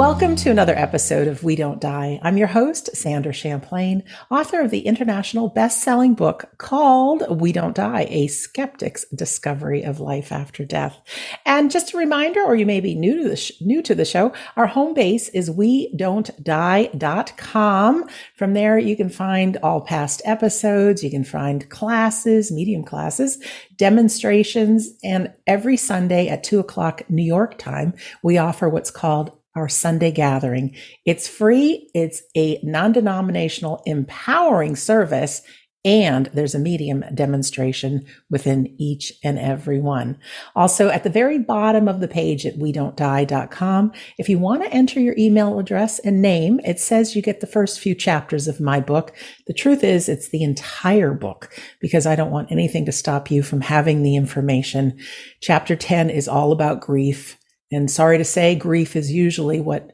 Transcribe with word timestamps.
Welcome 0.00 0.34
to 0.36 0.50
another 0.50 0.74
episode 0.74 1.28
of 1.28 1.44
We 1.44 1.56
Don't 1.56 1.78
Die. 1.78 2.18
I'm 2.22 2.38
your 2.38 2.46
host, 2.46 2.96
Sandra 2.96 3.34
Champlain, 3.34 4.02
author 4.30 4.62
of 4.62 4.70
the 4.70 4.86
international 4.86 5.50
best-selling 5.50 6.14
book 6.14 6.46
called 6.56 7.38
We 7.38 7.52
Don't 7.52 7.76
Die, 7.76 8.06
A 8.08 8.26
Skeptic's 8.28 9.04
Discovery 9.14 9.82
of 9.82 10.00
Life 10.00 10.32
After 10.32 10.64
Death. 10.64 10.98
And 11.44 11.70
just 11.70 11.92
a 11.92 11.98
reminder, 11.98 12.40
or 12.40 12.56
you 12.56 12.64
may 12.64 12.80
be 12.80 12.94
new 12.94 13.22
to 13.22 13.28
the, 13.28 13.36
sh- 13.36 13.52
new 13.60 13.82
to 13.82 13.94
the 13.94 14.06
show, 14.06 14.32
our 14.56 14.66
home 14.66 14.94
base 14.94 15.28
is 15.28 15.50
we 15.50 15.94
don't 15.94 16.30
die.com. 16.42 18.08
From 18.36 18.54
there, 18.54 18.78
you 18.78 18.96
can 18.96 19.10
find 19.10 19.58
all 19.58 19.82
past 19.82 20.22
episodes. 20.24 21.04
You 21.04 21.10
can 21.10 21.24
find 21.24 21.68
classes, 21.68 22.50
medium 22.50 22.84
classes, 22.84 23.38
demonstrations, 23.76 24.94
and 25.04 25.30
every 25.46 25.76
Sunday 25.76 26.28
at 26.28 26.42
two 26.42 26.58
o'clock 26.58 27.02
New 27.10 27.22
York 27.22 27.58
time, 27.58 27.92
we 28.22 28.38
offer 28.38 28.66
what's 28.66 28.90
called 28.90 29.36
our 29.54 29.68
Sunday 29.68 30.10
gathering. 30.10 30.74
It's 31.04 31.28
free. 31.28 31.90
It's 31.94 32.22
a 32.36 32.60
non-denominational 32.62 33.82
empowering 33.86 34.76
service. 34.76 35.42
And 35.82 36.26
there's 36.34 36.54
a 36.54 36.58
medium 36.58 37.02
demonstration 37.14 38.04
within 38.28 38.74
each 38.78 39.14
and 39.24 39.38
every 39.38 39.80
one. 39.80 40.18
Also 40.54 40.90
at 40.90 41.04
the 41.04 41.10
very 41.10 41.38
bottom 41.38 41.88
of 41.88 42.00
the 42.00 42.08
page 42.08 42.44
at 42.44 42.58
we 42.58 42.70
don't 42.70 42.98
die.com, 42.98 43.92
if 44.18 44.28
you 44.28 44.38
want 44.38 44.62
to 44.62 44.70
enter 44.70 45.00
your 45.00 45.14
email 45.16 45.58
address 45.58 45.98
and 45.98 46.20
name, 46.20 46.60
it 46.66 46.78
says 46.78 47.16
you 47.16 47.22
get 47.22 47.40
the 47.40 47.46
first 47.46 47.80
few 47.80 47.94
chapters 47.94 48.46
of 48.46 48.60
my 48.60 48.78
book. 48.78 49.16
The 49.46 49.54
truth 49.54 49.82
is 49.82 50.06
it's 50.06 50.28
the 50.28 50.42
entire 50.42 51.14
book 51.14 51.50
because 51.80 52.04
I 52.06 52.14
don't 52.14 52.30
want 52.30 52.52
anything 52.52 52.84
to 52.84 52.92
stop 52.92 53.30
you 53.30 53.42
from 53.42 53.62
having 53.62 54.02
the 54.02 54.16
information. 54.16 54.98
Chapter 55.40 55.76
10 55.76 56.10
is 56.10 56.28
all 56.28 56.52
about 56.52 56.82
grief. 56.82 57.38
And 57.72 57.90
sorry 57.90 58.18
to 58.18 58.24
say, 58.24 58.54
grief 58.54 58.96
is 58.96 59.12
usually 59.12 59.60
what 59.60 59.92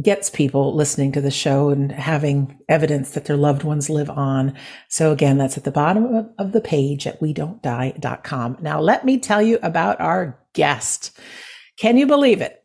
gets 0.00 0.30
people 0.30 0.74
listening 0.74 1.12
to 1.12 1.20
the 1.20 1.30
show 1.30 1.70
and 1.70 1.92
having 1.92 2.58
evidence 2.68 3.10
that 3.10 3.26
their 3.26 3.36
loved 3.36 3.62
ones 3.62 3.88
live 3.88 4.10
on. 4.10 4.54
So 4.88 5.12
again, 5.12 5.38
that's 5.38 5.56
at 5.56 5.64
the 5.64 5.70
bottom 5.70 6.30
of 6.38 6.52
the 6.52 6.60
page 6.60 7.06
at 7.06 7.20
we 7.20 7.32
don't 7.32 7.62
die.com. 7.62 8.58
Now 8.60 8.80
let 8.80 9.04
me 9.04 9.18
tell 9.18 9.42
you 9.42 9.58
about 9.62 10.00
our 10.00 10.38
guest. 10.54 11.18
Can 11.78 11.96
you 11.96 12.06
believe 12.06 12.40
it? 12.40 12.61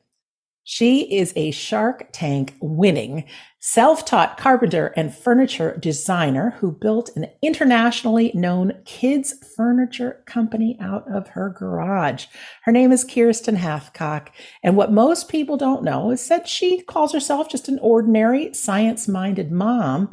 She 0.70 1.16
is 1.16 1.32
a 1.38 1.52
Shark 1.52 2.10
Tank 2.12 2.56
winning 2.60 3.24
self-taught 3.62 4.36
carpenter 4.36 4.88
and 4.98 5.16
furniture 5.16 5.78
designer 5.80 6.56
who 6.60 6.74
built 6.74 7.10
an 7.16 7.28
internationally 7.42 8.34
known 8.34 8.74
kids 8.84 9.34
furniture 9.56 10.22
company 10.26 10.78
out 10.82 11.10
of 11.10 11.30
her 11.30 11.56
garage. 11.58 12.26
Her 12.64 12.74
name 12.74 12.92
is 12.92 13.06
Kiersten 13.06 13.56
Hathcock. 13.56 14.28
And 14.62 14.76
what 14.76 14.92
most 14.92 15.30
people 15.30 15.56
don't 15.56 15.86
know 15.86 16.12
is 16.12 16.28
that 16.28 16.50
she 16.50 16.82
calls 16.82 17.14
herself 17.14 17.48
just 17.50 17.70
an 17.70 17.80
ordinary 17.82 18.54
science-minded 18.54 19.54
mom. 19.54 20.10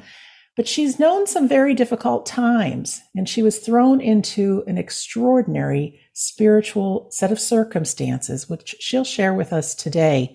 But 0.56 0.68
she's 0.68 1.00
known 1.00 1.26
some 1.26 1.48
very 1.48 1.74
difficult 1.74 2.26
times, 2.26 3.02
and 3.16 3.28
she 3.28 3.42
was 3.42 3.58
thrown 3.58 4.00
into 4.00 4.62
an 4.68 4.78
extraordinary 4.78 5.98
spiritual 6.14 7.08
set 7.10 7.30
of 7.30 7.38
circumstances, 7.38 8.48
which 8.48 8.74
she'll 8.80 9.04
share 9.04 9.34
with 9.34 9.52
us 9.52 9.74
today. 9.74 10.34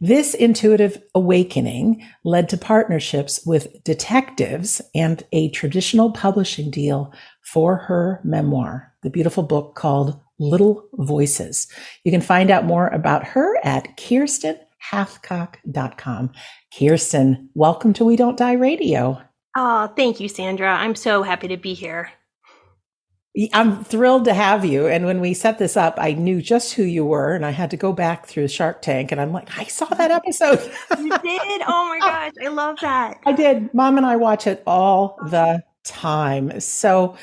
This 0.00 0.34
intuitive 0.34 1.02
awakening 1.14 2.04
led 2.24 2.48
to 2.50 2.58
partnerships 2.58 3.44
with 3.46 3.82
detectives 3.84 4.82
and 4.94 5.22
a 5.32 5.50
traditional 5.50 6.12
publishing 6.12 6.70
deal 6.70 7.12
for 7.42 7.76
her 7.76 8.20
memoir, 8.22 8.92
the 9.02 9.10
beautiful 9.10 9.42
book 9.42 9.74
called 9.74 10.20
Little 10.38 10.88
Voices. 10.94 11.66
You 12.02 12.12
can 12.12 12.20
find 12.20 12.50
out 12.50 12.64
more 12.64 12.88
about 12.88 13.24
her 13.24 13.56
at 13.64 13.96
kierstenhathcock.com. 13.96 16.32
Kiersten, 16.72 17.48
welcome 17.54 17.92
to 17.94 18.04
We 18.04 18.16
Don't 18.16 18.36
Die 18.36 18.52
Radio. 18.52 19.22
Oh, 19.56 19.86
thank 19.96 20.18
you, 20.18 20.28
Sandra. 20.28 20.74
I'm 20.74 20.96
so 20.96 21.22
happy 21.22 21.46
to 21.48 21.56
be 21.56 21.74
here. 21.74 22.10
I'm 23.52 23.82
thrilled 23.82 24.26
to 24.26 24.34
have 24.34 24.64
you. 24.64 24.86
And 24.86 25.06
when 25.06 25.20
we 25.20 25.34
set 25.34 25.58
this 25.58 25.76
up, 25.76 25.96
I 25.98 26.12
knew 26.12 26.40
just 26.40 26.74
who 26.74 26.84
you 26.84 27.04
were, 27.04 27.34
and 27.34 27.44
I 27.44 27.50
had 27.50 27.70
to 27.72 27.76
go 27.76 27.92
back 27.92 28.26
through 28.26 28.46
Shark 28.46 28.80
Tank, 28.80 29.10
and 29.10 29.20
I'm 29.20 29.32
like, 29.32 29.58
I 29.58 29.64
saw 29.64 29.86
that 29.86 30.12
episode. 30.12 30.60
you 30.98 31.08
did? 31.18 31.62
Oh 31.66 31.88
my 31.88 31.98
gosh, 32.00 32.32
I 32.40 32.48
love 32.48 32.78
that. 32.80 33.18
I 33.26 33.32
did. 33.32 33.74
Mom 33.74 33.96
and 33.96 34.06
I 34.06 34.16
watch 34.16 34.46
it 34.46 34.62
all 34.66 35.18
the 35.30 35.64
time. 35.82 36.60
So, 36.60 37.16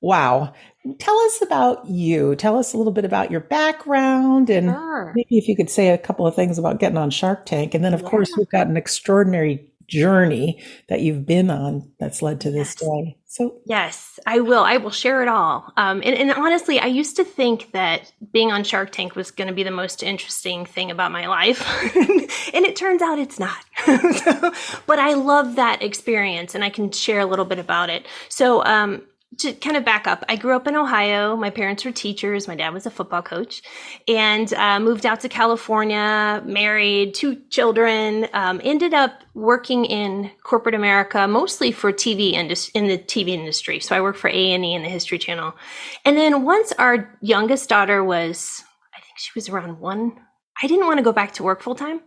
wow. 0.00 0.52
Tell 0.98 1.18
us 1.20 1.40
about 1.40 1.86
you. 1.86 2.36
Tell 2.36 2.58
us 2.58 2.74
a 2.74 2.76
little 2.76 2.92
bit 2.92 3.06
about 3.06 3.30
your 3.30 3.40
background, 3.40 4.50
and 4.50 4.68
sure. 4.68 5.12
maybe 5.16 5.38
if 5.38 5.48
you 5.48 5.56
could 5.56 5.70
say 5.70 5.88
a 5.88 5.96
couple 5.98 6.26
of 6.26 6.34
things 6.34 6.58
about 6.58 6.78
getting 6.78 6.98
on 6.98 7.08
Shark 7.08 7.46
Tank. 7.46 7.72
And 7.72 7.82
then, 7.82 7.94
of 7.94 8.02
yeah. 8.02 8.08
course, 8.10 8.30
we've 8.36 8.50
got 8.50 8.66
an 8.66 8.76
extraordinary 8.76 9.66
journey 9.86 10.62
that 10.88 11.00
you've 11.00 11.26
been 11.26 11.50
on 11.50 11.90
that's 11.98 12.22
led 12.22 12.40
to 12.42 12.50
this 12.50 12.76
yes. 12.80 12.90
day. 12.90 13.16
So 13.26 13.60
yes, 13.66 14.20
I 14.26 14.40
will. 14.40 14.62
I 14.62 14.76
will 14.76 14.92
share 14.92 15.20
it 15.22 15.28
all. 15.28 15.72
Um, 15.76 16.02
and, 16.04 16.14
and, 16.14 16.30
honestly, 16.30 16.78
I 16.78 16.86
used 16.86 17.16
to 17.16 17.24
think 17.24 17.72
that 17.72 18.12
being 18.32 18.52
on 18.52 18.62
Shark 18.62 18.92
Tank 18.92 19.16
was 19.16 19.32
going 19.32 19.48
to 19.48 19.54
be 19.54 19.64
the 19.64 19.72
most 19.72 20.04
interesting 20.04 20.64
thing 20.64 20.92
about 20.92 21.10
my 21.10 21.26
life, 21.26 21.66
and 21.96 22.64
it 22.64 22.76
turns 22.76 23.02
out 23.02 23.18
it's 23.18 23.40
not. 23.40 23.64
so, 23.84 24.52
but 24.86 25.00
I 25.00 25.14
love 25.14 25.56
that 25.56 25.82
experience, 25.82 26.54
and 26.54 26.62
I 26.62 26.70
can 26.70 26.92
share 26.92 27.18
a 27.18 27.26
little 27.26 27.44
bit 27.44 27.58
about 27.58 27.90
it. 27.90 28.06
So 28.28 28.64
um, 28.64 29.02
to 29.38 29.52
kind 29.54 29.76
of 29.76 29.84
back 29.84 30.06
up, 30.06 30.24
I 30.28 30.36
grew 30.36 30.54
up 30.54 30.66
in 30.66 30.76
Ohio. 30.76 31.36
My 31.36 31.50
parents 31.50 31.84
were 31.84 31.90
teachers. 31.90 32.48
My 32.48 32.54
dad 32.54 32.72
was 32.72 32.86
a 32.86 32.90
football 32.90 33.22
coach, 33.22 33.62
and 34.08 34.52
uh, 34.54 34.80
moved 34.80 35.06
out 35.06 35.20
to 35.20 35.28
California. 35.28 36.42
Married, 36.44 37.14
two 37.14 37.42
children. 37.50 38.26
Um, 38.32 38.60
ended 38.64 38.94
up 38.94 39.22
working 39.34 39.84
in 39.84 40.30
corporate 40.42 40.74
America, 40.74 41.26
mostly 41.26 41.72
for 41.72 41.92
TV 41.92 42.32
indus- 42.32 42.70
in 42.70 42.86
the 42.86 42.98
TV 42.98 43.28
industry. 43.28 43.80
So 43.80 43.96
I 43.96 44.00
worked 44.00 44.18
for 44.18 44.28
A 44.28 44.52
and 44.52 44.64
E 44.64 44.74
and 44.74 44.84
the 44.84 44.88
History 44.88 45.18
Channel. 45.18 45.54
And 46.04 46.16
then 46.16 46.44
once 46.44 46.72
our 46.78 47.16
youngest 47.20 47.68
daughter 47.68 48.02
was, 48.02 48.62
I 48.94 49.00
think 49.00 49.18
she 49.18 49.32
was 49.34 49.48
around 49.48 49.80
one. 49.80 50.20
I 50.62 50.66
didn't 50.66 50.86
want 50.86 50.98
to 50.98 51.04
go 51.04 51.12
back 51.12 51.32
to 51.34 51.42
work 51.42 51.62
full 51.62 51.74
time. 51.74 52.00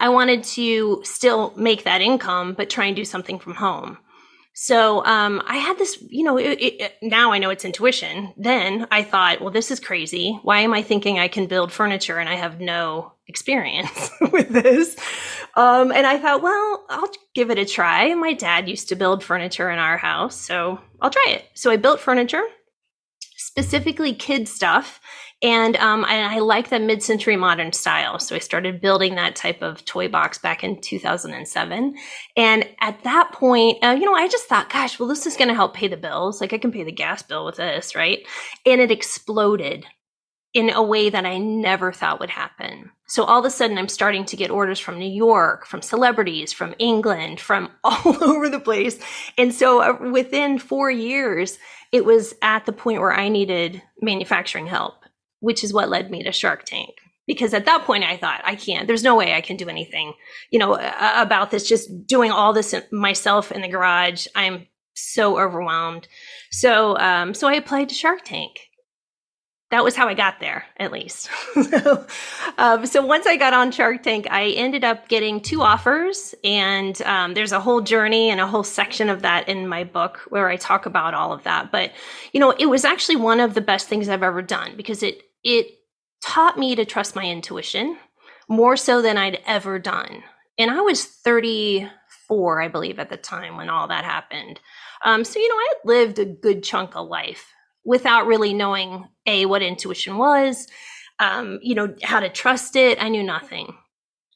I 0.00 0.08
wanted 0.08 0.42
to 0.44 1.02
still 1.04 1.52
make 1.56 1.84
that 1.84 2.00
income, 2.00 2.54
but 2.54 2.70
try 2.70 2.86
and 2.86 2.96
do 2.96 3.04
something 3.04 3.38
from 3.38 3.54
home. 3.54 3.98
So 4.56 5.04
um, 5.04 5.42
I 5.46 5.56
had 5.56 5.78
this, 5.78 5.98
you 6.08 6.22
know, 6.22 6.38
it, 6.38 6.58
it, 6.60 6.92
now 7.02 7.32
I 7.32 7.38
know 7.38 7.50
it's 7.50 7.64
intuition. 7.64 8.32
Then 8.36 8.86
I 8.88 9.02
thought, 9.02 9.40
well, 9.40 9.50
this 9.50 9.72
is 9.72 9.80
crazy. 9.80 10.38
Why 10.42 10.60
am 10.60 10.72
I 10.72 10.80
thinking 10.80 11.18
I 11.18 11.26
can 11.26 11.46
build 11.46 11.72
furniture 11.72 12.18
and 12.18 12.28
I 12.28 12.36
have 12.36 12.60
no 12.60 13.12
experience 13.26 14.10
with 14.32 14.50
this? 14.50 14.96
Um, 15.56 15.90
and 15.90 16.06
I 16.06 16.18
thought, 16.18 16.40
well, 16.40 16.86
I'll 16.88 17.10
give 17.34 17.50
it 17.50 17.58
a 17.58 17.64
try. 17.64 18.14
My 18.14 18.32
dad 18.32 18.68
used 18.68 18.88
to 18.90 18.96
build 18.96 19.24
furniture 19.24 19.70
in 19.70 19.80
our 19.80 19.96
house, 19.96 20.36
so 20.36 20.80
I'll 21.00 21.10
try 21.10 21.26
it. 21.28 21.46
So 21.54 21.72
I 21.72 21.76
built 21.76 21.98
furniture, 21.98 22.44
specifically 23.36 24.14
kid 24.14 24.46
stuff 24.46 25.00
and 25.44 25.76
um, 25.76 26.06
and 26.08 26.26
I 26.26 26.38
like 26.38 26.70
the 26.70 26.80
mid-century 26.80 27.36
modern 27.36 27.72
style. 27.74 28.18
So 28.18 28.34
I 28.34 28.38
started 28.38 28.80
building 28.80 29.16
that 29.16 29.36
type 29.36 29.60
of 29.60 29.84
toy 29.84 30.08
box 30.08 30.38
back 30.38 30.64
in 30.64 30.80
2007. 30.80 31.94
And 32.34 32.68
at 32.80 33.04
that 33.04 33.30
point, 33.32 33.84
uh, 33.84 33.90
you 33.90 34.06
know, 34.06 34.14
I 34.14 34.26
just 34.26 34.46
thought, 34.46 34.72
gosh, 34.72 34.98
well, 34.98 35.08
this 35.08 35.26
is 35.26 35.36
going 35.36 35.48
to 35.48 35.54
help 35.54 35.74
pay 35.74 35.86
the 35.86 35.98
bills. 35.98 36.40
Like 36.40 36.54
I 36.54 36.58
can 36.58 36.72
pay 36.72 36.82
the 36.82 36.90
gas 36.90 37.22
bill 37.22 37.44
with 37.44 37.56
this, 37.56 37.94
right? 37.94 38.26
And 38.64 38.80
it 38.80 38.90
exploded 38.90 39.84
in 40.54 40.70
a 40.70 40.82
way 40.82 41.10
that 41.10 41.26
I 41.26 41.36
never 41.36 41.92
thought 41.92 42.20
would 42.20 42.30
happen. 42.30 42.90
So 43.06 43.24
all 43.24 43.40
of 43.40 43.44
a 43.44 43.50
sudden, 43.50 43.76
I'm 43.76 43.88
starting 43.88 44.24
to 44.26 44.36
get 44.36 44.50
orders 44.50 44.78
from 44.78 44.98
New 44.98 45.10
York, 45.10 45.66
from 45.66 45.82
celebrities, 45.82 46.54
from 46.54 46.74
England, 46.78 47.38
from 47.38 47.70
all 47.84 48.24
over 48.24 48.48
the 48.48 48.60
place. 48.60 48.98
And 49.36 49.52
so 49.52 49.82
uh, 49.82 50.10
within 50.10 50.58
four 50.58 50.90
years, 50.90 51.58
it 51.92 52.06
was 52.06 52.34
at 52.40 52.64
the 52.64 52.72
point 52.72 53.00
where 53.00 53.12
I 53.12 53.28
needed 53.28 53.82
manufacturing 54.00 54.66
help 54.66 55.03
which 55.44 55.62
is 55.62 55.72
what 55.72 55.90
led 55.90 56.10
me 56.10 56.22
to 56.22 56.32
Shark 56.32 56.64
Tank. 56.64 56.96
Because 57.26 57.54
at 57.54 57.66
that 57.66 57.84
point, 57.84 58.04
I 58.04 58.16
thought, 58.16 58.42
I 58.44 58.54
can't, 58.54 58.86
there's 58.86 59.02
no 59.02 59.14
way 59.14 59.32
I 59.32 59.40
can 59.40 59.56
do 59.56 59.68
anything, 59.68 60.12
you 60.50 60.58
know, 60.58 60.74
about 60.74 61.50
this, 61.50 61.66
just 61.66 62.06
doing 62.06 62.30
all 62.30 62.52
this 62.52 62.74
myself 62.90 63.50
in 63.50 63.62
the 63.62 63.68
garage. 63.68 64.26
I'm 64.34 64.66
so 64.94 65.38
overwhelmed. 65.38 66.08
So, 66.50 66.98
um, 66.98 67.34
so 67.34 67.48
I 67.48 67.54
applied 67.54 67.88
to 67.90 67.94
Shark 67.94 68.24
Tank. 68.24 68.68
That 69.70 69.82
was 69.82 69.96
how 69.96 70.06
I 70.06 70.14
got 70.14 70.38
there, 70.38 70.66
at 70.76 70.92
least. 70.92 71.28
so, 71.54 72.06
um, 72.58 72.86
so 72.86 73.04
once 73.04 73.26
I 73.26 73.36
got 73.36 73.54
on 73.54 73.72
Shark 73.72 74.02
Tank, 74.02 74.28
I 74.30 74.50
ended 74.50 74.84
up 74.84 75.08
getting 75.08 75.40
two 75.40 75.62
offers, 75.62 76.34
and 76.44 77.00
um, 77.02 77.34
there's 77.34 77.52
a 77.52 77.58
whole 77.58 77.80
journey 77.80 78.30
and 78.30 78.40
a 78.40 78.46
whole 78.46 78.62
section 78.62 79.08
of 79.08 79.22
that 79.22 79.48
in 79.48 79.66
my 79.66 79.82
book 79.82 80.20
where 80.28 80.48
I 80.48 80.56
talk 80.56 80.86
about 80.86 81.14
all 81.14 81.32
of 81.32 81.42
that. 81.44 81.72
But 81.72 81.90
you 82.32 82.38
know, 82.38 82.50
it 82.50 82.66
was 82.66 82.84
actually 82.84 83.16
one 83.16 83.40
of 83.40 83.54
the 83.54 83.60
best 83.60 83.88
things 83.88 84.08
I've 84.08 84.22
ever 84.22 84.42
done 84.42 84.76
because 84.76 85.02
it 85.02 85.22
it 85.44 85.78
taught 86.22 86.58
me 86.58 86.74
to 86.74 86.84
trust 86.84 87.14
my 87.14 87.24
intuition 87.24 87.98
more 88.48 88.76
so 88.76 89.02
than 89.02 89.18
I'd 89.18 89.40
ever 89.46 89.78
done. 89.78 90.22
And 90.58 90.70
I 90.70 90.80
was 90.80 91.04
34, 91.04 92.62
I 92.62 92.68
believe, 92.68 92.98
at 92.98 93.10
the 93.10 93.16
time 93.16 93.56
when 93.56 93.68
all 93.68 93.88
that 93.88 94.04
happened. 94.04 94.60
Um, 95.04 95.24
so, 95.24 95.38
you 95.38 95.48
know, 95.48 95.54
I 95.54 95.68
had 95.68 95.88
lived 95.88 96.18
a 96.18 96.24
good 96.24 96.62
chunk 96.62 96.96
of 96.96 97.08
life 97.08 97.52
without 97.84 98.26
really 98.26 98.54
knowing 98.54 99.06
A, 99.26 99.46
what 99.46 99.62
intuition 99.62 100.16
was, 100.16 100.66
um, 101.18 101.58
you 101.62 101.74
know, 101.74 101.94
how 102.02 102.20
to 102.20 102.28
trust 102.28 102.76
it. 102.76 103.02
I 103.02 103.08
knew 103.08 103.22
nothing. 103.22 103.74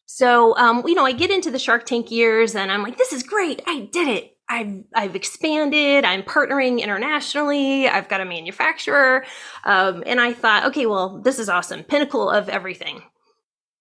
So, 0.07 0.57
um, 0.57 0.83
you 0.87 0.95
know, 0.95 1.05
I 1.05 1.13
get 1.13 1.31
into 1.31 1.51
the 1.51 1.59
Shark 1.59 1.87
Tank 1.87 2.11
years 2.11 2.55
and 2.55 2.73
I'm 2.73 2.83
like, 2.83 2.99
this 2.99 3.13
is 3.13 3.23
great. 3.23 3.63
I 3.67 3.89
did 3.93 4.09
it. 4.09 4.38
I've, 4.49 4.85
I've 4.95 5.15
expanded. 5.15 6.05
I'm 6.05 6.23
partnering 6.23 6.81
internationally. 6.81 7.89
I've 7.89 8.09
got 8.09 8.21
a 8.21 8.25
manufacturer. 8.25 9.25
Um, 9.65 10.03
and 10.07 10.21
I 10.21 10.33
thought, 10.33 10.65
okay, 10.67 10.87
well, 10.87 11.21
this 11.21 11.39
is 11.39 11.49
awesome. 11.49 11.85
Pinnacle 11.85 12.31
of 12.31 12.49
everything. 12.49 13.03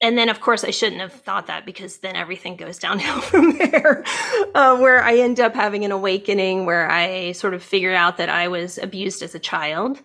And 0.02 0.18
then, 0.18 0.30
of 0.30 0.42
course, 0.42 0.64
I 0.64 0.70
shouldn't 0.72 1.02
have 1.02 1.14
thought 1.14 1.48
that 1.48 1.66
because 1.66 2.00
then 2.00 2.16
everything 2.16 2.56
goes 2.56 2.78
downhill 2.86 3.22
from 3.22 3.58
there, 3.58 4.04
uh, 4.54 4.78
where 4.78 5.04
I 5.04 5.18
end 5.18 5.40
up 5.40 5.56
having 5.56 5.86
an 5.86 5.92
awakening 5.92 6.66
where 6.66 6.90
I 6.90 7.32
sort 7.32 7.54
of 7.54 7.64
figured 7.64 7.96
out 7.96 8.18
that 8.18 8.30
I 8.30 8.48
was 8.48 8.78
abused 8.78 9.24
as 9.24 9.36
a 9.36 9.40
child. 9.40 10.02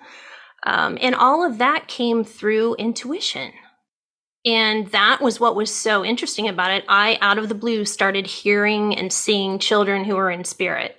Um, 0.65 0.97
and 1.01 1.15
all 1.15 1.45
of 1.45 1.59
that 1.59 1.89
came 1.89 2.25
through 2.25 2.77
intuition. 2.77 3.53
And 4.45 4.89
that 4.89 5.21
was 5.21 5.39
what 5.39 5.55
was 5.55 5.73
so 5.73 6.05
interesting 6.05 6.49
about 6.49 6.73
it. 6.73 6.85
I, 6.89 7.17
out 7.21 7.39
of 7.39 7.49
the 7.49 7.55
blue, 7.55 7.85
started 7.85 8.27
hearing 8.27 8.97
and 8.97 9.13
seeing 9.13 9.59
children 9.59 10.05
who 10.05 10.17
were 10.17 10.31
in 10.31 10.45
spirit. 10.45 10.97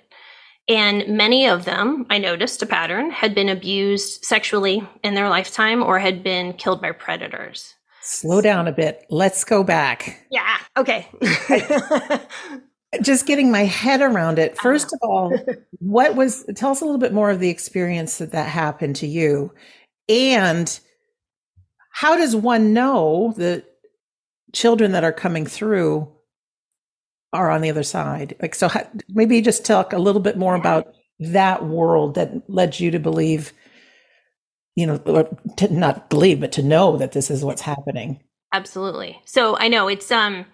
And 0.66 1.06
many 1.08 1.46
of 1.46 1.66
them, 1.66 2.06
I 2.08 2.16
noticed 2.16 2.62
a 2.62 2.66
pattern, 2.66 3.10
had 3.10 3.34
been 3.34 3.50
abused 3.50 4.24
sexually 4.24 4.86
in 5.02 5.14
their 5.14 5.28
lifetime 5.28 5.82
or 5.82 5.98
had 5.98 6.22
been 6.22 6.54
killed 6.54 6.80
by 6.80 6.92
predators. 6.92 7.74
Slow 8.00 8.40
down 8.40 8.66
a 8.66 8.72
bit. 8.72 9.04
Let's 9.10 9.44
go 9.44 9.62
back. 9.62 10.26
Yeah. 10.30 10.56
Okay. 10.76 11.06
Just 13.02 13.26
getting 13.26 13.50
my 13.50 13.64
head 13.64 14.00
around 14.00 14.38
it. 14.38 14.52
Uh-huh. 14.52 14.62
First 14.62 14.92
of 14.94 15.00
all, 15.02 15.36
what 15.80 16.14
was, 16.14 16.46
tell 16.54 16.70
us 16.70 16.80
a 16.80 16.84
little 16.84 17.00
bit 17.00 17.12
more 17.12 17.30
of 17.30 17.40
the 17.40 17.50
experience 17.50 18.18
that 18.18 18.32
that 18.32 18.48
happened 18.48 18.96
to 18.96 19.06
you. 19.06 19.52
And 20.08 20.78
how 21.94 22.16
does 22.16 22.34
one 22.34 22.72
know 22.72 23.32
that 23.36 23.64
children 24.52 24.92
that 24.92 25.04
are 25.04 25.12
coming 25.12 25.46
through 25.46 26.12
are 27.32 27.52
on 27.52 27.60
the 27.60 27.70
other 27.70 27.84
side? 27.84 28.34
Like, 28.42 28.56
so 28.56 28.66
how, 28.66 28.84
maybe 29.08 29.40
just 29.40 29.64
talk 29.64 29.92
a 29.92 29.98
little 29.98 30.20
bit 30.20 30.36
more 30.36 30.56
about 30.56 30.92
that 31.20 31.64
world 31.64 32.16
that 32.16 32.50
led 32.50 32.80
you 32.80 32.90
to 32.90 32.98
believe, 32.98 33.52
you 34.74 34.88
know, 34.88 34.96
or 35.06 35.28
to 35.58 35.72
not 35.72 36.10
believe, 36.10 36.40
but 36.40 36.50
to 36.52 36.64
know 36.64 36.96
that 36.96 37.12
this 37.12 37.30
is 37.30 37.44
what's 37.44 37.62
happening. 37.62 38.18
Absolutely. 38.52 39.20
So 39.24 39.56
I 39.56 39.68
know 39.68 39.86
it's, 39.86 40.10
um, 40.10 40.46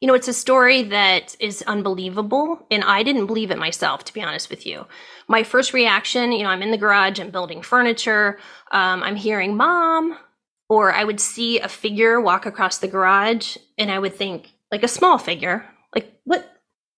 you 0.00 0.08
know, 0.08 0.14
it's 0.14 0.28
a 0.28 0.32
story 0.32 0.82
that 0.84 1.36
is 1.40 1.60
unbelievable. 1.66 2.66
And 2.70 2.84
I 2.84 3.02
didn't 3.02 3.26
believe 3.26 3.50
it 3.50 3.58
myself, 3.58 4.02
to 4.04 4.14
be 4.14 4.22
honest 4.22 4.48
with 4.48 4.64
you. 4.64 4.86
My 5.28 5.42
first 5.42 5.74
reaction, 5.74 6.32
you 6.32 6.42
know, 6.42 6.48
I'm 6.48 6.62
in 6.62 6.70
the 6.70 6.78
garage, 6.78 7.20
I'm 7.20 7.30
building 7.30 7.60
furniture. 7.60 8.38
Um, 8.72 9.02
I'm 9.02 9.16
hearing 9.16 9.58
mom, 9.58 10.16
or 10.68 10.92
I 10.92 11.04
would 11.04 11.20
see 11.20 11.60
a 11.60 11.68
figure 11.68 12.20
walk 12.20 12.46
across 12.46 12.78
the 12.78 12.88
garage 12.88 13.56
and 13.78 13.90
I 13.90 13.98
would 13.98 14.14
think, 14.14 14.52
like 14.72 14.82
a 14.82 14.88
small 14.88 15.18
figure, 15.18 15.64
like, 15.94 16.12
what 16.24 16.52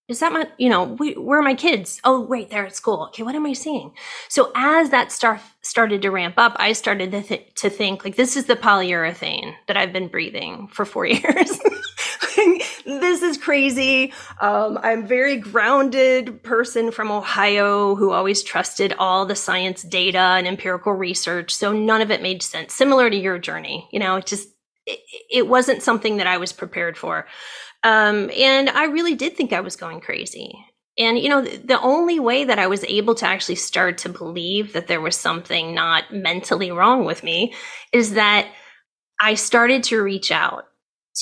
is 0.09 0.21
that 0.21 0.33
my, 0.33 0.49
you 0.57 0.71
know, 0.71 0.97
where 0.97 1.39
are 1.39 1.43
my 1.43 1.55
kids? 1.55 2.01
Oh, 2.03 2.21
wait, 2.21 2.49
they're 2.49 2.65
at 2.65 2.75
school. 2.75 3.05
Okay, 3.09 3.23
what 3.23 3.35
am 3.35 3.45
I 3.45 3.53
seeing? 3.53 3.93
So 4.31 4.51
as 4.55 4.89
that 4.89 5.13
stuff 5.13 5.55
started 5.61 6.01
to 6.03 6.11
ramp 6.11 6.35
up, 6.39 6.57
I 6.59 6.73
started 6.73 7.11
to, 7.13 7.23
th- 7.23 7.55
to 7.57 7.69
think, 7.69 8.05
like, 8.05 8.17
this 8.17 8.35
is 8.35 8.47
the 8.47 8.57
polyurethane 8.57 9.55
that 9.67 9.77
I've 9.77 9.93
been 9.93 10.09
breathing 10.09 10.69
for 10.69 10.87
four 10.87 11.05
years. 11.07 11.61
This 12.89 13.23
is 13.23 13.37
crazy. 13.37 14.15
Um, 14.41 14.79
I'm 14.83 15.07
very 15.07 15.37
grounded 15.37 16.43
person 16.43 16.91
from 16.91 17.11
Ohio 17.11 17.95
who 17.95 18.13
always 18.13 18.43
trusted 18.43 18.95
all 18.99 19.27
the 19.27 19.37
science 19.37 19.83
data 19.83 20.19
and 20.19 20.47
empirical 20.47 20.95
research. 20.95 21.55
So 21.55 21.73
none 21.73 22.01
of 22.01 22.11
it 22.11 22.23
made 22.23 22.43
sense. 22.43 22.73
Similar 22.75 23.11
to 23.11 23.17
your 23.17 23.39
journey, 23.39 23.87
you 23.93 23.99
know, 23.99 24.17
it 24.17 24.27
just, 24.27 24.49
it, 24.87 25.01
it 25.31 25.49
wasn't 25.49 25.83
something 25.83 26.17
that 26.17 26.27
I 26.27 26.39
was 26.39 26.53
prepared 26.53 26.97
for. 26.97 27.27
Um, 27.85 28.31
and 28.37 28.71
I 28.71 28.85
really 28.85 29.15
did 29.15 29.37
think 29.37 29.53
I 29.53 29.61
was 29.61 29.77
going 29.77 30.01
crazy. 30.01 30.53
And, 30.97 31.19
you 31.19 31.29
know, 31.29 31.43
the 31.43 31.81
only 31.81 32.19
way 32.19 32.45
that 32.45 32.59
I 32.59 32.67
was 32.67 32.83
able 32.85 33.15
to 33.17 33.27
actually 33.27 33.55
start 33.55 33.99
to 33.99 34.09
believe 34.09 34.73
that 34.73 34.89
there 34.89 35.01
was 35.01 35.15
something 35.15 35.75
not 35.75 36.13
mentally 36.13 36.73
wrong 36.73 37.05
with 37.05 37.23
me 37.23 37.55
is 37.93 38.15
that 38.15 38.49
I 39.21 39.35
started 39.35 39.85
to 39.85 40.03
reach 40.03 40.33
out 40.33 40.65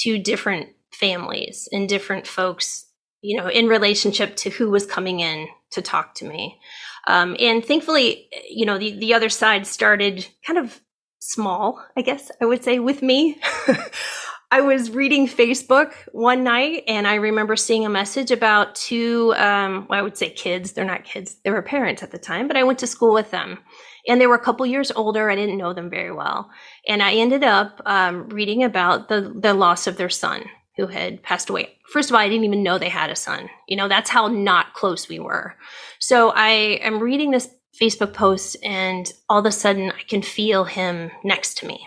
to 0.02 0.18
different 0.18 0.70
families 0.98 1.68
and 1.72 1.88
different 1.88 2.26
folks, 2.26 2.86
you 3.20 3.36
know, 3.36 3.48
in 3.48 3.68
relationship 3.68 4.36
to 4.36 4.50
who 4.50 4.70
was 4.70 4.86
coming 4.86 5.20
in 5.20 5.48
to 5.72 5.82
talk 5.82 6.14
to 6.14 6.24
me. 6.24 6.58
Um, 7.06 7.36
and 7.38 7.64
thankfully, 7.64 8.28
you 8.50 8.66
know, 8.66 8.78
the, 8.78 8.98
the 8.98 9.14
other 9.14 9.28
side 9.28 9.66
started 9.66 10.26
kind 10.44 10.58
of 10.58 10.80
small, 11.20 11.84
I 11.96 12.02
guess 12.02 12.30
I 12.40 12.46
would 12.46 12.64
say, 12.64 12.78
with 12.78 13.02
me. 13.02 13.40
I 14.50 14.60
was 14.60 14.90
reading 14.92 15.26
Facebook 15.26 15.92
one 16.12 16.44
night 16.44 16.84
and 16.86 17.06
I 17.06 17.16
remember 17.16 17.56
seeing 17.56 17.84
a 17.84 17.90
message 17.90 18.30
about 18.30 18.76
two, 18.76 19.34
um, 19.36 19.86
well, 19.90 19.98
I 19.98 20.02
would 20.02 20.16
say 20.16 20.30
kids. 20.30 20.72
They're 20.72 20.84
not 20.84 21.04
kids. 21.04 21.36
They 21.42 21.50
were 21.50 21.62
parents 21.62 22.02
at 22.02 22.12
the 22.12 22.18
time, 22.18 22.46
but 22.46 22.56
I 22.56 22.62
went 22.62 22.78
to 22.78 22.86
school 22.86 23.12
with 23.12 23.32
them 23.32 23.58
and 24.06 24.20
they 24.20 24.28
were 24.28 24.36
a 24.36 24.42
couple 24.44 24.64
years 24.64 24.92
older. 24.92 25.28
I 25.28 25.34
didn't 25.34 25.58
know 25.58 25.72
them 25.72 25.90
very 25.90 26.12
well. 26.12 26.48
And 26.86 27.02
I 27.02 27.14
ended 27.14 27.42
up 27.42 27.80
um, 27.86 28.28
reading 28.28 28.62
about 28.62 29.08
the, 29.08 29.32
the 29.36 29.52
loss 29.52 29.88
of 29.88 29.96
their 29.96 30.08
son 30.08 30.44
who 30.76 30.86
had 30.86 31.22
passed 31.22 31.50
away. 31.50 31.76
First 31.90 32.10
of 32.10 32.14
all, 32.14 32.20
I 32.20 32.28
didn't 32.28 32.44
even 32.44 32.62
know 32.62 32.78
they 32.78 32.88
had 32.88 33.10
a 33.10 33.16
son. 33.16 33.48
You 33.68 33.76
know, 33.76 33.88
that's 33.88 34.10
how 34.10 34.28
not 34.28 34.74
close 34.74 35.08
we 35.08 35.18
were. 35.18 35.54
So 35.98 36.30
I 36.30 36.50
am 36.82 37.00
reading 37.00 37.30
this 37.30 37.48
Facebook 37.80 38.12
post 38.12 38.56
and 38.62 39.12
all 39.28 39.38
of 39.38 39.46
a 39.46 39.52
sudden 39.52 39.90
I 39.90 40.02
can 40.08 40.22
feel 40.22 40.64
him 40.64 41.10
next 41.24 41.58
to 41.58 41.66
me. 41.66 41.86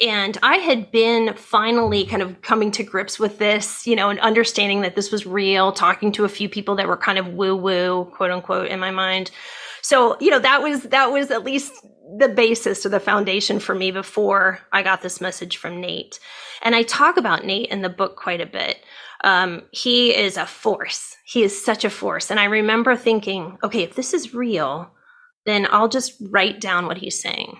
And 0.00 0.38
I 0.42 0.56
had 0.56 0.92
been 0.92 1.34
finally 1.34 2.04
kind 2.04 2.22
of 2.22 2.40
coming 2.40 2.70
to 2.72 2.84
grips 2.84 3.18
with 3.18 3.38
this, 3.38 3.86
you 3.86 3.96
know, 3.96 4.10
and 4.10 4.20
understanding 4.20 4.82
that 4.82 4.94
this 4.94 5.10
was 5.10 5.26
real, 5.26 5.72
talking 5.72 6.12
to 6.12 6.24
a 6.24 6.28
few 6.28 6.48
people 6.48 6.76
that 6.76 6.86
were 6.86 6.96
kind 6.96 7.18
of 7.18 7.34
woo 7.34 7.56
woo, 7.56 8.04
quote 8.14 8.30
unquote, 8.30 8.68
in 8.68 8.78
my 8.78 8.92
mind. 8.92 9.32
So, 9.82 10.16
you 10.20 10.30
know, 10.30 10.38
that 10.38 10.62
was, 10.62 10.82
that 10.84 11.12
was 11.12 11.30
at 11.30 11.44
least 11.44 11.72
the 12.18 12.28
basis 12.28 12.86
or 12.86 12.88
the 12.88 13.00
foundation 13.00 13.60
for 13.60 13.74
me 13.74 13.90
before 13.90 14.60
I 14.72 14.82
got 14.82 15.02
this 15.02 15.20
message 15.20 15.56
from 15.56 15.80
Nate. 15.80 16.18
And 16.62 16.74
I 16.74 16.82
talk 16.82 17.16
about 17.16 17.44
Nate 17.44 17.70
in 17.70 17.82
the 17.82 17.88
book 17.88 18.16
quite 18.16 18.40
a 18.40 18.46
bit. 18.46 18.78
Um, 19.24 19.62
he 19.72 20.14
is 20.14 20.36
a 20.36 20.46
force. 20.46 21.16
He 21.26 21.42
is 21.42 21.64
such 21.64 21.84
a 21.84 21.90
force. 21.90 22.30
And 22.30 22.40
I 22.40 22.44
remember 22.44 22.96
thinking, 22.96 23.58
okay, 23.62 23.82
if 23.82 23.94
this 23.94 24.14
is 24.14 24.34
real, 24.34 24.90
then 25.44 25.66
I'll 25.70 25.88
just 25.88 26.14
write 26.30 26.60
down 26.60 26.86
what 26.86 26.98
he's 26.98 27.20
saying 27.20 27.58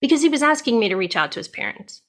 because 0.00 0.22
he 0.22 0.28
was 0.28 0.42
asking 0.42 0.78
me 0.78 0.88
to 0.88 0.96
reach 0.96 1.16
out 1.16 1.32
to 1.32 1.40
his 1.40 1.48
parents. 1.48 2.02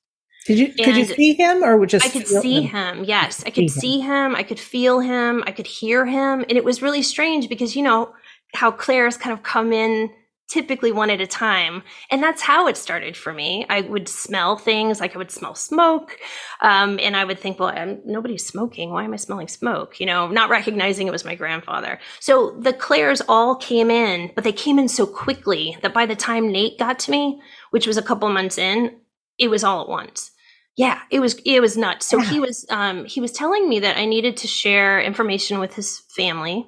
Did 0.46 0.60
you 0.60 0.74
could 0.74 0.98
you 0.98 1.06
see 1.06 1.34
him 1.34 1.64
or 1.64 1.78
would 1.78 1.88
just 1.88 2.06
I 2.06 2.10
could 2.10 2.28
see 2.28 2.64
him? 2.64 2.98
him? 2.98 3.04
Yes, 3.06 3.44
I 3.46 3.50
could 3.50 3.70
see, 3.70 3.80
see 3.80 4.00
him. 4.02 4.32
him. 4.32 4.36
I 4.36 4.44
could 4.44 4.60
feel 4.60 5.00
him. 5.00 5.42
I 5.48 5.52
could 5.52 5.68
hear 5.68 6.06
him, 6.06 6.42
and 6.50 6.58
it 6.58 6.66
was 6.66 6.82
really 6.82 7.02
strange 7.02 7.48
because 7.48 7.78
you 7.78 7.82
know 7.82 8.14
how 8.54 8.72
clairs 8.72 9.18
kind 9.18 9.34
of 9.34 9.44
come 9.44 9.74
in 9.74 10.10
typically 10.54 10.92
one 10.92 11.10
at 11.10 11.20
a 11.20 11.26
time. 11.26 11.82
And 12.12 12.22
that's 12.22 12.42
how 12.42 12.68
it 12.68 12.78
started 12.78 13.18
for 13.18 13.34
me. 13.34 13.66
I 13.70 13.82
would 13.82 14.08
smell 14.08 14.56
things 14.56 15.00
like 15.00 15.16
I 15.16 15.18
would 15.18 15.32
smell 15.32 15.56
smoke. 15.56 16.18
Um, 16.62 17.00
and 17.02 17.18
I 17.18 17.26
would 17.26 17.40
think, 17.40 17.60
well, 17.60 17.70
I'm, 17.70 18.02
nobody's 18.06 18.46
smoking. 18.46 18.92
Why 18.92 19.04
am 19.04 19.14
I 19.14 19.18
smelling 19.18 19.48
smoke? 19.48 20.00
You 20.00 20.06
know, 20.06 20.28
not 20.28 20.52
recognizing 20.52 21.08
it 21.08 21.12
was 21.12 21.26
my 21.26 21.34
grandfather. 21.34 22.00
So 22.20 22.52
the 22.60 22.74
clairs 22.74 23.22
all 23.28 23.56
came 23.56 23.90
in, 23.90 24.32
but 24.36 24.44
they 24.44 24.52
came 24.52 24.78
in 24.78 24.90
so 24.90 25.08
quickly 25.08 25.76
that 25.82 25.94
by 25.94 26.06
the 26.06 26.16
time 26.16 26.52
Nate 26.52 26.78
got 26.78 27.00
to 27.00 27.12
me, 27.12 27.42
which 27.72 27.88
was 27.88 27.98
a 27.98 28.04
couple 28.04 28.30
months 28.30 28.60
in, 28.60 28.96
it 29.40 29.50
was 29.50 29.64
all 29.64 29.82
at 29.82 29.90
once. 29.90 30.30
Yeah, 30.76 31.02
it 31.12 31.20
was 31.20 31.36
it 31.46 31.62
was 31.62 31.78
nuts. 31.78 32.08
So 32.08 32.18
yeah. 32.18 32.30
he 32.30 32.40
was 32.40 32.66
um, 32.70 33.06
he 33.06 33.22
was 33.22 33.32
telling 33.32 33.70
me 33.70 33.80
that 33.82 33.98
I 33.98 34.06
needed 34.06 34.38
to 34.38 34.48
share 34.48 35.00
information 35.00 35.60
with 35.60 35.76
his 35.76 36.00
family, 36.16 36.66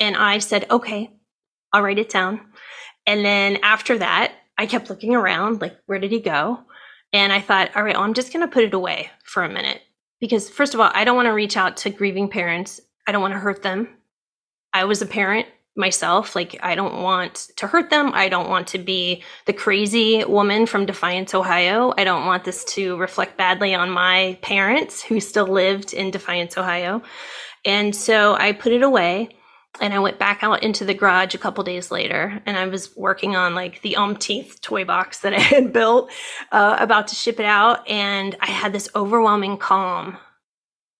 and 0.00 0.16
I 0.16 0.38
said, 0.38 0.66
okay, 0.70 1.10
I'll 1.72 1.82
write 1.82 1.98
it 1.98 2.08
down. 2.08 2.40
And 3.06 3.24
then 3.24 3.58
after 3.62 3.98
that, 3.98 4.32
I 4.56 4.66
kept 4.66 4.88
looking 4.88 5.14
around, 5.14 5.60
like, 5.60 5.76
where 5.86 5.98
did 5.98 6.12
he 6.12 6.20
go? 6.20 6.60
And 7.12 7.32
I 7.32 7.40
thought, 7.40 7.70
all 7.76 7.82
right, 7.82 7.94
well, 7.94 8.04
I'm 8.04 8.14
just 8.14 8.32
going 8.32 8.46
to 8.46 8.52
put 8.52 8.64
it 8.64 8.74
away 8.74 9.10
for 9.24 9.42
a 9.42 9.48
minute. 9.48 9.80
Because, 10.20 10.48
first 10.48 10.74
of 10.74 10.80
all, 10.80 10.90
I 10.94 11.04
don't 11.04 11.16
want 11.16 11.26
to 11.26 11.32
reach 11.32 11.56
out 11.56 11.76
to 11.78 11.90
grieving 11.90 12.28
parents. 12.28 12.80
I 13.06 13.12
don't 13.12 13.22
want 13.22 13.34
to 13.34 13.40
hurt 13.40 13.62
them. 13.62 13.88
I 14.72 14.84
was 14.84 15.02
a 15.02 15.06
parent 15.06 15.46
myself. 15.76 16.34
Like, 16.34 16.58
I 16.62 16.74
don't 16.76 17.02
want 17.02 17.48
to 17.56 17.66
hurt 17.66 17.90
them. 17.90 18.12
I 18.14 18.28
don't 18.28 18.48
want 18.48 18.68
to 18.68 18.78
be 18.78 19.22
the 19.46 19.52
crazy 19.52 20.24
woman 20.24 20.66
from 20.66 20.86
Defiance, 20.86 21.34
Ohio. 21.34 21.92
I 21.98 22.04
don't 22.04 22.26
want 22.26 22.44
this 22.44 22.64
to 22.66 22.96
reflect 22.96 23.36
badly 23.36 23.74
on 23.74 23.90
my 23.90 24.38
parents 24.40 25.02
who 25.02 25.20
still 25.20 25.48
lived 25.48 25.92
in 25.92 26.10
Defiance, 26.10 26.56
Ohio. 26.56 27.02
And 27.64 27.94
so 27.94 28.34
I 28.34 28.52
put 28.52 28.72
it 28.72 28.82
away 28.82 29.36
and 29.80 29.92
I 29.92 29.98
went 29.98 30.18
back 30.18 30.42
out 30.42 30.62
into 30.62 30.84
the 30.84 30.94
garage 30.94 31.34
a 31.34 31.38
couple 31.38 31.64
days 31.64 31.90
later, 31.90 32.40
and 32.46 32.56
I 32.56 32.66
was 32.66 32.96
working 32.96 33.36
on 33.36 33.54
like 33.54 33.82
the 33.82 33.96
umpteenth 33.96 34.60
toy 34.60 34.84
box 34.84 35.20
that 35.20 35.34
I 35.34 35.38
had 35.40 35.72
built, 35.72 36.10
uh, 36.52 36.76
about 36.78 37.08
to 37.08 37.14
ship 37.14 37.40
it 37.40 37.46
out, 37.46 37.88
and 37.88 38.36
I 38.40 38.50
had 38.50 38.72
this 38.72 38.88
overwhelming 38.94 39.58
calm. 39.58 40.18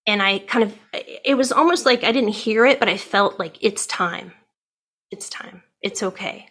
And 0.06 0.22
I 0.22 0.40
kind 0.40 0.64
of, 0.64 0.78
it 0.92 1.34
was 1.34 1.50
almost 1.50 1.86
like 1.86 2.04
I 2.04 2.12
didn't 2.12 2.30
hear 2.30 2.66
it, 2.66 2.78
but 2.78 2.90
I 2.90 2.98
felt 2.98 3.38
like 3.38 3.56
it's 3.62 3.86
time. 3.86 4.32
It's 5.10 5.30
time. 5.30 5.62
It's 5.80 6.02
okay. 6.02 6.48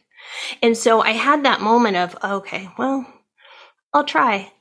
And 0.63 0.75
so 0.75 1.01
I 1.01 1.12
had 1.12 1.46
that 1.46 1.62
moment 1.62 1.98
of, 1.98 2.18
okay, 2.24 2.70
well, 2.77 3.06
I'll 3.94 4.06
try. 4.06 4.51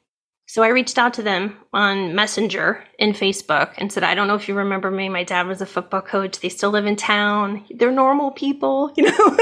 So 0.52 0.62
I 0.62 0.68
reached 0.68 0.98
out 0.98 1.14
to 1.14 1.22
them 1.22 1.56
on 1.72 2.14
Messenger 2.14 2.84
in 2.98 3.14
Facebook 3.14 3.72
and 3.78 3.90
said, 3.90 4.02
I 4.02 4.14
don't 4.14 4.28
know 4.28 4.34
if 4.34 4.48
you 4.48 4.54
remember 4.54 4.90
me. 4.90 5.08
My 5.08 5.24
dad 5.24 5.46
was 5.46 5.62
a 5.62 5.66
football 5.66 6.02
coach. 6.02 6.40
They 6.40 6.50
still 6.50 6.68
live 6.68 6.84
in 6.84 6.94
town. 6.94 7.64
They're 7.70 7.90
normal 7.90 8.32
people, 8.32 8.92
you 8.98 9.04
know, 9.04 9.36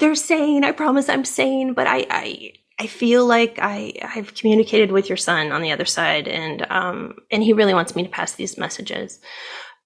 they're 0.00 0.16
sane. 0.16 0.64
I 0.64 0.72
promise 0.72 1.08
I'm 1.08 1.24
sane, 1.24 1.74
but 1.74 1.86
I, 1.86 2.06
I, 2.10 2.52
I 2.80 2.88
feel 2.88 3.24
like 3.24 3.60
I, 3.62 3.92
I've 4.02 4.34
communicated 4.34 4.90
with 4.90 5.08
your 5.08 5.16
son 5.16 5.52
on 5.52 5.62
the 5.62 5.70
other 5.70 5.84
side 5.84 6.26
and, 6.26 6.66
um, 6.70 7.14
and 7.30 7.44
he 7.44 7.52
really 7.52 7.72
wants 7.72 7.94
me 7.94 8.02
to 8.02 8.08
pass 8.08 8.32
these 8.32 8.58
messages. 8.58 9.20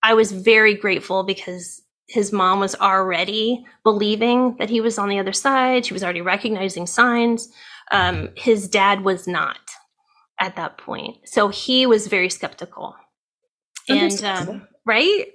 I 0.03 0.15
was 0.15 0.33
very 0.33 0.75
grateful 0.75 1.23
because 1.23 1.83
his 2.09 2.33
mom 2.33 2.61
was 2.61 2.77
already 2.77 3.63
believing 3.85 4.57
that 4.57 4.71
he 4.71 4.81
was 4.81 4.97
on 4.97 5.11
the 5.11 5.19
other 5.19 5.35
side. 5.35 5.85
She 5.85 5.93
was 5.93 6.03
already 6.03 6.23
recognizing 6.23 6.87
signs. 6.87 7.51
Um, 7.91 8.31
his 8.37 8.69
dad 8.69 9.05
was 9.05 9.29
not 9.29 9.59
at 10.43 10.57
that 10.57 10.77
point. 10.77 11.17
So 11.25 11.49
he 11.49 11.87
was 11.87 12.09
very 12.09 12.29
skeptical. 12.29 12.97
And 13.89 14.23
um, 14.25 14.69
right? 14.85 15.27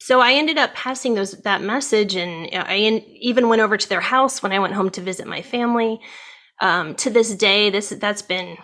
So 0.00 0.20
I 0.20 0.32
ended 0.32 0.56
up 0.56 0.74
passing 0.74 1.14
those 1.14 1.32
that 1.42 1.62
message, 1.62 2.16
and 2.16 2.48
I 2.52 2.74
in, 2.74 3.04
even 3.16 3.48
went 3.48 3.60
over 3.60 3.76
to 3.76 3.88
their 3.88 4.00
house 4.00 4.42
when 4.42 4.52
I 4.52 4.58
went 4.58 4.72
home 4.72 4.90
to 4.90 5.00
visit 5.00 5.26
my 5.26 5.42
family. 5.42 6.00
Um, 6.60 6.94
to 6.96 7.10
this 7.10 7.34
day, 7.34 7.70
this 7.70 7.90
that's 7.90 8.22
been 8.22 8.56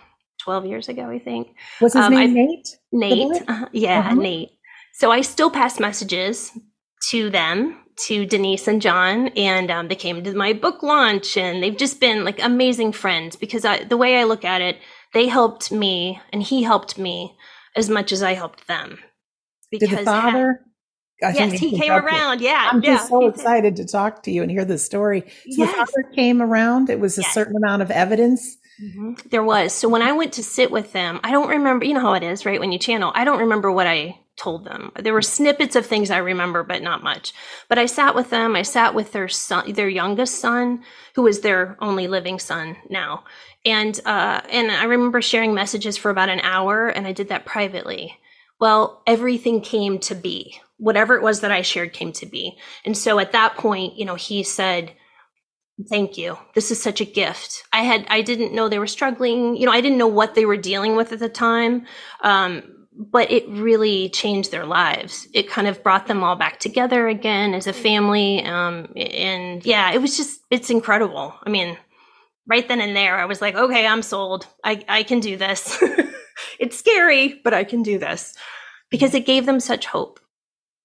twelve 0.43 0.65
years 0.65 0.89
ago, 0.89 1.09
I 1.11 1.19
think. 1.19 1.49
Was 1.81 1.93
his 1.93 2.05
um, 2.05 2.15
name 2.15 2.31
I, 2.31 2.33
Nate? 2.33 2.69
Nate, 2.93 3.43
uh, 3.49 3.67
yeah, 3.73 4.01
uh-huh. 4.01 4.15
Nate. 4.15 4.51
So 4.95 5.11
I 5.11 5.21
still 5.21 5.51
pass 5.51 5.79
messages 5.79 6.53
to 7.11 7.29
them, 7.31 7.85
to 8.07 8.25
Denise 8.27 8.67
and 8.67 8.81
John, 8.81 9.29
and 9.29 9.71
um, 9.71 9.89
they 9.89 9.95
came 9.95 10.23
to 10.25 10.35
my 10.35 10.55
book 10.55 10.83
launch, 10.83 11.37
and 11.37 11.63
they've 11.63 11.77
just 11.77 12.01
been 12.01 12.25
like 12.25 12.43
amazing 12.43 12.93
friends 12.93 13.37
because 13.37 13.65
I, 13.65 13.85
the 13.85 13.97
way 13.97 14.19
I 14.19 14.25
look 14.25 14.45
at 14.45 14.63
it, 14.63 14.77
they 15.13 15.27
helped 15.27 15.73
me 15.73 16.21
and 16.33 16.43
he 16.43 16.63
helped 16.63 16.99
me 16.99 17.37
as 17.75 17.89
much 17.89 18.13
as 18.13 18.23
I 18.23 18.35
helped 18.35 18.67
them. 18.67 18.99
Because 19.71 19.91
Did 19.91 19.99
the 20.01 20.05
father? 20.05 20.61
Ha- 21.23 21.33
yes, 21.35 21.53
he 21.53 21.79
came 21.79 21.93
around. 21.93 22.41
Yeah, 22.41 22.69
I'm 22.71 22.83
yeah. 22.83 22.97
just 22.97 23.09
so 23.09 23.27
excited 23.27 23.77
to 23.77 23.87
talk 23.87 24.23
to 24.25 24.31
you 24.31 24.43
and 24.43 24.51
hear 24.51 24.65
this 24.65 24.85
story. 24.85 25.23
So 25.23 25.63
yes. 25.63 25.71
the 25.71 25.77
father 25.77 26.15
came 26.15 26.43
around. 26.43 26.91
It 26.91 27.01
was 27.01 27.19
a 27.19 27.23
yes. 27.23 27.33
certain 27.33 27.57
amount 27.57 27.83
of 27.83 27.91
evidence. 27.91 28.57
Mm-hmm. 28.83 29.29
There 29.31 29.43
was. 29.43 29.73
So 29.73 29.89
when 29.89 30.03
I 30.03 30.13
went 30.13 30.35
to 30.35 30.43
sit 30.43 30.71
with 30.71 30.93
them, 30.93 31.21
I 31.25 31.31
don't 31.31 31.49
remember. 31.49 31.85
You 31.87 31.95
know 31.95 32.01
how 32.01 32.15
it 32.15 32.23
is, 32.23 32.45
right? 32.45 32.61
When 32.61 32.73
you 32.73 32.79
channel, 32.79 33.13
I 33.15 33.25
don't 33.25 33.41
remember 33.41 33.73
what 33.73 33.87
I 33.87 34.19
told 34.37 34.65
them. 34.65 34.93
There 34.99 35.13
were 35.13 35.23
snippets 35.23 35.77
of 35.77 35.87
things 35.87 36.11
I 36.11 36.19
remember, 36.19 36.63
but 36.63 36.83
not 36.83 37.03
much. 37.03 37.33
But 37.69 37.79
I 37.79 37.87
sat 37.87 38.15
with 38.15 38.31
them. 38.31 38.55
I 38.55 38.63
sat 38.63 38.95
with 38.95 39.13
their 39.13 39.29
son, 39.29 39.73
their 39.73 39.89
youngest 39.89 40.41
son, 40.41 40.83
who 41.15 41.23
was 41.23 41.41
their 41.41 41.77
only 41.81 42.07
living 42.07 42.39
son 42.39 42.77
now. 42.89 43.25
And 43.65 43.99
uh, 44.05 44.43
and 44.51 44.71
I 44.71 44.85
remember 44.85 45.21
sharing 45.23 45.55
messages 45.55 45.97
for 45.97 46.11
about 46.11 46.29
an 46.29 46.41
hour, 46.41 46.89
and 46.89 47.07
I 47.07 47.13
did 47.13 47.29
that 47.29 47.47
privately. 47.47 48.17
Well, 48.61 49.03
everything 49.07 49.61
came 49.61 49.99
to 50.01 50.15
be. 50.15 50.61
Whatever 50.79 51.17
it 51.17 51.23
was 51.23 51.41
that 51.41 51.53
I 51.53 51.63
shared 51.63 51.93
came 51.93 52.13
to 52.13 52.27
be. 52.27 52.59
And 52.85 52.97
so 52.97 53.19
at 53.19 53.33
that 53.33 53.57
point, 53.57 53.99
you 53.99 54.05
know, 54.05 54.15
he 54.15 54.43
said, 54.43 54.93
thank 55.91 56.17
you 56.17 56.39
this 56.55 56.71
is 56.71 56.83
such 56.83 57.03
a 57.03 57.05
gift 57.05 57.65
i 57.73 57.83
had 57.83 58.07
i 58.09 58.23
didn't 58.23 58.55
know 58.55 58.67
they 58.67 58.79
were 58.79 58.87
struggling 58.87 59.55
you 59.57 59.67
know 59.67 59.73
i 59.73 59.81
didn't 59.83 59.99
know 59.99 60.07
what 60.07 60.35
they 60.35 60.47
were 60.47 60.57
dealing 60.57 60.97
with 60.97 61.13
at 61.13 61.19
the 61.19 61.29
time 61.29 61.85
um, 62.23 62.63
but 62.97 63.31
it 63.31 63.47
really 63.49 64.09
changed 64.09 64.51
their 64.51 64.65
lives. 64.65 65.29
It 65.35 65.49
kind 65.51 65.67
of 65.67 65.83
brought 65.83 66.07
them 66.07 66.23
all 66.25 66.37
back 66.37 66.59
together 66.59 67.09
again 67.09 67.55
as 67.55 67.67
a 67.67 67.73
family. 67.73 68.43
Um, 68.45 68.89
and 68.97 69.65
yeah, 69.65 69.93
it 69.93 70.01
was 70.01 70.17
just, 70.17 70.41
it's 70.51 70.71
incredible. 70.71 71.35
I 71.43 71.51
mean, 71.51 71.77
right 72.47 72.67
then 72.67 72.81
and 72.81 72.97
there, 72.97 73.17
I 73.19 73.27
was 73.27 73.41
like, 73.43 73.55
okay, 73.55 73.87
I'm 73.87 74.03
sold. 74.03 74.47
I, 74.65 74.85
I 74.89 75.03
can 75.03 75.21
do 75.21 75.37
this. 75.37 75.83
it's 76.59 76.79
scary, 76.79 77.41
but 77.45 77.53
I 77.53 77.65
can 77.65 77.83
do 77.83 77.99
this 77.99 78.35
because 78.91 79.15
it 79.15 79.27
gave 79.27 79.47
them 79.47 79.61
such 79.61 79.87
hope. 79.87 80.19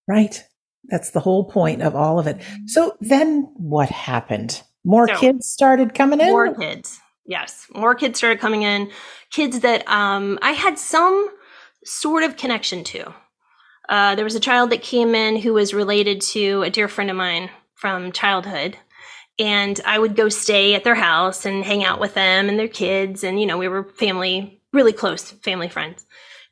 Right. 0.07 0.43
That's 0.89 1.11
the 1.11 1.19
whole 1.19 1.45
point 1.45 1.81
of 1.81 1.95
all 1.95 2.19
of 2.19 2.27
it. 2.27 2.41
So 2.65 2.97
then 2.99 3.51
what 3.55 3.89
happened? 3.89 4.61
More 4.83 5.07
so, 5.07 5.15
kids 5.15 5.47
started 5.47 5.93
coming 5.93 6.19
in? 6.19 6.31
More 6.31 6.53
kids. 6.53 6.99
Yes. 7.25 7.67
More 7.73 7.95
kids 7.95 8.17
started 8.17 8.39
coming 8.39 8.63
in. 8.63 8.91
Kids 9.29 9.61
that 9.61 9.87
um, 9.87 10.39
I 10.41 10.51
had 10.51 10.77
some 10.77 11.29
sort 11.85 12.23
of 12.23 12.37
connection 12.37 12.83
to. 12.85 13.13
Uh, 13.89 14.15
there 14.15 14.23
was 14.25 14.35
a 14.35 14.39
child 14.39 14.69
that 14.69 14.81
came 14.81 15.15
in 15.15 15.35
who 15.35 15.53
was 15.53 15.73
related 15.73 16.21
to 16.21 16.61
a 16.61 16.69
dear 16.69 16.87
friend 16.87 17.09
of 17.09 17.17
mine 17.17 17.49
from 17.75 18.11
childhood. 18.11 18.77
And 19.39 19.79
I 19.85 19.97
would 19.97 20.15
go 20.15 20.29
stay 20.29 20.75
at 20.75 20.83
their 20.83 20.95
house 20.95 21.45
and 21.45 21.65
hang 21.65 21.83
out 21.83 21.99
with 21.99 22.13
them 22.13 22.47
and 22.47 22.59
their 22.59 22.67
kids. 22.67 23.23
And, 23.23 23.39
you 23.39 23.45
know, 23.45 23.57
we 23.57 23.67
were 23.67 23.83
family, 23.83 24.61
really 24.71 24.93
close 24.93 25.31
family 25.31 25.67
friends. 25.67 26.05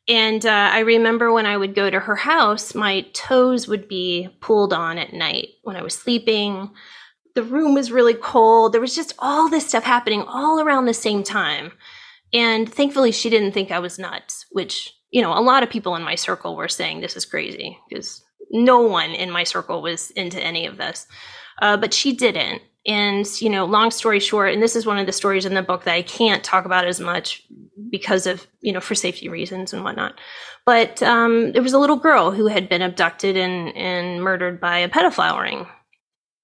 And 0.08 0.44
uh, 0.44 0.70
I 0.74 0.80
remember 0.80 1.32
when 1.32 1.46
I 1.46 1.56
would 1.56 1.76
go 1.76 1.88
to 1.90 2.00
her 2.00 2.16
house, 2.16 2.74
my 2.74 3.02
toes 3.14 3.68
would 3.68 3.88
be 3.88 4.28
pulled 4.42 4.74
on 4.74 4.98
at 4.98 5.14
night 5.14 5.50
when 5.62 5.76
I 5.76 5.84
was 5.84 5.94
sleeping. 5.94 6.72
The 7.36 7.44
room 7.44 7.76
was 7.76 7.92
really 7.92 8.16
cold. 8.16 8.74
There 8.74 8.82
was 8.82 8.96
just 8.96 9.14
all 9.20 9.50
this 9.50 9.68
stuff 9.68 9.84
happening 9.84 10.24
all 10.24 10.60
around 10.60 10.86
the 10.86 10.96
same 10.96 11.24
time. 11.24 11.74
And 12.34 12.72
thankfully, 12.72 13.12
she 13.12 13.30
didn't 13.30 13.52
think 13.52 13.70
I 13.70 13.80
was 13.80 14.00
nuts, 14.00 14.48
which 14.52 14.96
you 15.12 15.22
know, 15.22 15.38
a 15.38 15.42
lot 15.42 15.64
of 15.64 15.70
people 15.70 15.96
in 15.96 16.04
my 16.04 16.16
circle 16.16 16.56
were 16.56 16.68
saying 16.68 17.02
this 17.02 17.18
is 17.18 17.26
crazy 17.26 17.78
because 17.90 18.24
no 18.52 18.82
one 18.82 19.12
in 19.12 19.32
my 19.32 19.44
circle 19.44 19.82
was 19.82 20.12
into 20.12 20.42
any 20.42 20.66
of 20.66 20.78
this. 20.78 21.08
Uh, 21.62 21.78
but 21.78 21.94
she 21.94 22.14
didn't. 22.14 22.62
And, 22.86 23.26
you 23.42 23.50
know, 23.50 23.66
long 23.66 23.92
story 23.92 24.20
short, 24.20 24.54
and 24.54 24.64
this 24.64 24.76
is 24.76 24.86
one 24.86 24.98
of 24.98 25.06
the 25.06 25.12
stories 25.12 25.46
in 25.46 25.54
the 25.54 25.62
book 25.62 25.84
that 25.84 25.94
I 25.94 26.02
can't 26.02 26.44
talk 26.44 26.66
about 26.66 26.88
as 26.88 27.00
much 27.00 27.44
because 27.92 28.26
of, 28.26 28.48
you 28.62 28.72
know, 28.72 28.80
for 28.80 28.96
safety 28.96 29.30
reasons 29.30 29.74
and 29.74 29.84
whatnot. 29.84 30.14
But 30.66 31.04
um, 31.04 31.52
there 31.52 31.62
was 31.62 31.74
a 31.74 31.80
little 31.80 31.98
girl 31.98 32.32
who 32.32 32.48
had 32.48 32.70
been 32.70 32.82
abducted 32.82 33.36
and, 33.36 33.76
and 33.76 34.24
murdered 34.24 34.62
by 34.62 34.80
a 34.80 34.90
pedophile 34.90 35.42
ring 35.42 35.68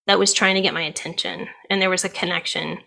that 0.07 0.19
was 0.19 0.33
trying 0.33 0.55
to 0.55 0.61
get 0.61 0.73
my 0.73 0.81
attention. 0.81 1.47
And 1.69 1.81
there 1.81 1.89
was 1.89 2.03
a 2.03 2.09
connection, 2.09 2.79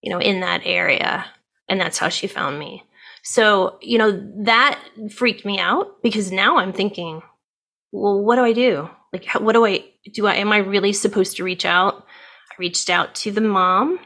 you 0.00 0.10
know, 0.10 0.20
in 0.20 0.40
that 0.40 0.62
area. 0.64 1.26
And 1.68 1.80
that's 1.80 1.98
how 1.98 2.08
she 2.08 2.28
found 2.28 2.58
me. 2.58 2.84
So, 3.28 3.76
you 3.82 3.98
know, 3.98 4.12
that 4.44 4.80
freaked 5.10 5.44
me 5.44 5.58
out 5.58 6.00
because 6.00 6.30
now 6.30 6.58
I'm 6.58 6.72
thinking, 6.72 7.22
well, 7.90 8.22
what 8.22 8.36
do 8.36 8.42
I 8.42 8.52
do? 8.52 8.88
Like, 9.12 9.26
what 9.40 9.54
do 9.54 9.66
I 9.66 9.84
do? 10.14 10.28
I, 10.28 10.34
am 10.34 10.52
I 10.52 10.58
really 10.58 10.92
supposed 10.92 11.36
to 11.36 11.44
reach 11.44 11.64
out? 11.64 12.06
I 12.52 12.54
reached 12.56 12.88
out 12.88 13.16
to 13.16 13.32
the 13.32 13.40
mom 13.40 13.98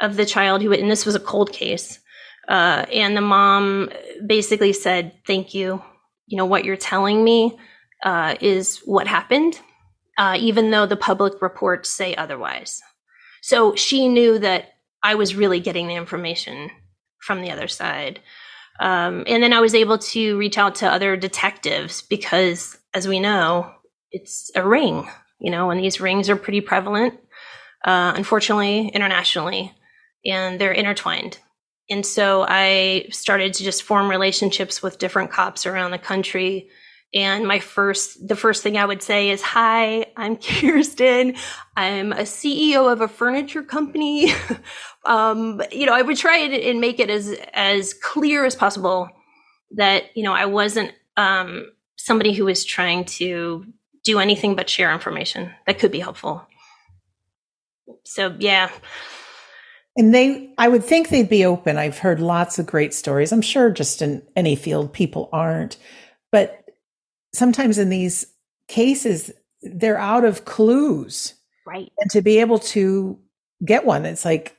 of 0.00 0.16
the 0.16 0.26
child 0.26 0.60
who, 0.62 0.72
and 0.72 0.90
this 0.90 1.06
was 1.06 1.14
a 1.14 1.20
cold 1.20 1.52
case. 1.52 2.00
Uh, 2.48 2.84
and 2.92 3.16
the 3.16 3.20
mom 3.20 3.90
basically 4.26 4.72
said, 4.72 5.12
thank 5.24 5.54
you. 5.54 5.80
You 6.26 6.36
know, 6.36 6.46
what 6.46 6.64
you're 6.64 6.76
telling 6.76 7.22
me 7.22 7.56
uh, 8.02 8.34
is 8.40 8.78
what 8.78 9.06
happened, 9.06 9.60
uh, 10.18 10.36
even 10.36 10.72
though 10.72 10.86
the 10.86 10.96
public 10.96 11.40
reports 11.40 11.90
say 11.90 12.16
otherwise. 12.16 12.82
So 13.40 13.76
she 13.76 14.08
knew 14.08 14.40
that 14.40 14.70
I 15.00 15.14
was 15.14 15.36
really 15.36 15.60
getting 15.60 15.86
the 15.86 15.94
information 15.94 16.70
from 17.20 17.40
the 17.40 17.52
other 17.52 17.68
side. 17.68 18.18
Um, 18.80 19.24
and 19.26 19.42
then 19.42 19.52
I 19.52 19.60
was 19.60 19.74
able 19.74 19.98
to 19.98 20.38
reach 20.38 20.56
out 20.58 20.76
to 20.76 20.90
other 20.90 21.16
detectives 21.16 22.02
because, 22.02 22.78
as 22.94 23.08
we 23.08 23.18
know, 23.18 23.72
it's 24.10 24.50
a 24.54 24.66
ring, 24.66 25.08
you 25.40 25.50
know, 25.50 25.70
and 25.70 25.80
these 25.80 26.00
rings 26.00 26.30
are 26.30 26.36
pretty 26.36 26.60
prevalent, 26.60 27.14
uh, 27.84 28.12
unfortunately, 28.16 28.88
internationally, 28.88 29.74
and 30.24 30.60
they're 30.60 30.72
intertwined. 30.72 31.38
And 31.90 32.04
so 32.04 32.44
I 32.48 33.08
started 33.10 33.54
to 33.54 33.64
just 33.64 33.82
form 33.82 34.10
relationships 34.10 34.82
with 34.82 34.98
different 34.98 35.30
cops 35.30 35.66
around 35.66 35.90
the 35.90 35.98
country 35.98 36.68
and 37.14 37.46
my 37.46 37.58
first, 37.58 38.26
the 38.26 38.36
first 38.36 38.62
thing 38.62 38.76
I 38.76 38.84
would 38.84 39.02
say 39.02 39.30
is, 39.30 39.40
hi, 39.40 40.06
I'm 40.16 40.36
Kiersten. 40.38 41.38
I'm 41.76 42.12
a 42.12 42.22
CEO 42.22 42.92
of 42.92 43.00
a 43.00 43.08
furniture 43.08 43.62
company. 43.62 44.32
um, 45.06 45.62
you 45.72 45.86
know, 45.86 45.94
I 45.94 46.02
would 46.02 46.16
try 46.16 46.38
and 46.38 46.80
make 46.80 47.00
it 47.00 47.10
as, 47.10 47.34
as 47.54 47.94
clear 47.94 48.44
as 48.44 48.54
possible 48.54 49.08
that, 49.72 50.16
you 50.16 50.22
know, 50.22 50.34
I 50.34 50.46
wasn't, 50.46 50.92
um, 51.16 51.72
somebody 51.96 52.32
who 52.32 52.44
was 52.44 52.64
trying 52.64 53.04
to 53.04 53.66
do 54.04 54.18
anything 54.18 54.54
but 54.54 54.70
share 54.70 54.92
information 54.92 55.52
that 55.66 55.78
could 55.78 55.92
be 55.92 55.98
helpful. 56.00 56.46
So, 58.04 58.34
yeah. 58.38 58.70
And 59.96 60.14
they, 60.14 60.54
I 60.56 60.68
would 60.68 60.84
think 60.84 61.08
they'd 61.08 61.28
be 61.28 61.44
open. 61.44 61.76
I've 61.76 61.98
heard 61.98 62.20
lots 62.20 62.58
of 62.58 62.66
great 62.66 62.94
stories. 62.94 63.32
I'm 63.32 63.42
sure 63.42 63.70
just 63.70 64.00
in 64.00 64.22
any 64.36 64.56
field, 64.56 64.92
people 64.92 65.28
aren't. 65.32 65.76
But 66.30 66.67
sometimes 67.32 67.78
in 67.78 67.88
these 67.88 68.26
cases, 68.68 69.30
they're 69.62 69.98
out 69.98 70.24
of 70.24 70.44
clues. 70.44 71.34
Right. 71.66 71.92
And 71.98 72.10
to 72.12 72.22
be 72.22 72.38
able 72.38 72.58
to 72.60 73.18
get 73.64 73.84
one, 73.84 74.06
it's 74.06 74.24
like, 74.24 74.56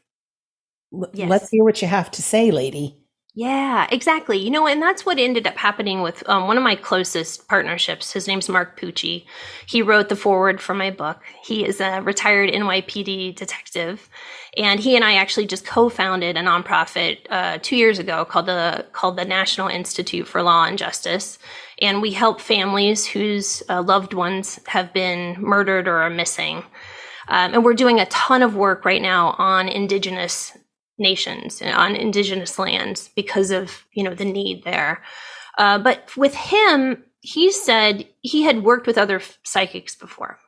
yes. 1.13 1.29
let's 1.29 1.49
hear 1.49 1.63
what 1.63 1.81
you 1.81 1.87
have 1.87 2.11
to 2.11 2.21
say, 2.21 2.51
lady. 2.51 2.99
Yeah, 3.35 3.87
exactly. 3.91 4.37
You 4.37 4.49
know, 4.49 4.67
and 4.67 4.81
that's 4.81 5.05
what 5.05 5.17
ended 5.19 5.47
up 5.47 5.55
happening 5.55 6.01
with 6.01 6.27
um, 6.27 6.47
one 6.47 6.57
of 6.57 6.63
my 6.63 6.75
closest 6.75 7.47
partnerships. 7.47 8.11
His 8.11 8.27
name's 8.27 8.49
Mark 8.49 8.77
Pucci. 8.77 9.25
He 9.65 9.81
wrote 9.81 10.09
the 10.09 10.15
foreword 10.15 10.59
for 10.59 10.73
my 10.73 10.89
book. 10.91 11.21
He 11.43 11.65
is 11.65 11.79
a 11.79 12.01
retired 12.01 12.49
NYPD 12.49 13.35
detective, 13.35 14.09
and 14.57 14.79
he 14.79 14.95
and 14.95 15.05
I 15.05 15.13
actually 15.13 15.45
just 15.45 15.65
co-founded 15.65 16.37
a 16.37 16.41
nonprofit 16.41 17.19
uh, 17.29 17.59
two 17.61 17.77
years 17.77 17.97
ago 17.97 18.25
called 18.25 18.47
the 18.47 18.85
called 18.91 19.15
the 19.15 19.25
National 19.25 19.69
Institute 19.69 20.27
for 20.27 20.41
Law 20.41 20.65
and 20.65 20.77
Justice, 20.77 21.39
and 21.81 22.01
we 22.01 22.11
help 22.11 22.41
families 22.41 23.05
whose 23.05 23.63
uh, 23.69 23.81
loved 23.81 24.13
ones 24.13 24.59
have 24.67 24.93
been 24.93 25.35
murdered 25.39 25.87
or 25.87 25.97
are 25.97 26.09
missing. 26.09 26.63
Um, 27.27 27.53
and 27.53 27.63
we're 27.63 27.73
doing 27.73 27.99
a 27.99 28.05
ton 28.07 28.41
of 28.41 28.55
work 28.55 28.85
right 28.85 29.01
now 29.01 29.35
on 29.37 29.67
indigenous 29.67 30.57
nations 30.97 31.61
and 31.61 31.73
on 31.73 31.95
indigenous 31.95 32.59
lands 32.59 33.09
because 33.15 33.51
of 33.51 33.85
you 33.93 34.03
know 34.03 34.13
the 34.13 34.25
need 34.25 34.63
there. 34.63 35.03
Uh, 35.57 35.79
but 35.79 36.15
with 36.17 36.35
him, 36.35 37.03
he 37.21 37.51
said 37.51 38.07
he 38.21 38.43
had 38.43 38.63
worked 38.63 38.87
with 38.87 38.97
other 38.97 39.21
psychics 39.43 39.95
before, 39.95 40.39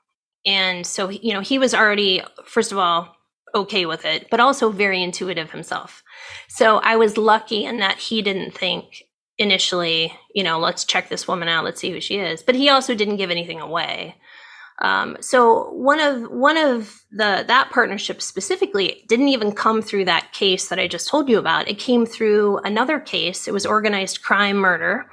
and 0.45 0.85
so 0.85 1.09
you 1.09 1.33
know 1.33 1.41
he 1.41 1.57
was 1.57 1.73
already 1.73 2.23
first 2.45 2.71
of 2.71 2.77
all 2.77 3.15
okay 3.53 3.85
with 3.85 4.05
it, 4.05 4.29
but 4.29 4.39
also 4.39 4.71
very 4.71 5.03
intuitive 5.03 5.51
himself. 5.51 6.03
So 6.47 6.77
I 6.77 6.95
was 6.95 7.17
lucky 7.17 7.65
in 7.65 7.77
that 7.77 7.97
he 7.97 8.21
didn't 8.21 8.51
think 8.51 9.03
initially, 9.41 10.17
you 10.33 10.43
know, 10.43 10.59
let's 10.59 10.85
check 10.85 11.09
this 11.09 11.27
woman 11.27 11.47
out, 11.47 11.65
let's 11.65 11.81
see 11.81 11.91
who 11.91 11.99
she 11.99 12.17
is. 12.17 12.43
But 12.43 12.55
he 12.55 12.69
also 12.69 12.95
didn't 12.95 13.17
give 13.17 13.31
anything 13.31 13.59
away. 13.59 14.15
Um, 14.81 15.17
so 15.19 15.69
one 15.73 15.99
of 15.99 16.23
one 16.31 16.57
of 16.57 17.03
the 17.11 17.43
that 17.47 17.69
partnership 17.71 18.21
specifically 18.21 19.03
didn't 19.07 19.27
even 19.27 19.51
come 19.51 19.81
through 19.81 20.05
that 20.05 20.33
case 20.33 20.69
that 20.69 20.79
I 20.79 20.87
just 20.87 21.07
told 21.07 21.29
you 21.29 21.37
about. 21.37 21.67
It 21.67 21.77
came 21.77 22.05
through 22.05 22.57
another 22.59 22.99
case. 22.99 23.47
It 23.47 23.53
was 23.53 23.65
organized 23.65 24.23
crime 24.23 24.57
murder 24.57 25.05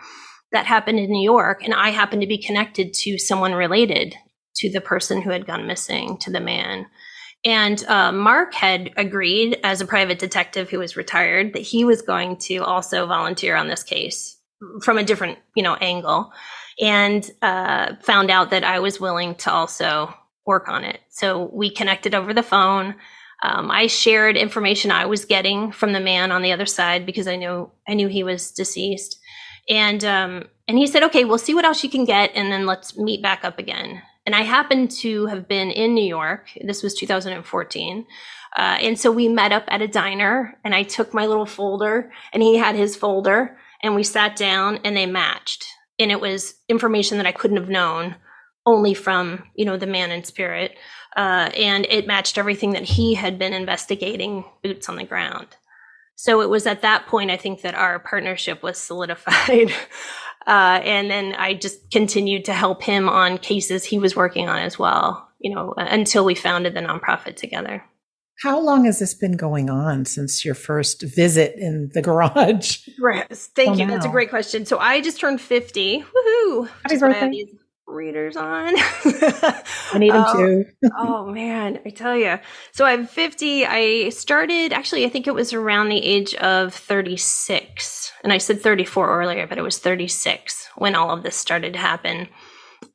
that 0.52 0.64
happened 0.64 0.98
in 0.98 1.10
New 1.10 1.22
York, 1.22 1.62
and 1.62 1.74
I 1.74 1.90
happened 1.90 2.22
to 2.22 2.28
be 2.28 2.42
connected 2.42 2.94
to 2.94 3.18
someone 3.18 3.52
related 3.52 4.14
to 4.56 4.70
the 4.70 4.80
person 4.80 5.20
who 5.20 5.30
had 5.30 5.46
gone 5.46 5.66
missing, 5.66 6.16
to 6.18 6.30
the 6.30 6.40
man. 6.40 6.86
And 7.44 7.84
uh, 7.86 8.12
Mark 8.12 8.52
had 8.52 8.90
agreed, 8.96 9.60
as 9.62 9.80
a 9.80 9.86
private 9.86 10.18
detective 10.18 10.68
who 10.68 10.80
was 10.80 10.96
retired, 10.96 11.52
that 11.52 11.62
he 11.62 11.84
was 11.84 12.02
going 12.02 12.36
to 12.38 12.58
also 12.58 13.06
volunteer 13.06 13.54
on 13.54 13.68
this 13.68 13.82
case 13.82 14.36
from 14.82 14.98
a 14.98 15.04
different, 15.04 15.38
you 15.54 15.62
know, 15.62 15.76
angle 15.76 16.32
and 16.80 17.28
uh, 17.42 17.94
found 18.02 18.30
out 18.30 18.50
that 18.50 18.64
I 18.64 18.80
was 18.80 19.00
willing 19.00 19.34
to 19.36 19.52
also 19.52 20.14
work 20.46 20.68
on 20.68 20.84
it. 20.84 21.00
So 21.10 21.50
we 21.52 21.70
connected 21.70 22.14
over 22.14 22.32
the 22.32 22.42
phone. 22.42 22.94
Um, 23.42 23.70
I 23.70 23.86
shared 23.86 24.36
information 24.36 24.90
I 24.90 25.06
was 25.06 25.24
getting 25.24 25.72
from 25.72 25.92
the 25.92 26.00
man 26.00 26.32
on 26.32 26.42
the 26.42 26.52
other 26.52 26.66
side 26.66 27.06
because 27.06 27.28
I 27.28 27.36
knew 27.36 27.70
I 27.86 27.94
knew 27.94 28.08
he 28.08 28.24
was 28.24 28.50
deceased, 28.50 29.20
and 29.68 30.04
um, 30.04 30.48
and 30.66 30.76
he 30.76 30.88
said, 30.88 31.04
"Okay, 31.04 31.24
we'll 31.24 31.38
see 31.38 31.54
what 31.54 31.64
else 31.64 31.84
you 31.84 31.90
can 31.90 32.04
get, 32.04 32.32
and 32.34 32.50
then 32.50 32.66
let's 32.66 32.96
meet 32.96 33.22
back 33.22 33.44
up 33.44 33.60
again." 33.60 34.02
And 34.28 34.34
I 34.34 34.42
happened 34.42 34.90
to 35.02 35.24
have 35.26 35.48
been 35.48 35.70
in 35.70 35.94
New 35.94 36.04
York. 36.04 36.50
This 36.60 36.82
was 36.82 36.94
2014. 36.94 38.06
Uh, 38.54 38.60
and 38.60 39.00
so 39.00 39.10
we 39.10 39.26
met 39.26 39.52
up 39.52 39.64
at 39.68 39.80
a 39.80 39.88
diner, 39.88 40.58
and 40.62 40.74
I 40.74 40.82
took 40.82 41.14
my 41.14 41.24
little 41.24 41.46
folder, 41.46 42.12
and 42.34 42.42
he 42.42 42.58
had 42.58 42.76
his 42.76 42.94
folder, 42.94 43.56
and 43.82 43.94
we 43.94 44.02
sat 44.02 44.36
down, 44.36 44.80
and 44.84 44.94
they 44.94 45.06
matched 45.06 45.64
and 45.98 46.10
it 46.10 46.20
was 46.20 46.54
information 46.68 47.18
that 47.18 47.26
I 47.26 47.32
couldn't 47.32 47.56
have 47.56 47.68
known 47.68 48.16
only 48.66 48.94
from 48.94 49.44
you 49.54 49.64
know 49.64 49.76
the 49.76 49.86
man 49.86 50.10
in 50.10 50.24
spirit, 50.24 50.76
uh, 51.16 51.50
and 51.56 51.86
it 51.88 52.06
matched 52.06 52.38
everything 52.38 52.72
that 52.72 52.84
he 52.84 53.14
had 53.14 53.38
been 53.38 53.54
investigating, 53.54 54.44
boots 54.62 54.88
on 54.88 54.96
the 54.96 55.04
ground. 55.04 55.48
So 56.20 56.40
it 56.40 56.50
was 56.50 56.66
at 56.66 56.82
that 56.82 57.06
point 57.06 57.30
I 57.30 57.36
think 57.36 57.60
that 57.62 57.76
our 57.76 58.00
partnership 58.00 58.62
was 58.62 58.76
solidified. 58.76 59.72
Uh, 60.46 60.80
and 60.82 61.10
then 61.10 61.34
I 61.34 61.52
just 61.52 61.90
continued 61.90 62.46
to 62.46 62.54
help 62.54 62.82
him 62.82 63.06
on 63.06 63.36
cases 63.36 63.84
he 63.84 63.98
was 63.98 64.16
working 64.16 64.48
on 64.48 64.60
as 64.60 64.78
well, 64.78 65.28
you 65.40 65.54
know, 65.54 65.74
until 65.76 66.24
we 66.24 66.34
founded 66.34 66.72
the 66.72 66.80
nonprofit 66.80 67.36
together. 67.36 67.84
How 68.40 68.58
long 68.58 68.86
has 68.86 68.98
this 68.98 69.12
been 69.12 69.36
going 69.36 69.68
on 69.68 70.06
since 70.06 70.46
your 70.46 70.54
first 70.54 71.02
visit 71.02 71.54
in 71.58 71.90
the 71.92 72.00
garage? 72.00 72.88
Right. 72.98 73.28
Thank 73.30 73.70
oh, 73.70 73.74
you. 73.74 73.86
That's 73.88 74.06
a 74.06 74.10
great 74.10 74.30
question. 74.30 74.64
So 74.64 74.78
I 74.78 75.02
just 75.02 75.20
turned 75.20 75.42
50. 75.42 76.02
Woohoo. 76.02 76.68
Happy 76.82 76.96
birthday. 76.96 77.44
Readers 77.88 78.36
on. 78.36 78.74
I 78.76 79.98
need 79.98 80.12
them 80.12 80.24
oh, 80.28 80.36
too. 80.36 80.64
oh 80.98 81.26
man, 81.26 81.80
I 81.86 81.90
tell 81.90 82.14
you. 82.14 82.38
So 82.72 82.84
I'm 82.84 83.06
50. 83.06 83.64
I 83.64 84.10
started 84.10 84.74
actually, 84.74 85.06
I 85.06 85.08
think 85.08 85.26
it 85.26 85.34
was 85.34 85.54
around 85.54 85.88
the 85.88 86.04
age 86.04 86.34
of 86.34 86.74
36. 86.74 88.12
And 88.22 88.32
I 88.32 88.38
said 88.38 88.60
34 88.60 89.20
earlier, 89.20 89.46
but 89.46 89.56
it 89.56 89.62
was 89.62 89.78
36 89.78 90.68
when 90.76 90.94
all 90.94 91.10
of 91.10 91.22
this 91.22 91.36
started 91.36 91.72
to 91.72 91.78
happen. 91.78 92.28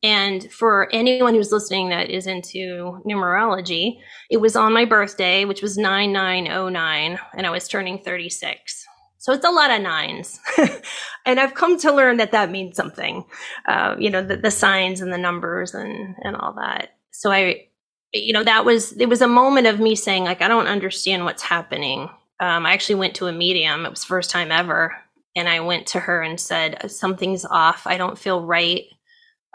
And 0.04 0.52
for 0.52 0.90
anyone 0.94 1.34
who's 1.34 1.52
listening 1.52 1.90
that 1.90 2.10
is 2.10 2.28
into 2.28 3.02
numerology, 3.08 4.00
it 4.30 4.38
was 4.38 4.56
on 4.56 4.74
my 4.74 4.86
birthday, 4.86 5.46
which 5.46 5.62
was 5.62 5.78
9909, 5.78 7.20
and 7.36 7.48
I 7.48 7.50
was 7.50 7.68
turning 7.68 8.00
36. 8.00 8.83
So 9.24 9.32
it's 9.32 9.46
a 9.46 9.52
lot 9.52 9.72
of 9.72 9.82
nines. 9.82 10.40
and 11.26 11.40
I've 11.40 11.54
come 11.54 11.80
to 11.80 11.94
learn 11.94 12.18
that 12.18 12.34
that 12.34 12.52
means 12.52 12.76
something, 12.76 13.24
uh, 13.66 13.96
you 13.98 14.10
know, 14.10 14.22
the, 14.22 14.36
the 14.36 14.52
signs 14.52 15.00
and 15.00 15.14
the 15.14 15.18
numbers 15.18 15.74
and, 15.74 16.16
and 16.24 16.36
all 16.36 16.54
that. 16.56 16.90
So 17.12 17.32
I, 17.32 17.68
you 18.14 18.34
know, 18.34 18.44
that 18.44 18.66
was, 18.66 18.92
it 18.94 19.08
was 19.08 19.22
a 19.22 19.28
moment 19.28 19.68
of 19.68 19.80
me 19.80 19.96
saying, 19.96 20.26
like, 20.26 20.42
I 20.42 20.48
don't 20.48 20.68
understand 20.68 21.24
what's 21.24 21.42
happening. 21.42 22.10
Um, 22.40 22.66
I 22.66 22.74
actually 22.74 22.96
went 22.96 23.16
to 23.16 23.28
a 23.28 23.32
medium. 23.32 23.86
It 23.86 23.92
was 23.92 24.04
first 24.04 24.30
time 24.30 24.52
ever. 24.52 24.94
And 25.36 25.48
I 25.48 25.62
went 25.62 25.88
to 25.88 26.02
her 26.02 26.22
and 26.22 26.40
said, 26.40 26.92
something's 26.92 27.46
off. 27.46 27.88
I 27.88 27.98
don't 27.98 28.20
feel 28.20 28.46
right 28.46 28.84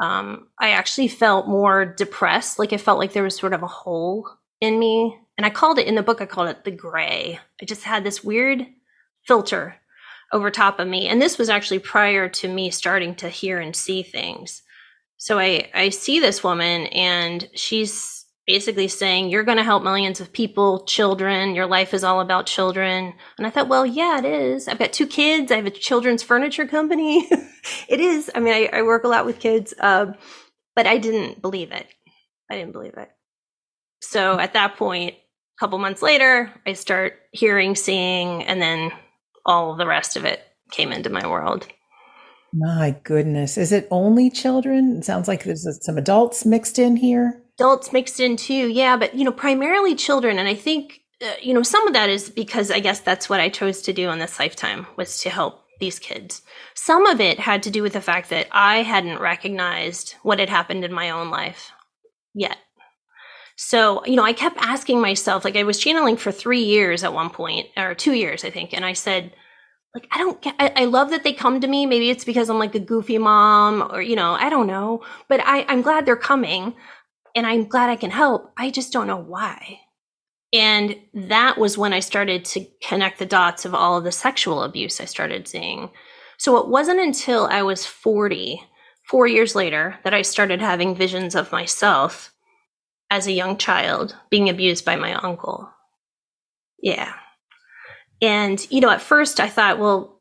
um, 0.01 0.49
I 0.59 0.71
actually 0.71 1.09
felt 1.09 1.49
more 1.49 1.85
depressed. 1.85 2.59
Like 2.59 2.73
it 2.73 2.81
felt 2.81 2.99
like 2.99 3.13
there 3.13 3.23
was 3.23 3.37
sort 3.37 3.53
of 3.53 3.63
a 3.63 3.69
hole 3.69 4.29
in 4.61 4.79
me. 4.79 5.19
And 5.37 5.45
I 5.45 5.51
called 5.51 5.79
it 5.79 5.87
in 5.87 5.95
the 5.95 6.03
book, 6.03 6.21
I 6.21 6.27
called 6.27 6.49
it 6.49 6.65
the 6.65 6.71
gray. 6.71 7.39
I 7.61 7.65
just 7.65 7.85
had 7.85 8.05
this 8.05 8.25
weird 8.25 8.67
filter 9.29 9.77
over 10.33 10.51
top 10.51 10.81
of 10.81 10.89
me. 10.89 11.07
And 11.07 11.23
this 11.23 11.39
was 11.39 11.49
actually 11.49 11.79
prior 11.79 12.29
to 12.29 12.49
me 12.49 12.71
starting 12.71 13.15
to 13.17 13.29
hear 13.29 13.61
and 13.61 13.77
see 13.77 14.03
things. 14.03 14.63
So 15.19 15.39
I, 15.39 15.71
I 15.75 15.91
see 15.91 16.19
this 16.19 16.43
woman 16.43 16.87
and 16.87 17.49
she's 17.55 18.25
basically 18.47 18.89
saying 18.89 19.29
you're 19.29 19.45
going 19.45 19.59
to 19.59 19.65
help 19.65 19.83
millions 19.83 20.21
of 20.21 20.33
people, 20.33 20.85
children, 20.85 21.55
your 21.55 21.67
life 21.67 21.93
is 21.93 22.03
all 22.03 22.21
about 22.21 22.47
children. 22.47 23.13
And 23.37 23.47
I 23.47 23.51
thought, 23.51 23.69
well, 23.69 23.85
yeah, 23.85 24.19
it 24.19 24.25
is. 24.25 24.69
I've 24.69 24.79
got 24.79 24.93
two 24.93 25.07
kids. 25.07 25.53
I 25.53 25.57
have 25.57 25.67
a 25.67 25.71
children's 25.71 26.23
furniture 26.23 26.67
company. 26.67 27.29
it 27.89 28.01
is. 28.01 28.31
I 28.35 28.41
mean, 28.41 28.55
I, 28.55 28.79
I, 28.79 28.83
work 28.83 29.05
a 29.05 29.09
lot 29.09 29.27
with 29.27 29.39
kids, 29.39 29.75
uh, 29.79 30.13
but 30.75 30.87
I 30.87 30.97
didn't 30.97 31.43
believe 31.43 31.73
it. 31.73 31.87
I 32.51 32.57
didn't 32.57 32.73
believe 32.73 32.95
it. 32.97 33.11
So 34.01 34.39
at 34.39 34.55
that 34.55 34.77
point, 34.77 35.15
a 35.15 35.61
couple 35.61 35.79
months 35.79 36.01
later, 36.01 36.51
I 36.67 36.73
start 36.73 37.15
hearing, 37.33 37.75
seeing, 37.75 38.45
and 38.45 38.63
then 38.63 38.93
all 39.49 39.75
the 39.75 39.87
rest 39.87 40.17
of 40.17 40.25
it 40.25 40.41
came 40.71 40.93
into 40.93 41.11
my 41.11 41.27
world. 41.27 41.67
My 42.53 42.97
goodness. 43.03 43.59
Is 43.59 43.73
it 43.73 43.89
only 43.91 44.31
children? 44.31 44.99
It 44.99 45.05
sounds 45.05 45.27
like 45.27 45.43
there's 45.43 45.67
some 45.85 45.99
adults 45.99 46.47
mixed 46.47 46.79
in 46.79 46.97
here 46.97 47.43
adults 47.59 47.93
mixed 47.93 48.21
in 48.21 48.37
too. 48.37 48.69
Yeah, 48.69 48.97
but 48.97 49.15
you 49.15 49.25
know, 49.25 49.33
primarily 49.33 49.95
children. 49.95 50.39
And 50.39 50.49
I 50.49 50.55
think 50.55 51.01
uh, 51.23 51.33
you 51.43 51.53
know 51.53 51.63
some 51.63 51.87
of 51.87 51.93
that 51.95 52.09
is 52.09 52.31
because 52.31 52.71
I 52.71 52.81
guess 52.81 53.01
that's 53.01 53.29
what 53.29 53.41
I 53.41 53.49
chose 53.49 53.83
to 53.83 53.93
do 53.93 54.11
in 54.11 54.19
this 54.19 54.39
lifetime 54.39 54.87
was 54.97 55.21
to 55.23 55.31
help 55.31 55.65
these 55.81 55.99
kids. 55.99 56.43
Some 56.75 57.07
of 57.07 57.21
it 57.21 57.39
had 57.41 57.63
to 57.65 57.71
do 57.71 57.83
with 57.83 57.93
the 57.93 58.01
fact 58.01 58.31
that 58.31 58.49
I 58.53 58.83
hadn't 58.83 59.21
recognized 59.21 60.15
what 60.23 60.39
had 60.39 60.49
happened 60.49 60.85
in 60.85 60.93
my 60.93 61.11
own 61.11 61.31
life 61.31 61.73
yet. 62.35 62.57
So, 63.61 64.05
you 64.07 64.15
know, 64.15 64.23
I 64.23 64.35
kept 64.35 64.57
asking 64.61 65.01
myself, 65.01 65.45
like 65.45 65.57
I 65.57 65.65
was 65.65 65.81
channeling 65.81 66.17
for 66.17 66.31
three 66.31 66.63
years 66.63 67.03
at 67.03 67.13
one 67.13 67.29
point, 67.29 67.67
or 67.77 67.93
two 67.93 68.13
years, 68.13 68.45
I 68.45 68.51
think. 68.51 68.73
And 68.73 68.85
I 68.85 68.93
said, 68.93 69.33
like, 69.97 70.07
I 70.13 70.19
don't 70.19 70.41
get, 70.41 70.55
I, 70.61 70.73
I 70.77 70.85
love 70.85 71.11
that 71.11 71.25
they 71.25 71.33
come 71.33 71.61
to 71.61 71.67
me. 71.67 71.85
Maybe 71.85 72.09
it's 72.09 72.25
because 72.25 72.49
I'm 72.49 72.61
like 72.61 72.77
a 72.77 72.81
goofy 72.81 73.19
mom 73.19 73.91
or, 73.93 74.01
you 74.01 74.15
know, 74.15 74.35
I 74.35 74.49
don't 74.49 74.69
know, 74.69 75.03
but 75.29 75.41
I, 75.45 75.65
I'm 75.67 75.83
glad 75.83 76.07
they're 76.07 76.15
coming 76.15 76.77
and 77.35 77.49
I'm 77.49 77.67
glad 77.67 77.91
I 77.91 77.97
can 77.97 78.13
help. 78.13 78.53
I 78.57 78.71
just 78.71 78.93
don't 78.93 79.09
know 79.09 79.21
why. 79.21 79.81
And 80.53 80.95
that 81.13 81.59
was 81.59 81.77
when 81.77 81.93
I 81.93 81.99
started 81.99 82.45
to 82.47 82.65
connect 82.81 83.19
the 83.19 83.27
dots 83.27 83.65
of 83.65 83.75
all 83.75 83.99
of 83.99 84.05
the 84.05 84.13
sexual 84.13 84.63
abuse 84.63 85.01
I 85.01 85.05
started 85.05 85.49
seeing. 85.49 85.91
So 86.37 86.59
it 86.59 86.69
wasn't 86.69 87.01
until 87.01 87.47
I 87.47 87.63
was 87.63 87.85
40, 87.85 88.63
four 89.03 89.27
years 89.27 89.57
later, 89.57 89.99
that 90.05 90.15
I 90.15 90.23
started 90.23 90.61
having 90.61 90.95
visions 90.95 91.35
of 91.35 91.51
myself 91.51 92.33
as 93.11 93.27
a 93.27 93.33
young 93.33 93.57
child 93.57 94.17
being 94.31 94.49
abused 94.49 94.85
by 94.85 94.97
my 94.97 95.15
uncle. 95.15 95.71
Yeah. 96.83 97.13
And, 98.21 98.65
you 98.71 98.81
know, 98.81 98.91
at 98.91 99.01
first 99.01 99.41
I 99.41 99.49
thought, 99.49 99.79
well, 99.79 100.21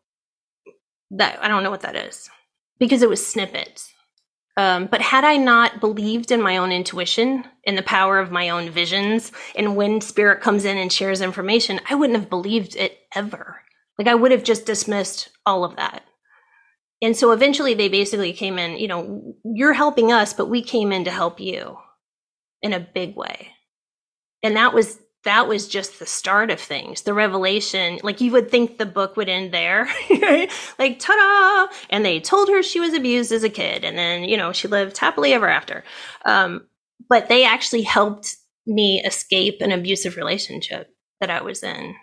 that 1.11 1.39
I 1.41 1.47
don't 1.47 1.63
know 1.63 1.71
what 1.71 1.81
that 1.81 1.95
is 1.95 2.29
because 2.79 3.01
it 3.01 3.09
was 3.09 3.25
snippets. 3.25 3.91
Um, 4.57 4.87
but 4.87 5.01
had 5.01 5.23
I 5.23 5.37
not 5.37 5.79
believed 5.79 6.31
in 6.31 6.41
my 6.41 6.57
own 6.57 6.71
intuition, 6.71 7.45
in 7.63 7.75
the 7.75 7.83
power 7.83 8.17
of 8.17 8.31
my 8.31 8.49
own 8.49 8.71
visions, 8.71 9.31
and 9.55 9.75
when 9.75 10.01
spirit 10.01 10.41
comes 10.41 10.65
in 10.65 10.77
and 10.77 10.91
shares 10.91 11.21
information, 11.21 11.79
I 11.87 11.93
wouldn't 11.93 12.17
have 12.17 12.29
believed 12.29 12.75
it 12.75 12.97
ever. 13.13 13.61
Like 13.99 14.07
I 14.07 14.15
would 14.15 14.31
have 14.31 14.43
just 14.43 14.65
dismissed 14.65 15.29
all 15.45 15.63
of 15.63 15.75
that. 15.75 16.03
And 17.03 17.15
so 17.15 17.31
eventually 17.31 17.75
they 17.75 17.89
basically 17.89 18.33
came 18.33 18.57
in, 18.57 18.77
you 18.77 18.87
know, 18.87 19.35
you're 19.43 19.73
helping 19.73 20.11
us, 20.11 20.33
but 20.33 20.49
we 20.49 20.63
came 20.63 20.91
in 20.91 21.03
to 21.03 21.11
help 21.11 21.39
you 21.39 21.77
in 22.61 22.73
a 22.73 22.79
big 22.79 23.15
way. 23.15 23.49
And 24.43 24.55
that 24.55 24.73
was 24.73 24.99
that 25.23 25.47
was 25.47 25.67
just 25.67 25.99
the 25.99 26.05
start 26.05 26.51
of 26.51 26.59
things. 26.59 27.01
The 27.01 27.13
revelation, 27.13 27.99
like 28.01 28.21
you 28.21 28.31
would 28.31 28.49
think 28.49 28.77
the 28.77 28.85
book 28.85 29.17
would 29.17 29.27
end 29.27 29.51
there, 29.51 29.89
like 30.79 30.99
ta-da! 30.99 31.73
And 31.89 32.05
they 32.05 32.19
told 32.19 32.47
her 32.49 32.63
she 32.63 32.79
was 32.79 32.93
abused 32.93 33.31
as 33.31 33.43
a 33.43 33.49
kid, 33.49 33.83
and 33.83 33.97
then 33.97 34.23
you 34.23 34.37
know 34.37 34.53
she 34.53 34.67
lived 34.67 34.97
happily 34.97 35.33
ever 35.33 35.49
after. 35.49 35.83
Um, 36.23 36.67
but 37.09 37.27
they 37.27 37.45
actually 37.45 37.81
helped 37.83 38.37
me 38.65 39.01
escape 39.03 39.57
an 39.61 39.71
abusive 39.71 40.17
relationship 40.17 40.89
that 41.19 41.29
I 41.29 41.41
was 41.41 41.63
in. 41.63 41.95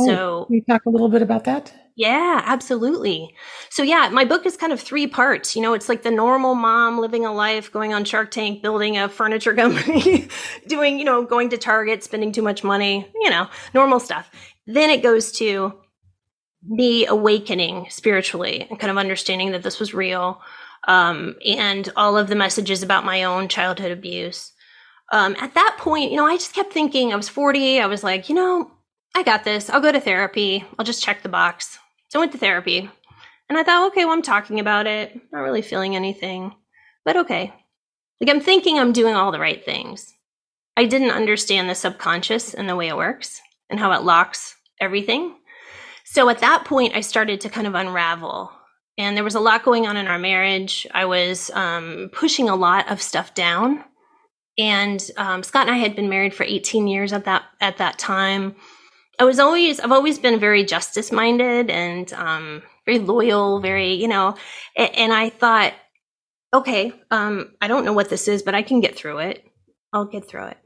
Oh, 0.00 0.06
so, 0.06 0.12
oh, 0.12 0.44
can 0.46 0.56
you 0.56 0.64
talk 0.68 0.84
a 0.86 0.90
little 0.90 1.08
bit 1.08 1.22
about 1.22 1.44
that? 1.44 1.72
Yeah, 1.96 2.42
absolutely. 2.44 3.34
So 3.70 3.82
yeah, 3.82 4.10
my 4.12 4.26
book 4.26 4.44
is 4.44 4.58
kind 4.58 4.72
of 4.72 4.80
three 4.80 5.06
parts. 5.06 5.56
You 5.56 5.62
know, 5.62 5.72
it's 5.72 5.88
like 5.88 6.02
the 6.02 6.10
normal 6.10 6.54
mom 6.54 6.98
living 6.98 7.24
a 7.24 7.32
life, 7.32 7.72
going 7.72 7.94
on 7.94 8.04
Shark 8.04 8.30
Tank, 8.30 8.62
building 8.62 8.98
a 8.98 9.08
furniture 9.08 9.54
company, 9.56 10.28
doing, 10.66 10.98
you 10.98 11.06
know, 11.06 11.24
going 11.24 11.48
to 11.50 11.56
Target, 11.56 12.04
spending 12.04 12.32
too 12.32 12.42
much 12.42 12.62
money, 12.62 13.10
you 13.14 13.30
know, 13.30 13.48
normal 13.72 13.98
stuff. 13.98 14.30
Then 14.66 14.90
it 14.90 15.02
goes 15.02 15.32
to 15.32 15.72
me 16.62 17.06
awakening 17.06 17.86
spiritually 17.88 18.66
and 18.68 18.78
kind 18.78 18.90
of 18.90 18.98
understanding 18.98 19.52
that 19.52 19.62
this 19.62 19.80
was 19.80 19.94
real. 19.94 20.42
Um, 20.86 21.36
and 21.46 21.90
all 21.96 22.18
of 22.18 22.28
the 22.28 22.36
messages 22.36 22.82
about 22.82 23.06
my 23.06 23.24
own 23.24 23.48
childhood 23.48 23.90
abuse. 23.90 24.52
Um, 25.12 25.34
at 25.40 25.54
that 25.54 25.76
point, 25.78 26.10
you 26.10 26.18
know, 26.18 26.26
I 26.26 26.36
just 26.36 26.54
kept 26.54 26.74
thinking, 26.74 27.12
I 27.12 27.16
was 27.16 27.28
40, 27.28 27.80
I 27.80 27.86
was 27.86 28.04
like, 28.04 28.28
you 28.28 28.34
know, 28.34 28.70
I 29.14 29.22
got 29.22 29.44
this. 29.44 29.70
I'll 29.70 29.80
go 29.80 29.90
to 29.90 30.00
therapy. 30.00 30.62
I'll 30.78 30.84
just 30.84 31.02
check 31.02 31.22
the 31.22 31.28
box. 31.30 31.78
So 32.08 32.18
I 32.18 32.22
went 32.22 32.32
to 32.32 32.38
therapy. 32.38 32.90
And 33.48 33.58
I 33.58 33.62
thought, 33.62 33.88
okay, 33.88 34.04
well, 34.04 34.14
I'm 34.14 34.22
talking 34.22 34.58
about 34.58 34.86
it. 34.86 35.20
Not 35.32 35.40
really 35.40 35.62
feeling 35.62 35.94
anything. 35.94 36.54
But 37.04 37.16
okay. 37.16 37.52
Like 38.20 38.30
I'm 38.30 38.40
thinking 38.40 38.78
I'm 38.78 38.92
doing 38.92 39.14
all 39.14 39.30
the 39.30 39.38
right 39.38 39.64
things. 39.64 40.12
I 40.76 40.84
didn't 40.84 41.10
understand 41.10 41.70
the 41.70 41.74
subconscious 41.74 42.54
and 42.54 42.68
the 42.68 42.76
way 42.76 42.88
it 42.88 42.96
works 42.96 43.40
and 43.70 43.78
how 43.78 43.92
it 43.92 44.02
locks 44.02 44.56
everything. 44.80 45.36
So 46.04 46.28
at 46.28 46.38
that 46.38 46.64
point, 46.64 46.94
I 46.94 47.00
started 47.00 47.40
to 47.42 47.48
kind 47.48 47.66
of 47.66 47.74
unravel. 47.74 48.50
And 48.98 49.16
there 49.16 49.24
was 49.24 49.34
a 49.34 49.40
lot 49.40 49.64
going 49.64 49.86
on 49.86 49.96
in 49.96 50.06
our 50.06 50.18
marriage. 50.18 50.86
I 50.92 51.04
was 51.04 51.50
um, 51.50 52.10
pushing 52.12 52.48
a 52.48 52.56
lot 52.56 52.90
of 52.90 53.02
stuff 53.02 53.34
down. 53.34 53.84
And 54.58 55.04
um, 55.18 55.42
Scott 55.42 55.66
and 55.66 55.74
I 55.74 55.78
had 55.78 55.96
been 55.96 56.08
married 56.08 56.32
for 56.34 56.44
18 56.44 56.86
years 56.86 57.12
at 57.12 57.24
that 57.24 57.44
at 57.60 57.76
that 57.78 57.98
time. 57.98 58.56
I 59.18 59.24
was 59.24 59.38
always 59.38 59.80
I've 59.80 59.92
always 59.92 60.18
been 60.18 60.38
very 60.38 60.64
justice 60.64 61.10
minded 61.10 61.70
and 61.70 62.12
um, 62.12 62.62
very 62.84 62.98
loyal, 62.98 63.60
very 63.60 63.94
you 63.94 64.08
know, 64.08 64.36
and, 64.76 64.94
and 64.94 65.12
I 65.12 65.30
thought, 65.30 65.74
okay, 66.52 66.92
um, 67.10 67.54
I 67.60 67.68
don't 67.68 67.84
know 67.84 67.92
what 67.92 68.10
this 68.10 68.28
is, 68.28 68.42
but 68.42 68.54
I 68.54 68.62
can 68.62 68.80
get 68.80 68.96
through 68.96 69.18
it. 69.18 69.44
I'll 69.92 70.04
get 70.04 70.28
through 70.28 70.46
it. 70.46 70.58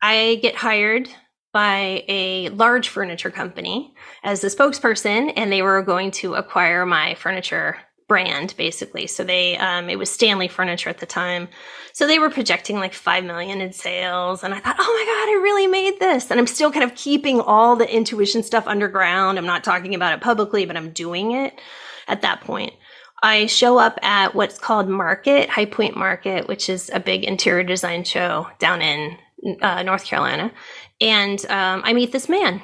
I 0.00 0.38
get 0.42 0.56
hired 0.56 1.08
by 1.52 2.04
a 2.08 2.48
large 2.48 2.88
furniture 2.88 3.30
company 3.30 3.94
as 4.24 4.42
a 4.42 4.48
spokesperson, 4.48 5.32
and 5.36 5.52
they 5.52 5.62
were 5.62 5.82
going 5.82 6.10
to 6.10 6.34
acquire 6.34 6.84
my 6.86 7.14
furniture 7.14 7.76
brand 8.12 8.52
basically. 8.58 9.06
So 9.06 9.24
they 9.24 9.56
um, 9.56 9.88
it 9.88 9.98
was 9.98 10.10
Stanley 10.10 10.46
Furniture 10.46 10.90
at 10.90 10.98
the 10.98 11.06
time. 11.06 11.48
So 11.94 12.06
they 12.06 12.18
were 12.18 12.28
projecting 12.28 12.76
like 12.76 12.92
5 12.92 13.24
million 13.24 13.62
in 13.62 13.72
sales 13.72 14.44
and 14.44 14.52
I 14.52 14.60
thought, 14.60 14.76
"Oh 14.78 14.82
my 14.82 15.04
god, 15.06 15.30
I 15.30 15.42
really 15.42 15.66
made 15.66 15.98
this." 15.98 16.30
And 16.30 16.38
I'm 16.38 16.46
still 16.46 16.70
kind 16.70 16.84
of 16.84 16.94
keeping 16.94 17.40
all 17.40 17.74
the 17.74 17.90
intuition 17.90 18.42
stuff 18.42 18.66
underground. 18.66 19.38
I'm 19.38 19.46
not 19.46 19.64
talking 19.64 19.94
about 19.94 20.12
it 20.12 20.20
publicly, 20.20 20.66
but 20.66 20.76
I'm 20.76 20.90
doing 20.90 21.32
it 21.32 21.58
at 22.06 22.20
that 22.20 22.42
point. 22.42 22.74
I 23.22 23.46
show 23.46 23.78
up 23.78 23.98
at 24.02 24.34
what's 24.34 24.58
called 24.58 24.90
Market, 24.90 25.48
High 25.48 25.64
Point 25.64 25.96
Market, 25.96 26.48
which 26.48 26.68
is 26.68 26.90
a 26.92 27.00
big 27.00 27.24
interior 27.24 27.64
design 27.64 28.04
show 28.04 28.46
down 28.58 28.82
in 28.82 29.16
uh, 29.62 29.82
North 29.84 30.04
Carolina. 30.04 30.52
And 31.00 31.40
um, 31.46 31.80
I 31.82 31.94
meet 31.94 32.12
this 32.12 32.28
man. 32.28 32.62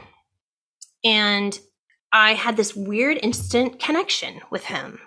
And 1.03 1.59
I 2.13 2.35
had 2.35 2.59
this 2.59 2.77
weird 2.77 3.19
instant 3.23 3.81
connection 3.81 4.43
with 4.51 4.65
him 4.67 4.99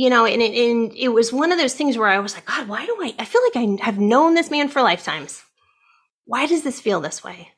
you 0.00 0.08
know, 0.08 0.24
and 0.24 0.40
it, 0.40 0.54
and 0.54 0.94
it 0.96 1.08
was 1.08 1.30
one 1.30 1.52
of 1.52 1.58
those 1.58 1.74
things 1.74 1.98
where 1.98 2.08
I 2.08 2.20
was 2.20 2.32
like, 2.32 2.46
God, 2.46 2.68
why 2.68 2.86
do 2.86 2.96
I, 3.02 3.14
I 3.18 3.26
feel 3.26 3.42
like 3.44 3.80
I 3.80 3.84
have 3.84 3.98
known 3.98 4.32
this 4.32 4.50
man 4.50 4.68
for 4.68 4.80
lifetimes. 4.80 5.42
Why 6.24 6.46
does 6.46 6.62
this 6.62 6.80
feel 6.80 7.02
this 7.02 7.22
way? 7.22 7.50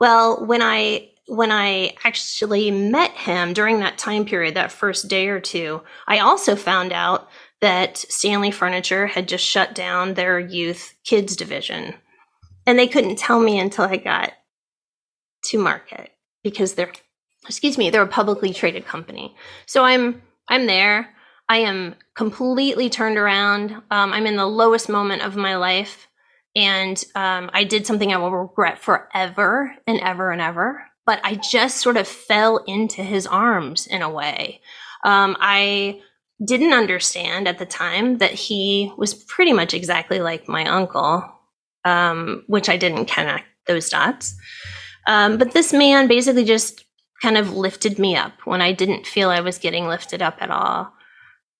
Well, 0.00 0.46
when 0.46 0.62
I, 0.62 1.10
when 1.26 1.52
I 1.52 1.94
actually 2.02 2.70
met 2.70 3.10
him 3.10 3.52
during 3.52 3.80
that 3.80 3.98
time 3.98 4.24
period, 4.24 4.54
that 4.54 4.72
first 4.72 5.08
day 5.08 5.28
or 5.28 5.40
two, 5.40 5.82
I 6.08 6.20
also 6.20 6.56
found 6.56 6.90
out 6.90 7.28
that 7.60 7.98
Stanley 7.98 8.50
Furniture 8.50 9.06
had 9.06 9.28
just 9.28 9.44
shut 9.44 9.74
down 9.74 10.14
their 10.14 10.38
youth 10.38 10.94
kids 11.04 11.36
division. 11.36 11.92
And 12.66 12.78
they 12.78 12.86
couldn't 12.86 13.18
tell 13.18 13.40
me 13.40 13.58
until 13.58 13.84
I 13.84 13.98
got 13.98 14.32
to 15.50 15.58
market 15.58 16.12
because 16.42 16.76
they're, 16.76 16.92
excuse 17.44 17.76
me, 17.76 17.90
they're 17.90 18.00
a 18.00 18.08
publicly 18.08 18.54
traded 18.54 18.86
company. 18.86 19.36
So 19.66 19.84
I'm, 19.84 20.22
I'm 20.48 20.64
there. 20.64 21.13
I 21.48 21.58
am 21.58 21.96
completely 22.14 22.88
turned 22.88 23.18
around. 23.18 23.72
Um, 23.90 24.12
I'm 24.12 24.26
in 24.26 24.36
the 24.36 24.46
lowest 24.46 24.88
moment 24.88 25.22
of 25.22 25.36
my 25.36 25.56
life. 25.56 26.08
And 26.56 27.02
um, 27.14 27.50
I 27.52 27.64
did 27.64 27.86
something 27.86 28.12
I 28.12 28.16
will 28.16 28.30
regret 28.30 28.78
forever 28.78 29.74
and 29.86 30.00
ever 30.00 30.30
and 30.30 30.40
ever. 30.40 30.86
But 31.04 31.20
I 31.24 31.34
just 31.34 31.78
sort 31.78 31.96
of 31.96 32.08
fell 32.08 32.58
into 32.58 33.02
his 33.02 33.26
arms 33.26 33.86
in 33.86 34.02
a 34.02 34.10
way. 34.10 34.60
Um, 35.04 35.36
I 35.40 36.00
didn't 36.44 36.72
understand 36.72 37.46
at 37.46 37.58
the 37.58 37.66
time 37.66 38.18
that 38.18 38.32
he 38.32 38.92
was 38.96 39.14
pretty 39.14 39.52
much 39.52 39.74
exactly 39.74 40.20
like 40.20 40.48
my 40.48 40.64
uncle, 40.66 41.24
um, 41.84 42.44
which 42.46 42.68
I 42.68 42.76
didn't 42.76 43.06
connect 43.06 43.46
those 43.66 43.90
dots. 43.90 44.34
Um, 45.06 45.36
but 45.36 45.52
this 45.52 45.72
man 45.72 46.08
basically 46.08 46.44
just 46.44 46.84
kind 47.20 47.36
of 47.36 47.54
lifted 47.54 47.98
me 47.98 48.16
up 48.16 48.32
when 48.44 48.62
I 48.62 48.72
didn't 48.72 49.06
feel 49.06 49.30
I 49.30 49.40
was 49.40 49.58
getting 49.58 49.86
lifted 49.86 50.22
up 50.22 50.38
at 50.40 50.50
all 50.50 50.92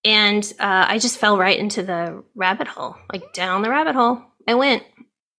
and 0.05 0.43
uh, 0.59 0.85
I 0.87 0.99
just 0.99 1.17
fell 1.17 1.37
right 1.37 1.57
into 1.57 1.81
the 1.81 2.23
rabbit 2.35 2.67
hole, 2.67 2.95
like 3.11 3.33
down 3.33 3.63
the 3.63 3.71
rabbit 3.71 3.95
hole. 3.95 4.21
I 4.47 4.53
went. 4.53 4.83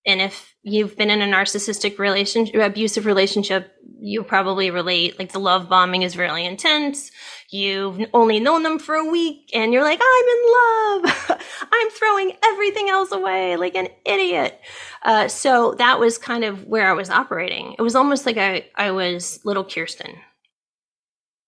And 0.05 0.21
if 0.21 0.55
you've 0.63 0.97
been 0.97 1.11
in 1.11 1.23
a 1.23 1.27
narcissistic 1.27 1.99
relationship, 1.99 2.55
abusive 2.55 3.07
relationship, 3.07 3.73
you 3.99 4.23
probably 4.23 4.71
relate. 4.71 5.19
Like 5.19 5.33
the 5.33 5.41
love 5.41 5.69
bombing 5.69 6.03
is 6.03 6.17
really 6.17 6.45
intense. 6.45 7.11
You've 7.51 8.01
only 8.13 8.39
known 8.39 8.63
them 8.63 8.79
for 8.79 8.95
a 8.95 9.05
week 9.05 9.51
and 9.53 9.73
you're 9.73 9.83
like, 9.83 10.01
I'm 10.01 10.29
in 10.29 10.53
love. 10.53 11.41
I'm 11.73 11.91
throwing 11.91 12.33
everything 12.45 12.89
else 12.89 13.11
away 13.11 13.57
like 13.57 13.75
an 13.75 13.89
idiot. 14.05 14.61
Uh, 15.03 15.27
so 15.27 15.75
that 15.79 15.99
was 15.99 16.19
kind 16.19 16.45
of 16.45 16.65
where 16.65 16.89
I 16.89 16.93
was 16.93 17.11
operating. 17.11 17.75
It 17.79 17.83
was 17.83 17.97
almost 17.97 18.27
like 18.27 18.37
I, 18.37 18.67
I 18.77 18.93
was 18.93 19.41
little 19.45 19.65
Kiersten. 19.65 20.15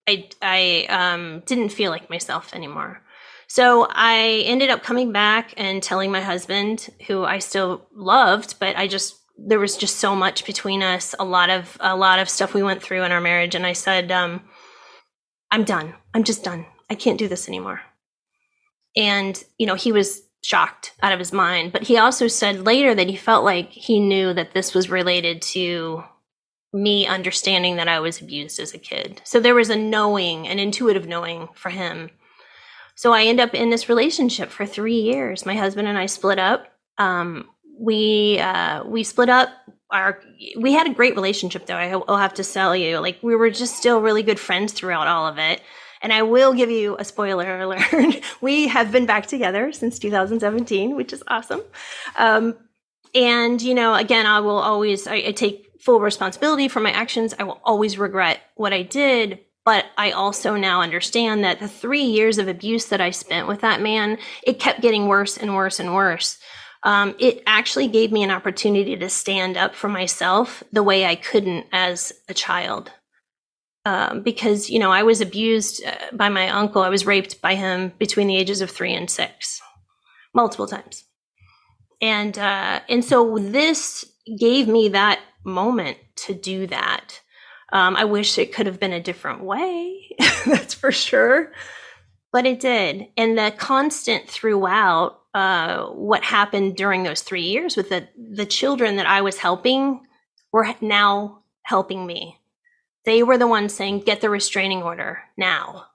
I, 0.08 0.28
I 0.40 0.86
um, 0.88 1.42
didn't 1.46 1.68
feel 1.68 1.90
like 1.90 2.10
myself 2.10 2.54
anymore. 2.54 3.02
So 3.48 3.86
I 3.90 4.42
ended 4.44 4.68
up 4.68 4.82
coming 4.82 5.10
back 5.10 5.54
and 5.56 5.82
telling 5.82 6.12
my 6.12 6.20
husband, 6.20 6.90
who 7.06 7.24
I 7.24 7.38
still 7.38 7.86
loved, 7.94 8.60
but 8.60 8.76
I 8.76 8.86
just 8.86 9.16
there 9.38 9.60
was 9.60 9.76
just 9.76 9.96
so 9.96 10.16
much 10.16 10.44
between 10.44 10.82
us, 10.82 11.14
a 11.18 11.24
lot 11.24 11.48
of 11.48 11.76
a 11.80 11.96
lot 11.96 12.18
of 12.18 12.28
stuff 12.28 12.54
we 12.54 12.62
went 12.62 12.82
through 12.82 13.04
in 13.04 13.12
our 13.12 13.20
marriage, 13.20 13.54
and 13.54 13.64
I 13.64 13.72
said, 13.72 14.12
um, 14.12 14.42
"I'm 15.50 15.64
done. 15.64 15.94
I'm 16.12 16.24
just 16.24 16.44
done. 16.44 16.66
I 16.90 16.94
can't 16.94 17.18
do 17.18 17.28
this 17.28 17.48
anymore." 17.48 17.80
And 18.96 19.42
you 19.56 19.66
know, 19.66 19.76
he 19.76 19.92
was 19.92 20.22
shocked 20.42 20.92
out 21.02 21.12
of 21.12 21.18
his 21.18 21.32
mind, 21.32 21.72
but 21.72 21.82
he 21.82 21.96
also 21.96 22.26
said 22.28 22.66
later 22.66 22.94
that 22.94 23.08
he 23.08 23.16
felt 23.16 23.44
like 23.44 23.70
he 23.70 23.98
knew 23.98 24.34
that 24.34 24.52
this 24.52 24.74
was 24.74 24.90
related 24.90 25.40
to 25.42 26.04
me 26.72 27.06
understanding 27.06 27.76
that 27.76 27.88
I 27.88 27.98
was 28.00 28.20
abused 28.20 28.60
as 28.60 28.74
a 28.74 28.78
kid. 28.78 29.22
So 29.24 29.40
there 29.40 29.54
was 29.54 29.70
a 29.70 29.76
knowing, 29.76 30.46
an 30.46 30.58
intuitive 30.58 31.06
knowing 31.06 31.48
for 31.54 31.70
him 31.70 32.10
so 32.98 33.12
I 33.12 33.26
end 33.26 33.38
up 33.38 33.54
in 33.54 33.70
this 33.70 33.88
relationship 33.88 34.50
for 34.50 34.66
three 34.66 35.00
years. 35.00 35.46
My 35.46 35.54
husband 35.54 35.86
and 35.86 35.96
I 35.96 36.06
split 36.06 36.40
up. 36.40 36.66
Um, 36.98 37.48
we 37.78 38.40
uh, 38.40 38.82
we 38.82 39.04
split 39.04 39.28
up. 39.28 39.50
Our 39.92 40.20
we 40.56 40.72
had 40.72 40.88
a 40.88 40.92
great 40.92 41.14
relationship 41.14 41.66
though. 41.66 41.76
I 41.76 41.94
will 41.94 42.16
have 42.16 42.34
to 42.34 42.42
tell 42.42 42.74
you, 42.74 42.98
like 42.98 43.20
we 43.22 43.36
were 43.36 43.50
just 43.50 43.76
still 43.76 44.00
really 44.00 44.24
good 44.24 44.40
friends 44.40 44.72
throughout 44.72 45.06
all 45.06 45.28
of 45.28 45.38
it. 45.38 45.62
And 46.02 46.12
I 46.12 46.22
will 46.22 46.52
give 46.52 46.70
you 46.70 46.96
a 46.98 47.04
spoiler 47.04 47.60
alert. 47.60 48.20
we 48.40 48.66
have 48.66 48.90
been 48.90 49.06
back 49.06 49.26
together 49.26 49.70
since 49.70 50.00
2017, 50.00 50.96
which 50.96 51.12
is 51.12 51.22
awesome. 51.28 51.62
Um, 52.16 52.56
and 53.14 53.62
you 53.62 53.74
know, 53.74 53.94
again, 53.94 54.26
I 54.26 54.40
will 54.40 54.58
always 54.58 55.06
I, 55.06 55.14
I 55.14 55.30
take 55.30 55.68
full 55.78 56.00
responsibility 56.00 56.66
for 56.66 56.80
my 56.80 56.90
actions. 56.90 57.32
I 57.38 57.44
will 57.44 57.60
always 57.62 57.96
regret 57.96 58.40
what 58.56 58.72
I 58.72 58.82
did, 58.82 59.38
but 59.68 59.84
I 59.98 60.12
also 60.12 60.56
now 60.56 60.80
understand 60.80 61.44
that 61.44 61.60
the 61.60 61.68
three 61.68 62.08
years 62.18 62.38
of 62.38 62.48
abuse 62.48 62.86
that 62.86 63.02
I 63.02 63.10
spent 63.10 63.48
with 63.48 63.60
that 63.60 63.82
man, 63.82 64.16
it 64.42 64.58
kept 64.58 64.80
getting 64.80 65.08
worse 65.08 65.36
and 65.36 65.54
worse 65.54 65.78
and 65.78 65.94
worse. 65.94 66.38
Um, 66.84 67.14
it 67.18 67.42
actually 67.46 67.88
gave 67.88 68.10
me 68.10 68.22
an 68.22 68.30
opportunity 68.30 68.96
to 68.96 69.10
stand 69.10 69.58
up 69.58 69.74
for 69.74 69.90
myself 69.90 70.62
the 70.72 70.82
way 70.82 71.04
I 71.04 71.16
couldn't 71.16 71.66
as 71.70 72.14
a 72.30 72.34
child. 72.34 72.92
um, 73.88 74.22
because 74.22 74.68
you 74.68 74.78
know 74.78 74.92
I 74.92 75.02
was 75.02 75.20
abused 75.20 75.84
uh, 75.84 75.94
by 76.12 76.28
my 76.28 76.48
uncle. 76.50 76.82
I 76.82 76.90
was 76.90 77.06
raped 77.06 77.40
by 77.40 77.54
him 77.54 77.92
between 77.98 78.26
the 78.26 78.36
ages 78.36 78.60
of 78.60 78.70
three 78.70 78.92
and 78.94 79.10
six, 79.10 79.62
multiple 80.34 80.66
times, 80.66 81.04
and 82.00 82.38
uh, 82.38 82.80
and 82.88 83.04
so 83.04 83.38
this 83.38 84.04
gave 84.38 84.68
me 84.68 84.88
that 84.90 85.20
moment 85.44 85.96
to 86.16 86.34
do 86.34 86.66
that. 86.66 87.20
Um, 87.72 87.96
I 87.96 88.04
wish 88.04 88.38
it 88.38 88.54
could 88.54 88.66
have 88.66 88.80
been 88.80 88.92
a 88.92 89.00
different 89.00 89.42
way. 89.42 90.16
that's 90.46 90.74
for 90.74 90.90
sure, 90.92 91.52
but 92.32 92.46
it 92.46 92.60
did, 92.60 93.08
and 93.16 93.36
the 93.36 93.52
constant 93.56 94.28
throughout 94.28 95.20
uh, 95.34 95.86
what 95.88 96.24
happened 96.24 96.76
during 96.76 97.02
those 97.02 97.22
three 97.22 97.42
years 97.42 97.76
with 97.76 97.90
the 97.90 98.08
the 98.16 98.46
children 98.46 98.96
that 98.96 99.06
I 99.06 99.20
was 99.20 99.38
helping 99.38 100.06
were 100.52 100.74
now 100.80 101.42
helping 101.62 102.06
me 102.06 102.38
they 103.08 103.22
were 103.22 103.38
the 103.38 103.46
ones 103.46 103.72
saying, 103.72 104.00
get 104.00 104.20
the 104.20 104.28
restraining 104.28 104.82
order 104.82 105.20
now. 105.34 105.86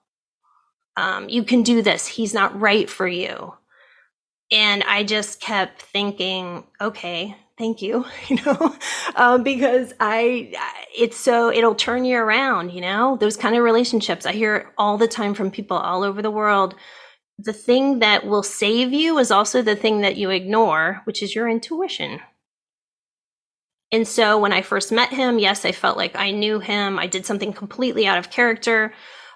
Um, 0.97 1.29
you 1.29 1.43
can 1.43 1.61
do 1.61 1.83
this. 1.83 2.07
He's 2.07 2.33
not 2.33 2.59
right 2.59 2.89
for 2.89 3.07
you. 3.07 3.53
And 4.51 4.83
I 4.83 5.03
just 5.03 5.39
kept 5.39 5.79
thinking, 5.79 6.63
okay, 6.81 7.37
thank 7.57 7.81
you, 7.81 8.05
you 8.27 8.37
know, 8.45 8.75
um, 9.15 9.43
because 9.43 9.93
I, 9.99 10.53
it's 10.95 11.17
so, 11.17 11.51
it'll 11.51 11.75
turn 11.75 12.05
you 12.05 12.17
around, 12.17 12.71
you 12.71 12.81
know, 12.81 13.17
those 13.17 13.37
kind 13.37 13.55
of 13.55 13.63
relationships. 13.63 14.25
I 14.25 14.33
hear 14.33 14.71
all 14.77 14.97
the 14.97 15.07
time 15.07 15.33
from 15.33 15.51
people 15.51 15.77
all 15.77 16.03
over 16.03 16.21
the 16.21 16.31
world. 16.31 16.75
The 17.39 17.53
thing 17.53 17.99
that 17.99 18.25
will 18.25 18.43
save 18.43 18.93
you 18.93 19.17
is 19.17 19.31
also 19.31 19.61
the 19.61 19.75
thing 19.75 20.01
that 20.01 20.17
you 20.17 20.29
ignore, 20.29 21.01
which 21.05 21.23
is 21.23 21.35
your 21.35 21.49
intuition. 21.49 22.19
And 23.91 24.07
so 24.07 24.39
when 24.39 24.53
I 24.53 24.63
first 24.63 24.91
met 24.91 25.09
him, 25.09 25.37
yes, 25.37 25.65
I 25.65 25.71
felt 25.71 25.97
like 25.97 26.15
I 26.15 26.31
knew 26.31 26.59
him. 26.59 26.97
I 26.97 27.05
did 27.05 27.25
something 27.25 27.53
completely 27.53 28.07
out 28.07 28.17
of 28.17 28.31
character. 28.31 28.93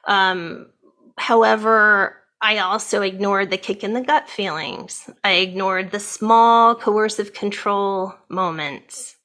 Um, 0.08 0.72
however, 1.18 2.24
I 2.42 2.60
also 2.60 3.02
ignored 3.02 3.50
the 3.50 3.58
kick 3.58 3.84
in 3.84 3.94
the 3.94 4.02
gut 4.02 4.30
feelings. 4.30 5.10
I 5.24 5.34
ignored 5.34 5.92
the 5.92 6.00
small 6.00 6.76
coercive 6.76 7.34
control 7.34 8.14
moments. 8.30 9.16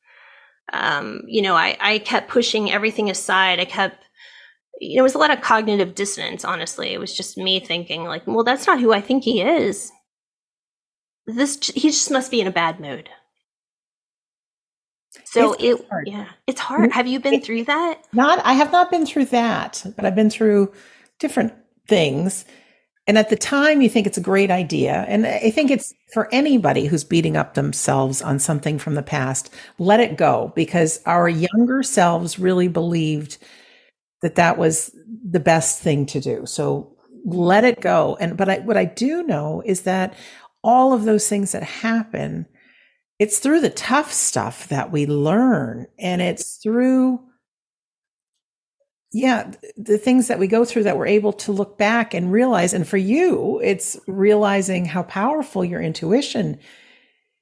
Um, 0.72 1.22
you 1.27 1.42
know, 1.42 1.55
I, 1.55 1.77
I 1.81 1.98
kept 1.98 2.31
pushing 2.31 2.70
everything 2.70 3.11
aside. 3.11 3.61
I 3.61 3.66
kept, 3.66 4.03
you 4.81 4.96
know, 4.96 5.01
it 5.01 5.05
was 5.05 5.14
a 5.14 5.18
lot 5.18 5.31
of 5.31 5.42
cognitive 5.42 5.94
dissonance, 5.94 6.44
honestly. 6.44 6.94
It 6.94 7.01
was 7.01 7.14
just 7.14 7.37
me 7.37 7.61
thinking, 7.61 8.05
like, 8.05 8.27
well, 8.27 8.44
that's 8.44 8.66
not 8.66 8.81
who 8.81 8.92
I 8.92 9.03
think 9.03 9.25
he 9.25 9.42
is. 9.42 9.92
This, 11.27 11.59
he 11.75 11.90
just 11.90 12.11
must 12.11 12.31
be 12.31 12.40
in 12.40 12.46
a 12.46 12.53
bad 12.53 12.81
mood. 12.81 13.11
So 15.25 15.53
it's 15.53 15.62
it, 15.62 15.88
hard. 15.88 16.09
yeah, 16.09 16.27
it's 16.46 16.61
hard. 16.61 16.92
Have 16.92 17.07
you 17.07 17.20
been 17.20 17.35
it, 17.35 17.44
through 17.44 17.64
that? 17.64 18.03
Not, 18.12 18.40
I 18.44 18.55
have 18.55 18.72
not 18.72 18.90
been 18.90 19.05
through 19.05 19.27
that, 19.27 19.85
but 19.96 20.07
I've 20.07 20.14
been 20.14 20.31
through 20.31 20.72
different 21.18 21.53
things. 21.87 22.46
And 23.07 23.19
at 23.19 23.31
the 23.31 23.37
time, 23.37 23.83
you 23.83 23.88
think 23.88 24.07
it's 24.07 24.19
a 24.19 24.23
great 24.23 24.51
idea. 24.51 25.05
And 25.09 25.27
I 25.27 25.51
think 25.51 25.71
it's 25.71 25.93
for 26.12 26.29
anybody 26.33 26.87
who's 26.87 27.03
beating 27.03 27.37
up 27.37 27.55
themselves 27.55 28.23
on 28.23 28.38
something 28.38 28.79
from 28.79 28.95
the 28.95 29.03
past, 29.03 29.53
let 29.79 29.99
it 29.99 30.17
go 30.17 30.53
because 30.55 31.01
our 31.05 31.29
younger 31.29 31.83
selves 31.83 32.38
really 32.38 32.69
believed 32.69 33.38
that 34.23 34.37
that 34.37 34.57
was 34.57 34.95
the 35.29 35.41
best 35.41 35.81
thing 35.81 36.07
to 36.07 36.21
do. 36.21 36.47
So 36.47 36.97
let 37.25 37.65
it 37.65 37.81
go. 37.81 38.17
And, 38.21 38.37
but 38.37 38.49
I, 38.49 38.59
what 38.61 38.77
I 38.77 38.85
do 38.85 39.25
know 39.25 39.62
is 39.65 39.83
that 39.83 40.15
all 40.62 40.93
of 40.93 41.05
those 41.05 41.29
things 41.29 41.53
that 41.53 41.65
happen 41.65 42.47
it's 43.23 43.38
through 43.38 43.61
the 43.61 43.71
tough 43.71 44.12
stuff 44.12 44.67
that 44.69 44.91
we 44.91 45.07
learn 45.07 45.87
and 45.97 46.21
it's 46.21 46.57
through 46.57 47.21
yeah 49.12 49.51
the 49.77 49.98
things 49.98 50.29
that 50.29 50.38
we 50.38 50.46
go 50.46 50.64
through 50.64 50.83
that 50.83 50.96
we're 50.96 51.07
able 51.07 51.33
to 51.33 51.53
look 51.53 51.77
back 51.79 52.14
and 52.14 52.33
realize 52.33 52.72
and 52.72 52.88
for 52.88 52.96
you 52.96 53.61
it's 53.62 53.98
realizing 54.07 54.85
how 54.85 55.03
powerful 55.05 55.64
your 55.64 55.81
intuition 55.81 56.59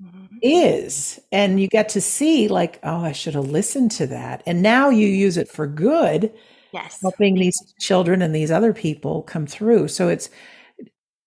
mm-hmm. 0.03 0.37
is 0.43 1.21
and 1.31 1.61
you 1.61 1.69
get 1.69 1.89
to 1.89 2.01
see 2.01 2.49
like 2.49 2.81
oh 2.83 3.01
i 3.05 3.13
should 3.13 3.35
have 3.35 3.49
listened 3.49 3.91
to 3.91 4.07
that 4.07 4.43
and 4.47 4.63
now 4.63 4.89
you 4.89 5.07
use 5.07 5.37
it 5.37 5.49
for 5.49 5.67
good 5.67 6.33
yes 6.73 6.99
helping 7.01 7.35
these 7.35 7.59
children 7.79 8.21
and 8.21 8.35
these 8.35 8.51
other 8.51 8.73
people 8.73 9.23
come 9.23 9.47
through 9.47 9.87
so 9.87 10.09
it's 10.09 10.29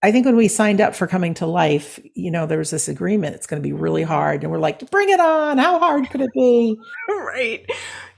I 0.03 0.11
think 0.11 0.25
when 0.25 0.35
we 0.35 0.49
signed 0.49 0.81
up 0.81 0.95
for 0.95 1.07
coming 1.07 1.33
to 1.35 1.45
life, 1.45 1.97
you 2.13 2.29
know, 2.29 2.45
there 2.45 2.57
was 2.57 2.71
this 2.71 2.89
agreement. 2.89 3.35
It's 3.37 3.47
going 3.47 3.61
to 3.61 3.65
be 3.65 3.71
really 3.71 4.03
hard. 4.03 4.43
And 4.43 4.51
we're 4.51 4.59
like, 4.59 4.91
bring 4.91 5.09
it 5.09 5.21
on. 5.21 5.57
How 5.57 5.79
hard 5.79 6.09
could 6.09 6.19
it 6.19 6.33
be? 6.33 6.77
right. 7.09 7.65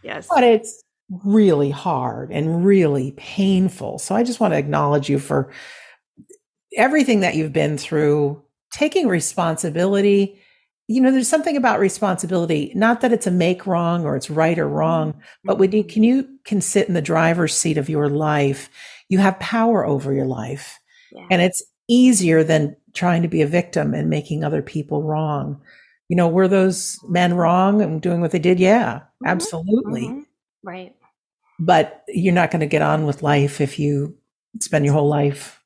Yes. 0.02 0.28
But 0.28 0.44
it's 0.44 0.84
really 1.10 1.72
hard 1.72 2.32
and 2.32 2.66
really 2.66 3.12
painful. 3.18 4.00
So 4.00 4.16
I 4.16 4.24
just 4.24 4.40
want 4.40 4.54
to 4.54 4.58
acknowledge 4.58 5.10
you 5.10 5.20
for 5.20 5.52
everything 6.76 7.22
that 7.22 7.36
you've 7.36 7.54
been 7.54 7.78
through, 7.78 8.42
taking 8.72 9.08
responsibility. 9.08 10.42
You 10.88 11.02
know, 11.02 11.12
there's 11.12 11.28
something 11.28 11.58
about 11.58 11.80
responsibility, 11.80 12.72
not 12.76 13.02
that 13.02 13.14
it's 13.14 13.28
a 13.28 13.32
make 13.32 13.66
wrong 13.66 14.06
or 14.06 14.16
it's 14.16 14.30
right 14.30 14.58
or 14.58 14.68
wrong, 14.68 15.20
but 15.44 15.58
when 15.58 15.72
you 15.72 15.84
can 15.84 16.04
you 16.04 16.28
can 16.44 16.62
sit 16.62 16.88
in 16.88 16.94
the 16.94 17.02
driver's 17.02 17.56
seat 17.56 17.78
of 17.78 17.90
your 17.90 18.10
life, 18.10 18.70
you 19.10 19.18
have 19.18 19.40
power 19.40 19.86
over 19.86 20.14
your 20.14 20.28
life. 20.28 20.80
Yeah. 21.12 21.28
And 21.32 21.42
it's 21.42 21.64
easier 21.88 22.44
than 22.44 22.76
trying 22.94 23.22
to 23.22 23.28
be 23.28 23.42
a 23.42 23.48
victim 23.48 23.94
and 23.94 24.10
making 24.10 24.44
other 24.44 24.62
people 24.62 25.04
wrong. 25.04 25.62
You 26.08 26.16
know, 26.16 26.28
were 26.28 26.48
those 26.48 27.00
men 27.08 27.34
wrong 27.34 27.82
and 27.82 28.02
doing 28.02 28.22
what 28.22 28.32
they 28.32 28.40
did? 28.40 28.60
Yeah, 28.60 28.96
mm-hmm. 28.96 29.28
absolutely. 29.28 30.08
Mm-hmm. 30.08 30.20
Right. 30.66 30.96
But 31.60 32.04
you're 32.10 32.34
not 32.34 32.52
going 32.52 32.60
to 32.62 32.66
get 32.66 32.82
on 32.82 33.06
with 33.06 33.24
life 33.24 33.62
if 33.62 33.80
you 33.80 34.18
spend 34.60 34.84
your 34.84 34.94
whole 34.94 35.08
life 35.08 35.62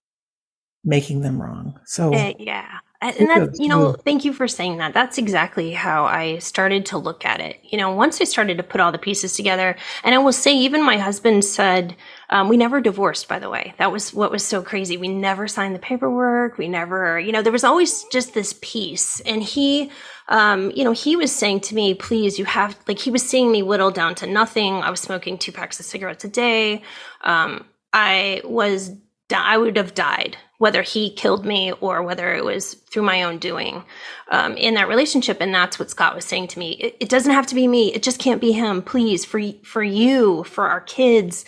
making 0.83 1.21
them 1.21 1.41
wrong. 1.41 1.79
So, 1.85 2.13
uh, 2.13 2.33
yeah. 2.37 2.79
And 3.01 3.29
that's, 3.29 3.57
you 3.61 3.69
know, 3.69 3.93
thank 3.93 4.25
you 4.25 4.33
for 4.33 4.45
saying 4.45 4.77
that. 4.79 4.93
That's 4.93 5.17
exactly 5.17 5.71
how 5.71 6.03
I 6.03 6.39
started 6.39 6.85
to 6.87 6.97
look 6.97 7.23
at 7.23 7.39
it. 7.39 7.57
You 7.63 7.77
know, 7.77 7.95
once 7.95 8.19
I 8.19 8.25
started 8.25 8.57
to 8.57 8.63
put 8.63 8.81
all 8.81 8.91
the 8.91 8.97
pieces 8.97 9.33
together, 9.35 9.77
and 10.03 10.13
I 10.13 10.17
will 10.17 10.33
say, 10.33 10.53
even 10.53 10.83
my 10.83 10.97
husband 10.97 11.45
said, 11.45 11.95
um, 12.29 12.49
we 12.49 12.57
never 12.57 12.81
divorced, 12.81 13.29
by 13.29 13.39
the 13.39 13.49
way. 13.49 13.73
That 13.77 13.93
was 13.93 14.13
what 14.13 14.31
was 14.31 14.45
so 14.45 14.61
crazy. 14.61 14.97
We 14.97 15.07
never 15.07 15.47
signed 15.47 15.75
the 15.75 15.79
paperwork. 15.79 16.57
We 16.57 16.67
never, 16.67 17.17
you 17.17 17.31
know, 17.31 17.41
there 17.41 17.53
was 17.53 17.63
always 17.63 18.03
just 18.11 18.33
this 18.33 18.53
piece. 18.61 19.21
And 19.21 19.41
he, 19.41 19.91
um, 20.29 20.71
you 20.71 20.83
know, 20.83 20.91
he 20.91 21.15
was 21.15 21.35
saying 21.35 21.61
to 21.61 21.75
me, 21.75 21.93
please, 21.93 22.39
you 22.39 22.45
have, 22.45 22.77
like, 22.87 22.99
he 22.99 23.11
was 23.11 23.27
seeing 23.27 23.51
me 23.51 23.63
whittle 23.63 23.91
down 23.91 24.15
to 24.15 24.27
nothing. 24.27 24.75
I 24.75 24.89
was 24.89 24.99
smoking 25.01 25.37
two 25.37 25.51
packs 25.51 25.79
of 25.79 25.85
cigarettes 25.85 26.23
a 26.23 26.29
day. 26.29 26.83
Um, 27.23 27.65
I 27.91 28.41
was, 28.45 28.91
I 29.35 29.57
would 29.57 29.75
have 29.75 29.95
died 29.95 30.37
whether 30.59 30.81
he 30.81 31.09
killed 31.09 31.45
me 31.45 31.71
or 31.71 32.03
whether 32.03 32.35
it 32.35 32.43
was 32.43 32.73
through 32.73 33.01
my 33.01 33.23
own 33.23 33.39
doing 33.39 33.83
um, 34.29 34.55
in 34.57 34.73
that 34.75 34.89
relationship. 34.89 35.37
And 35.39 35.53
that's 35.53 35.79
what 35.79 35.89
Scott 35.89 36.13
was 36.13 36.25
saying 36.25 36.49
to 36.49 36.59
me. 36.59 36.71
It, 36.73 36.97
it, 36.99 37.09
doesn't 37.09 37.31
have 37.31 37.47
to 37.47 37.55
be 37.55 37.67
me. 37.67 37.93
It 37.93 38.03
just 38.03 38.19
can't 38.19 38.41
be 38.41 38.51
him. 38.51 38.81
Please, 38.81 39.25
for 39.25 39.41
for 39.63 39.81
you, 39.81 40.43
for 40.43 40.67
our 40.67 40.81
kids, 40.81 41.45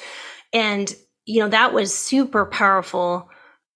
and 0.54 0.96
you 1.26 1.42
know 1.42 1.50
that 1.50 1.74
was 1.74 1.94
super 1.94 2.46
powerful. 2.46 3.30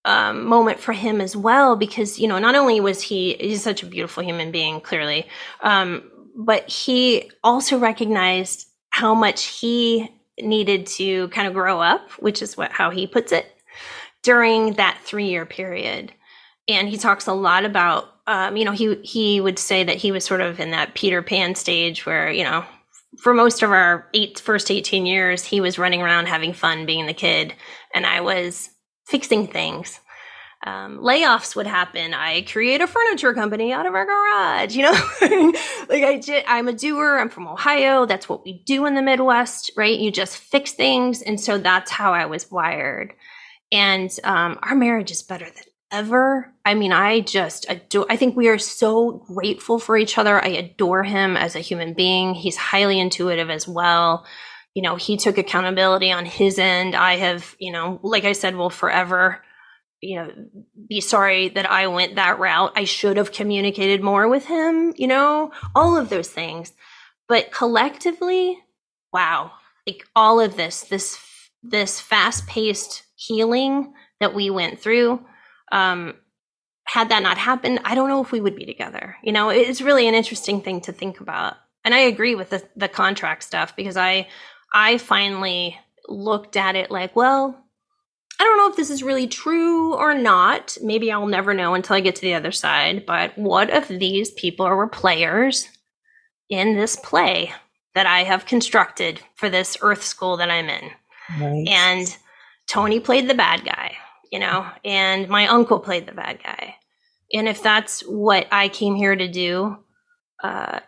Um, 0.07 0.45
moment 0.45 0.79
for 0.79 0.93
him 0.93 1.19
as 1.19 1.35
well 1.35 1.75
because 1.75 2.19
you 2.19 2.27
know 2.27 2.37
not 2.37 2.53
only 2.53 2.79
was 2.79 3.01
he 3.01 3.33
he's 3.39 3.63
such 3.63 3.81
a 3.81 3.87
beautiful 3.87 4.23
human 4.23 4.51
being 4.51 4.79
clearly 4.79 5.25
um, 5.61 6.03
but 6.35 6.69
he 6.69 7.31
also 7.43 7.79
recognized 7.79 8.67
how 8.91 9.15
much 9.15 9.45
he 9.45 10.07
needed 10.39 10.85
to 10.85 11.27
kind 11.29 11.47
of 11.47 11.55
grow 11.55 11.81
up 11.81 12.11
which 12.19 12.43
is 12.43 12.55
what 12.55 12.71
how 12.71 12.91
he 12.91 13.07
puts 13.07 13.31
it 13.31 13.55
during 14.25 14.73
that 14.73 14.97
three 15.03 15.29
year 15.29 15.45
period. 15.45 16.11
And 16.67 16.89
he 16.89 16.97
talks 16.97 17.27
a 17.27 17.33
lot 17.33 17.63
about, 17.63 18.09
um, 18.25 18.57
you 18.57 18.65
know, 18.65 18.71
he 18.71 18.95
he 19.03 19.39
would 19.39 19.59
say 19.59 19.83
that 19.83 19.97
he 19.97 20.11
was 20.11 20.25
sort 20.25 20.41
of 20.41 20.59
in 20.59 20.71
that 20.71 20.95
Peter 20.95 21.21
Pan 21.21 21.53
stage 21.53 22.07
where, 22.07 22.31
you 22.31 22.43
know, 22.43 22.65
for 23.19 23.35
most 23.35 23.61
of 23.61 23.69
our 23.69 24.09
eight 24.15 24.39
first 24.39 24.71
18 24.71 25.05
years, 25.05 25.43
he 25.43 25.61
was 25.61 25.77
running 25.77 26.01
around 26.01 26.25
having 26.25 26.53
fun 26.53 26.87
being 26.87 27.05
the 27.05 27.13
kid, 27.13 27.53
and 27.93 28.05
I 28.05 28.21
was 28.21 28.71
fixing 29.05 29.47
things. 29.47 29.99
Um, 30.65 30.97
layoffs 30.97 31.55
would 31.55 31.67
happen. 31.67 32.13
I 32.15 32.41
create 32.41 32.81
a 32.81 32.87
furniture 32.87 33.33
company 33.33 33.71
out 33.71 33.85
of 33.85 33.93
our 33.93 34.05
garage. 34.05 34.75
You 34.75 34.83
know, 34.83 34.91
like 35.89 36.03
I, 36.03 36.43
I'm 36.47 36.67
a 36.67 36.73
doer. 36.73 37.19
I'm 37.19 37.29
from 37.29 37.47
Ohio. 37.47 38.05
That's 38.05 38.27
what 38.27 38.43
we 38.43 38.63
do 38.65 38.85
in 38.85 38.95
the 38.95 39.03
Midwest, 39.03 39.71
right? 39.77 39.99
You 39.99 40.11
just 40.11 40.37
fix 40.37 40.71
things, 40.73 41.21
and 41.21 41.39
so 41.39 41.57
that's 41.59 41.91
how 41.91 42.13
I 42.13 42.25
was 42.25 42.49
wired 42.49 43.13
and 43.71 44.09
um, 44.23 44.59
our 44.63 44.75
marriage 44.75 45.11
is 45.11 45.23
better 45.23 45.45
than 45.45 45.63
ever. 45.91 46.53
I 46.63 46.73
mean, 46.73 46.91
I 46.91 47.21
just 47.21 47.65
adore, 47.69 48.05
I 48.09 48.15
think 48.15 48.35
we 48.35 48.47
are 48.47 48.57
so 48.57 49.23
grateful 49.27 49.79
for 49.79 49.97
each 49.97 50.17
other. 50.17 50.43
I 50.43 50.47
adore 50.47 51.03
him 51.03 51.37
as 51.37 51.55
a 51.55 51.59
human 51.59 51.93
being. 51.93 52.33
He's 52.33 52.57
highly 52.57 52.99
intuitive 52.99 53.49
as 53.49 53.67
well. 53.67 54.25
You 54.75 54.83
know, 54.83 54.95
he 54.95 55.17
took 55.17 55.39
accountability 55.39 56.11
on 56.11 56.25
his 56.25 56.59
end. 56.59 56.93
I 56.93 57.15
have, 57.15 57.55
you 57.57 57.71
know, 57.71 57.99
like 58.03 58.25
I 58.25 58.33
said, 58.33 58.55
will 58.55 58.69
forever, 58.69 59.41
you 60.01 60.17
know, 60.17 60.31
be 60.87 61.01
sorry 61.01 61.49
that 61.49 61.69
I 61.69 61.87
went 61.87 62.15
that 62.15 62.37
route. 62.37 62.73
I 62.75 62.83
should 62.83 63.17
have 63.17 63.31
communicated 63.31 64.03
more 64.03 64.27
with 64.27 64.45
him, 64.45 64.93
you 64.97 65.07
know, 65.07 65.51
all 65.73 65.97
of 65.97 66.09
those 66.09 66.29
things. 66.29 66.73
But 67.27 67.51
collectively, 67.51 68.59
wow, 69.11 69.53
like 69.87 70.05
all 70.15 70.39
of 70.39 70.55
this, 70.57 70.81
this 70.81 71.17
this 71.63 71.99
fast 71.99 72.45
paced 72.45 73.03
healing 73.15 73.93
that 74.19 74.35
we 74.35 74.49
went 74.49 74.79
through, 74.79 75.25
um, 75.71 76.13
had 76.85 77.09
that 77.09 77.23
not 77.23 77.37
happened, 77.37 77.79
I 77.83 77.95
don't 77.95 78.09
know 78.09 78.21
if 78.21 78.31
we 78.31 78.41
would 78.41 78.55
be 78.55 78.65
together. 78.65 79.15
You 79.23 79.31
know, 79.31 79.49
it's 79.49 79.81
really 79.81 80.07
an 80.07 80.13
interesting 80.13 80.61
thing 80.61 80.81
to 80.81 80.91
think 80.91 81.19
about. 81.19 81.55
And 81.83 81.93
I 81.93 81.99
agree 81.99 82.35
with 82.35 82.51
the, 82.51 82.63
the 82.75 82.87
contract 82.87 83.43
stuff 83.43 83.75
because 83.75 83.97
I, 83.97 84.27
I 84.75 84.97
finally 84.97 85.79
looked 86.09 86.57
at 86.57 86.75
it 86.75 86.91
like, 86.91 87.15
well, 87.15 87.57
I 88.37 88.43
don't 88.43 88.57
know 88.57 88.69
if 88.69 88.75
this 88.75 88.89
is 88.89 89.01
really 89.01 89.25
true 89.25 89.95
or 89.95 90.13
not. 90.13 90.77
Maybe 90.83 91.09
I'll 91.11 91.27
never 91.27 91.53
know 91.53 91.73
until 91.73 91.95
I 91.95 92.01
get 92.01 92.15
to 92.17 92.21
the 92.21 92.33
other 92.33 92.51
side. 92.51 93.05
But 93.05 93.37
what 93.37 93.69
if 93.69 93.87
these 93.87 94.31
people 94.31 94.67
were 94.67 94.87
players 94.87 95.69
in 96.49 96.75
this 96.75 96.97
play 96.97 97.53
that 97.93 98.05
I 98.05 98.23
have 98.23 98.45
constructed 98.45 99.21
for 99.35 99.49
this 99.49 99.77
Earth 99.79 100.03
school 100.03 100.35
that 100.37 100.51
I'm 100.51 100.67
in? 100.67 100.91
Right. 101.39 101.67
And 101.69 102.17
Tony 102.67 102.99
played 102.99 103.29
the 103.29 103.33
bad 103.33 103.63
guy, 103.63 103.95
you 104.29 104.39
know, 104.39 104.67
and 104.83 105.29
my 105.29 105.47
uncle 105.47 105.79
played 105.79 106.05
the 106.05 106.11
bad 106.11 106.43
guy. 106.43 106.75
And 107.33 107.47
if 107.47 107.63
that's 107.63 108.01
what 108.01 108.47
I 108.51 108.67
came 108.67 108.95
here 108.95 109.15
to 109.15 109.27
do 109.29 109.77
uh, 110.45 110.79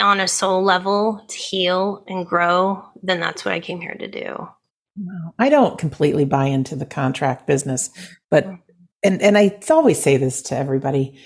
on 0.00 0.20
a 0.20 0.28
soul 0.28 0.62
level 0.62 1.24
to 1.28 1.36
heal 1.36 2.04
and 2.08 2.26
grow, 2.26 2.82
then 3.02 3.20
that's 3.20 3.44
what 3.44 3.54
I 3.54 3.60
came 3.60 3.80
here 3.80 3.94
to 3.94 4.08
do. 4.08 4.48
I 5.38 5.48
don't 5.48 5.78
completely 5.78 6.24
buy 6.24 6.46
into 6.46 6.74
the 6.74 6.86
contract 6.86 7.46
business, 7.46 7.90
but 8.30 8.46
mm. 8.46 8.58
and 9.04 9.20
and 9.20 9.36
I 9.36 9.58
always 9.70 10.02
say 10.02 10.16
this 10.16 10.40
to 10.42 10.56
everybody: 10.56 11.20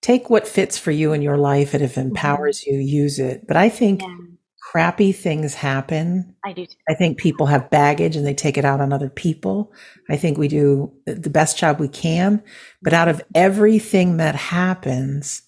take 0.00 0.30
what 0.30 0.48
fits 0.48 0.78
for 0.78 0.90
you 0.90 1.12
in 1.12 1.20
your 1.20 1.36
life, 1.36 1.74
and 1.74 1.84
if 1.84 1.96
it 1.96 2.00
mm-hmm. 2.00 2.08
empowers 2.08 2.64
you, 2.64 2.78
use 2.78 3.18
it. 3.18 3.46
But 3.46 3.58
I 3.58 3.68
think 3.68 4.00
yeah. 4.00 4.16
crappy 4.58 5.12
things 5.12 5.52
happen. 5.52 6.34
I 6.44 6.54
do. 6.54 6.64
Too. 6.64 6.76
I 6.88 6.94
think 6.94 7.18
people 7.18 7.46
have 7.46 7.70
baggage 7.70 8.16
and 8.16 8.26
they 8.26 8.34
take 8.34 8.56
it 8.56 8.64
out 8.64 8.80
on 8.80 8.92
other 8.92 9.10
people. 9.10 9.72
I 10.08 10.16
think 10.16 10.38
we 10.38 10.48
do 10.48 10.90
the 11.04 11.30
best 11.30 11.58
job 11.58 11.78
we 11.78 11.88
can, 11.88 12.42
but 12.80 12.94
out 12.94 13.08
of 13.08 13.22
everything 13.34 14.16
that 14.16 14.34
happens, 14.34 15.42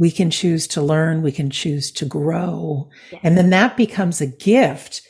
we 0.00 0.10
can 0.10 0.30
choose 0.30 0.66
to 0.66 0.80
learn, 0.80 1.20
we 1.20 1.30
can 1.30 1.50
choose 1.50 1.92
to 1.92 2.06
grow, 2.06 2.88
and 3.22 3.36
then 3.36 3.50
that 3.50 3.76
becomes 3.76 4.22
a 4.22 4.26
gift 4.26 5.02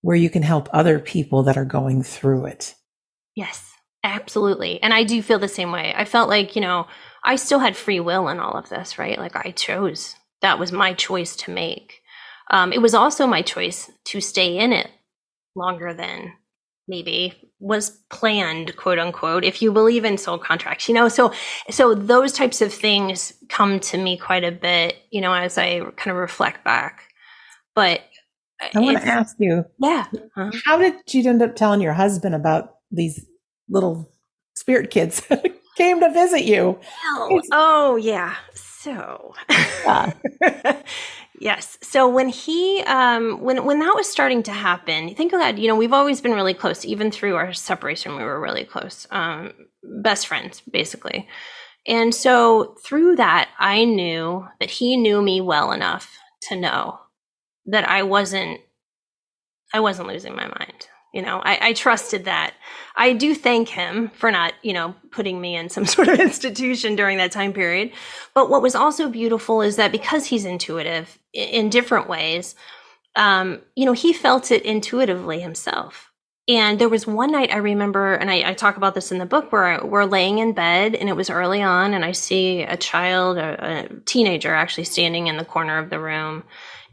where 0.00 0.16
you 0.16 0.30
can 0.30 0.42
help 0.42 0.70
other 0.72 0.98
people 0.98 1.42
that 1.42 1.58
are 1.58 1.66
going 1.66 2.02
through 2.02 2.46
it. 2.46 2.74
Yes, 3.34 3.70
absolutely. 4.02 4.82
And 4.82 4.94
I 4.94 5.04
do 5.04 5.20
feel 5.20 5.38
the 5.38 5.48
same 5.48 5.70
way. 5.70 5.92
I 5.94 6.06
felt 6.06 6.30
like, 6.30 6.56
you 6.56 6.62
know, 6.62 6.86
I 7.22 7.36
still 7.36 7.58
had 7.58 7.76
free 7.76 8.00
will 8.00 8.28
in 8.28 8.40
all 8.40 8.56
of 8.56 8.70
this, 8.70 8.98
right? 8.98 9.18
Like 9.18 9.36
I 9.36 9.50
chose, 9.50 10.16
that 10.40 10.58
was 10.58 10.72
my 10.72 10.94
choice 10.94 11.36
to 11.36 11.50
make. 11.50 12.00
Um, 12.50 12.72
it 12.72 12.80
was 12.80 12.94
also 12.94 13.26
my 13.26 13.42
choice 13.42 13.90
to 14.06 14.22
stay 14.22 14.56
in 14.56 14.72
it 14.72 14.88
longer 15.54 15.92
than 15.92 16.32
maybe 16.86 17.47
was 17.60 17.90
planned 18.10 18.76
quote 18.76 18.98
unquote 18.98 19.44
if 19.44 19.60
you 19.60 19.72
believe 19.72 20.04
in 20.04 20.16
soul 20.16 20.38
contracts 20.38 20.88
you 20.88 20.94
know 20.94 21.08
so 21.08 21.32
so 21.70 21.94
those 21.94 22.32
types 22.32 22.62
of 22.62 22.72
things 22.72 23.32
come 23.48 23.80
to 23.80 23.98
me 23.98 24.16
quite 24.16 24.44
a 24.44 24.52
bit 24.52 24.96
you 25.10 25.20
know 25.20 25.32
as 25.32 25.58
i 25.58 25.80
kind 25.96 26.10
of 26.12 26.16
reflect 26.16 26.62
back 26.64 27.08
but 27.74 28.02
I 28.74 28.80
want 28.80 28.98
to 28.98 29.06
ask 29.06 29.36
you. 29.38 29.64
Yeah. 29.78 30.06
Uh-huh. 30.12 30.50
How 30.64 30.78
did 30.78 30.94
you 31.08 31.28
end 31.28 31.42
up 31.42 31.54
telling 31.54 31.80
your 31.80 31.92
husband 31.92 32.34
about 32.34 32.76
these 32.90 33.24
little 33.68 34.12
spirit 34.54 34.90
kids 34.90 35.22
came 35.76 36.00
to 36.00 36.10
visit 36.10 36.44
you? 36.44 36.78
Oh, 37.04 37.42
oh 37.52 37.96
yeah. 37.96 38.34
So, 38.54 39.34
yeah. 39.48 40.12
yes. 41.40 41.78
So 41.82 42.08
when 42.08 42.28
he, 42.28 42.82
um, 42.82 43.40
when 43.40 43.64
when 43.64 43.80
that 43.80 43.94
was 43.94 44.10
starting 44.10 44.42
to 44.44 44.52
happen, 44.52 45.14
think 45.14 45.32
of 45.32 45.40
that. 45.40 45.58
You 45.58 45.68
know, 45.68 45.76
we've 45.76 45.92
always 45.92 46.20
been 46.20 46.32
really 46.32 46.54
close. 46.54 46.84
Even 46.84 47.10
through 47.10 47.36
our 47.36 47.52
separation, 47.52 48.16
we 48.16 48.24
were 48.24 48.40
really 48.40 48.64
close. 48.64 49.06
Um, 49.10 49.52
best 49.82 50.26
friends, 50.26 50.62
basically. 50.70 51.28
And 51.86 52.14
so 52.14 52.76
through 52.84 53.16
that, 53.16 53.48
I 53.58 53.84
knew 53.84 54.46
that 54.60 54.70
he 54.70 54.96
knew 54.96 55.22
me 55.22 55.40
well 55.40 55.72
enough 55.72 56.18
to 56.42 56.56
know 56.56 57.00
that 57.66 57.88
I 57.88 58.02
wasn't 58.02 58.60
I 59.72 59.80
wasn't 59.80 60.08
losing 60.08 60.34
my 60.34 60.46
mind. 60.46 60.88
You 61.18 61.24
know, 61.24 61.42
I, 61.42 61.58
I, 61.60 61.72
trusted 61.72 62.26
that. 62.26 62.54
I 62.94 63.12
do 63.12 63.34
thank 63.34 63.68
him 63.68 64.10
for 64.10 64.30
not, 64.30 64.52
you 64.62 64.72
know, 64.72 64.94
putting 65.10 65.40
me 65.40 65.56
in 65.56 65.68
some 65.68 65.84
sort 65.96 66.06
of 66.06 66.20
institution 66.20 66.94
during 66.94 67.18
that 67.18 67.32
time 67.32 67.52
period. 67.52 67.90
But 68.34 68.48
what 68.48 68.62
was 68.62 68.76
also 68.76 69.08
beautiful 69.08 69.60
is 69.60 69.74
that 69.74 69.90
because 69.90 70.26
he's 70.26 70.44
intuitive 70.44 71.18
in 71.32 71.70
different 71.70 72.08
ways, 72.08 72.54
um, 73.16 73.62
you 73.74 73.84
know, 73.84 73.94
he 73.94 74.12
felt 74.12 74.52
it 74.52 74.62
intuitively 74.62 75.40
himself. 75.40 76.12
And 76.46 76.78
there 76.78 76.88
was 76.88 77.04
one 77.04 77.32
night 77.32 77.52
I 77.52 77.56
remember, 77.56 78.14
and 78.14 78.30
I, 78.30 78.50
I 78.50 78.54
talk 78.54 78.76
about 78.76 78.94
this 78.94 79.10
in 79.10 79.18
the 79.18 79.26
book, 79.26 79.50
where 79.50 79.84
we're 79.84 80.04
laying 80.04 80.38
in 80.38 80.52
bed 80.52 80.94
and 80.94 81.08
it 81.08 81.16
was 81.16 81.30
early 81.30 81.62
on, 81.62 81.94
and 81.94 82.04
I 82.04 82.12
see 82.12 82.62
a 82.62 82.76
child, 82.76 83.38
a, 83.38 83.88
a 83.88 84.00
teenager 84.04 84.54
actually 84.54 84.84
standing 84.84 85.26
in 85.26 85.36
the 85.36 85.44
corner 85.44 85.78
of 85.78 85.90
the 85.90 85.98
room 85.98 86.44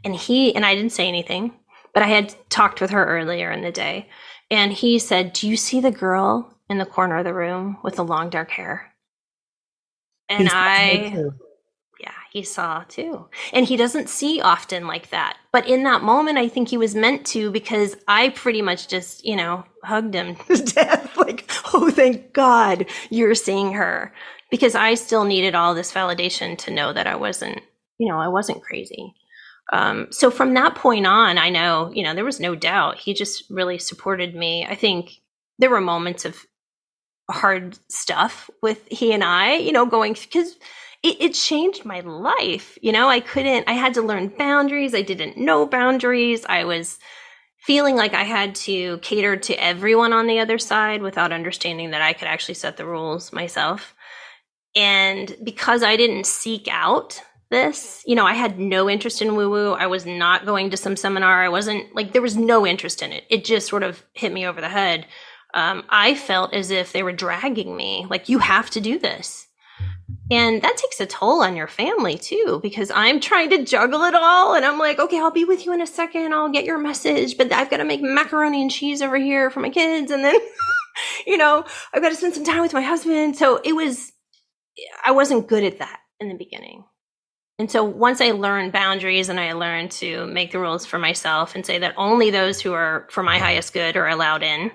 and 0.06 0.14
he, 0.14 0.54
and 0.54 0.64
I 0.64 0.76
didn't 0.76 0.92
say 0.92 1.08
anything, 1.08 1.52
but 1.96 2.02
I 2.02 2.08
had 2.08 2.34
talked 2.50 2.82
with 2.82 2.90
her 2.90 3.06
earlier 3.06 3.50
in 3.50 3.62
the 3.62 3.72
day. 3.72 4.10
And 4.50 4.70
he 4.70 4.98
said, 4.98 5.32
Do 5.32 5.48
you 5.48 5.56
see 5.56 5.80
the 5.80 5.90
girl 5.90 6.54
in 6.68 6.76
the 6.76 6.84
corner 6.84 7.16
of 7.16 7.24
the 7.24 7.32
room 7.32 7.78
with 7.82 7.96
the 7.96 8.04
long 8.04 8.28
dark 8.28 8.50
hair? 8.50 8.92
And 10.28 10.42
He's 10.42 10.52
I, 10.52 11.24
yeah, 11.98 12.12
he 12.30 12.42
saw 12.42 12.84
too. 12.86 13.30
And 13.50 13.64
he 13.64 13.78
doesn't 13.78 14.10
see 14.10 14.42
often 14.42 14.86
like 14.86 15.08
that. 15.08 15.38
But 15.52 15.66
in 15.66 15.84
that 15.84 16.02
moment, 16.02 16.36
I 16.36 16.48
think 16.48 16.68
he 16.68 16.76
was 16.76 16.94
meant 16.94 17.24
to 17.28 17.50
because 17.50 17.96
I 18.06 18.28
pretty 18.28 18.60
much 18.60 18.88
just, 18.88 19.24
you 19.24 19.34
know, 19.34 19.64
hugged 19.82 20.12
him 20.12 20.36
to 20.48 20.62
death. 20.62 21.16
Like, 21.16 21.50
oh, 21.72 21.90
thank 21.90 22.34
God 22.34 22.84
you're 23.08 23.34
seeing 23.34 23.72
her. 23.72 24.12
Because 24.50 24.74
I 24.74 24.96
still 24.96 25.24
needed 25.24 25.54
all 25.54 25.74
this 25.74 25.94
validation 25.94 26.58
to 26.58 26.70
know 26.70 26.92
that 26.92 27.06
I 27.06 27.16
wasn't, 27.16 27.62
you 27.96 28.06
know, 28.06 28.18
I 28.18 28.28
wasn't 28.28 28.62
crazy. 28.62 29.14
Um, 29.72 30.08
so 30.10 30.30
from 30.30 30.54
that 30.54 30.74
point 30.74 31.06
on, 31.06 31.38
I 31.38 31.50
know, 31.50 31.90
you 31.92 32.02
know, 32.02 32.14
there 32.14 32.24
was 32.24 32.40
no 32.40 32.54
doubt. 32.54 32.98
He 32.98 33.14
just 33.14 33.44
really 33.50 33.78
supported 33.78 34.34
me. 34.34 34.64
I 34.64 34.74
think 34.74 35.20
there 35.58 35.70
were 35.70 35.80
moments 35.80 36.24
of 36.24 36.44
hard 37.30 37.78
stuff 37.88 38.48
with 38.62 38.86
he 38.88 39.12
and 39.12 39.24
I, 39.24 39.56
you 39.56 39.72
know, 39.72 39.86
going 39.86 40.12
because 40.12 40.56
it, 41.02 41.20
it 41.20 41.34
changed 41.34 41.84
my 41.84 42.00
life. 42.00 42.78
You 42.80 42.92
know, 42.92 43.08
I 43.08 43.20
couldn't, 43.20 43.68
I 43.68 43.72
had 43.72 43.94
to 43.94 44.02
learn 44.02 44.28
boundaries. 44.28 44.94
I 44.94 45.02
didn't 45.02 45.36
know 45.36 45.66
boundaries. 45.66 46.44
I 46.48 46.64
was 46.64 46.98
feeling 47.58 47.96
like 47.96 48.14
I 48.14 48.22
had 48.22 48.54
to 48.54 48.98
cater 48.98 49.36
to 49.36 49.54
everyone 49.54 50.12
on 50.12 50.28
the 50.28 50.38
other 50.38 50.58
side 50.58 51.02
without 51.02 51.32
understanding 51.32 51.90
that 51.90 52.02
I 52.02 52.12
could 52.12 52.28
actually 52.28 52.54
set 52.54 52.76
the 52.76 52.86
rules 52.86 53.32
myself. 53.32 53.94
And 54.76 55.34
because 55.42 55.82
I 55.82 55.96
didn't 55.96 56.26
seek 56.26 56.68
out 56.70 57.20
this. 57.50 58.02
You 58.06 58.14
know, 58.14 58.26
I 58.26 58.34
had 58.34 58.58
no 58.58 58.88
interest 58.88 59.22
in 59.22 59.36
woo 59.36 59.50
woo. 59.50 59.72
I 59.72 59.86
was 59.86 60.06
not 60.06 60.46
going 60.46 60.70
to 60.70 60.76
some 60.76 60.96
seminar. 60.96 61.42
I 61.42 61.48
wasn't 61.48 61.94
like, 61.94 62.12
there 62.12 62.22
was 62.22 62.36
no 62.36 62.66
interest 62.66 63.02
in 63.02 63.12
it. 63.12 63.24
It 63.30 63.44
just 63.44 63.68
sort 63.68 63.82
of 63.82 64.04
hit 64.12 64.32
me 64.32 64.46
over 64.46 64.60
the 64.60 64.68
head. 64.68 65.06
Um, 65.54 65.84
I 65.88 66.14
felt 66.14 66.52
as 66.52 66.70
if 66.70 66.92
they 66.92 67.02
were 67.02 67.12
dragging 67.12 67.76
me, 67.76 68.06
like, 68.10 68.28
you 68.28 68.40
have 68.40 68.68
to 68.70 68.80
do 68.80 68.98
this. 68.98 69.46
And 70.30 70.60
that 70.62 70.76
takes 70.76 71.00
a 71.00 71.06
toll 71.06 71.42
on 71.42 71.56
your 71.56 71.68
family 71.68 72.18
too, 72.18 72.60
because 72.62 72.90
I'm 72.90 73.20
trying 73.20 73.50
to 73.50 73.64
juggle 73.64 74.02
it 74.02 74.14
all. 74.14 74.54
And 74.54 74.64
I'm 74.64 74.78
like, 74.78 74.98
okay, 74.98 75.18
I'll 75.18 75.30
be 75.30 75.44
with 75.44 75.64
you 75.64 75.72
in 75.72 75.80
a 75.80 75.86
second. 75.86 76.34
I'll 76.34 76.50
get 76.50 76.64
your 76.64 76.78
message, 76.78 77.36
but 77.36 77.52
I've 77.52 77.70
got 77.70 77.78
to 77.78 77.84
make 77.84 78.02
macaroni 78.02 78.62
and 78.62 78.70
cheese 78.70 79.02
over 79.02 79.16
here 79.16 79.50
for 79.50 79.60
my 79.60 79.70
kids. 79.70 80.10
And 80.10 80.24
then, 80.24 80.38
you 81.26 81.36
know, 81.36 81.64
I've 81.92 82.02
got 82.02 82.10
to 82.10 82.16
spend 82.16 82.34
some 82.34 82.44
time 82.44 82.60
with 82.60 82.74
my 82.74 82.82
husband. 82.82 83.36
So 83.36 83.60
it 83.64 83.72
was, 83.72 84.12
I 85.04 85.12
wasn't 85.12 85.48
good 85.48 85.64
at 85.64 85.78
that 85.78 86.00
in 86.20 86.28
the 86.28 86.34
beginning. 86.34 86.84
And 87.58 87.70
so 87.70 87.82
once 87.84 88.20
I 88.20 88.32
learned 88.32 88.72
boundaries 88.72 89.28
and 89.28 89.40
I 89.40 89.52
learned 89.52 89.90
to 89.92 90.26
make 90.26 90.52
the 90.52 90.58
rules 90.58 90.84
for 90.84 90.98
myself 90.98 91.54
and 91.54 91.64
say 91.64 91.78
that 91.78 91.94
only 91.96 92.30
those 92.30 92.60
who 92.60 92.74
are 92.74 93.06
for 93.10 93.22
my 93.22 93.38
highest 93.38 93.72
good 93.72 93.96
are 93.96 94.08
allowed 94.08 94.42
in, 94.42 94.70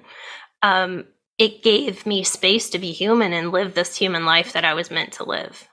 um, 0.63 1.05
it 1.37 1.63
gave 1.63 2.05
me 2.05 2.23
space 2.23 2.69
to 2.71 2.79
be 2.79 2.91
human 2.91 3.33
and 3.33 3.51
live 3.51 3.73
this 3.73 3.95
human 3.95 4.25
life 4.25 4.53
that 4.53 4.65
I 4.65 4.73
was 4.73 4.89
meant 4.89 5.13
to 5.13 5.23
live. 5.23 5.67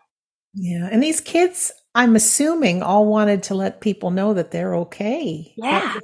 Yeah. 0.55 0.89
And 0.91 1.03
these 1.03 1.21
kids, 1.21 1.73
I'm 1.95 2.15
assuming, 2.15 2.83
all 2.83 3.07
wanted 3.07 3.43
to 3.45 3.55
let 3.55 3.81
people 3.81 4.11
know 4.11 4.35
that 4.35 4.51
they're 4.51 4.75
okay. 4.77 5.53
Yeah. 5.57 5.99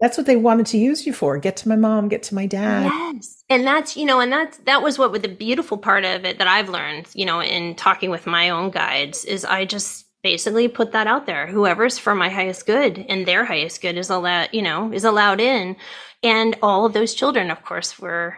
that's 0.00 0.16
what 0.16 0.26
they 0.26 0.36
wanted 0.36 0.66
to 0.66 0.78
use 0.78 1.06
you 1.06 1.12
for. 1.12 1.38
Get 1.38 1.56
to 1.58 1.68
my 1.68 1.76
mom, 1.76 2.08
get 2.08 2.22
to 2.24 2.34
my 2.34 2.46
dad. 2.46 2.84
Yes. 2.84 3.44
And 3.48 3.66
that's, 3.66 3.96
you 3.96 4.06
know, 4.06 4.20
and 4.20 4.32
that's, 4.32 4.56
that 4.58 4.82
was 4.82 4.98
what 4.98 5.12
with 5.12 5.22
the 5.22 5.28
beautiful 5.28 5.76
part 5.78 6.04
of 6.04 6.24
it 6.24 6.38
that 6.38 6.48
I've 6.48 6.68
learned, 6.68 7.08
you 7.14 7.26
know, 7.26 7.40
in 7.40 7.74
talking 7.76 8.10
with 8.10 8.26
my 8.26 8.50
own 8.50 8.70
guides 8.70 9.24
is 9.24 9.44
I 9.44 9.64
just, 9.66 10.06
basically 10.22 10.68
put 10.68 10.92
that 10.92 11.06
out 11.06 11.26
there. 11.26 11.46
Whoever's 11.46 11.98
for 11.98 12.14
my 12.14 12.28
highest 12.28 12.66
good 12.66 12.98
and 13.08 13.26
their 13.26 13.44
highest 13.44 13.80
good 13.80 13.96
is 13.96 14.10
allowed, 14.10 14.50
you 14.52 14.62
know, 14.62 14.92
is 14.92 15.04
allowed 15.04 15.40
in. 15.40 15.76
And 16.22 16.56
all 16.62 16.84
of 16.84 16.92
those 16.92 17.14
children, 17.14 17.50
of 17.50 17.64
course, 17.64 17.98
were 17.98 18.36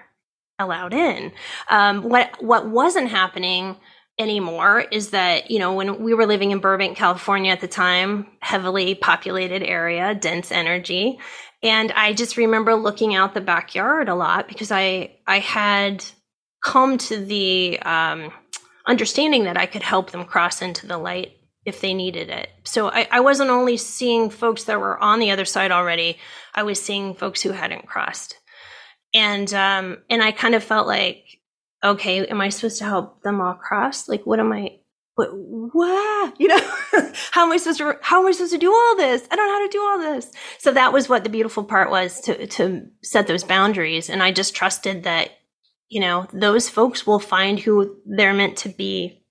allowed 0.59 0.95
in. 0.95 1.33
Um, 1.68 2.03
what 2.03 2.43
what 2.43 2.68
wasn't 2.68 3.09
happening 3.09 3.76
anymore 4.18 4.80
is 4.80 5.11
that 5.11 5.51
you 5.51 5.59
know 5.59 5.72
when 5.74 6.03
we 6.03 6.14
were 6.14 6.26
living 6.26 6.53
in 6.53 6.61
Burbank, 6.61 6.97
California 6.97 7.51
at 7.51 7.61
the 7.61 7.68
time, 7.68 8.26
heavily 8.41 8.95
populated 8.95 9.62
area, 9.62 10.14
dense 10.14 10.53
energy, 10.53 11.18
And 11.62 11.93
I 11.93 12.12
just 12.12 12.37
remember 12.37 12.74
looking 12.74 13.14
out 13.14 13.35
the 13.35 13.41
backyard 13.41 14.09
a 14.09 14.14
lot 14.14 14.49
because 14.49 14.70
I 14.70 15.16
I 15.26 15.39
had 15.39 16.05
come 16.62 16.99
to 16.99 17.24
the 17.24 17.78
um, 17.80 18.33
understanding 18.87 19.45
that 19.45 19.57
I 19.57 19.66
could 19.66 19.83
help 19.83 20.11
them 20.11 20.24
cross 20.24 20.62
into 20.62 20.87
the 20.87 20.99
light 20.99 21.33
if 21.64 21.80
they 21.80 21.94
needed 21.94 22.28
it. 22.28 22.48
So 22.64 22.88
I, 22.88 23.06
I 23.10 23.20
wasn't 23.20 23.50
only 23.50 23.76
seeing 23.76 24.30
folks 24.30 24.64
that 24.64 24.80
were 24.80 24.98
on 24.98 25.20
the 25.20 25.30
other 25.30 25.44
side 25.44 25.70
already, 25.70 26.18
I 26.54 26.64
was 26.64 26.82
seeing 26.82 27.14
folks 27.14 27.42
who 27.42 27.52
hadn't 27.52 27.86
crossed. 27.86 28.38
And 29.14 29.52
um, 29.52 29.98
and 30.08 30.22
I 30.22 30.32
kind 30.32 30.54
of 30.54 30.64
felt 30.64 30.86
like, 30.86 31.24
okay, 31.84 32.26
am 32.26 32.40
I 32.40 32.48
supposed 32.48 32.78
to 32.78 32.84
help 32.84 33.22
them 33.22 33.40
all 33.40 33.54
cross? 33.54 34.08
Like, 34.08 34.24
what 34.24 34.40
am 34.40 34.52
I? 34.52 34.78
What? 35.14 35.28
what? 35.32 36.34
You 36.38 36.48
know, 36.48 36.60
how 37.32 37.44
am 37.44 37.52
I 37.52 37.58
supposed 37.58 37.78
to? 37.78 37.98
How 38.00 38.20
am 38.20 38.26
I 38.26 38.32
supposed 38.32 38.52
to 38.52 38.58
do 38.58 38.72
all 38.72 38.96
this? 38.96 39.26
I 39.30 39.36
don't 39.36 39.46
know 39.46 39.54
how 39.54 39.66
to 39.66 39.72
do 39.72 39.82
all 39.82 39.98
this. 39.98 40.32
So 40.58 40.72
that 40.72 40.92
was 40.92 41.08
what 41.08 41.24
the 41.24 41.30
beautiful 41.30 41.62
part 41.62 41.90
was 41.90 42.20
to 42.22 42.46
to 42.46 42.86
set 43.02 43.26
those 43.26 43.44
boundaries, 43.44 44.08
and 44.08 44.22
I 44.22 44.32
just 44.32 44.54
trusted 44.54 45.02
that, 45.02 45.30
you 45.88 46.00
know, 46.00 46.26
those 46.32 46.70
folks 46.70 47.06
will 47.06 47.18
find 47.18 47.60
who 47.60 47.96
they're 48.06 48.32
meant 48.32 48.56
to 48.58 48.70
be 48.70 49.22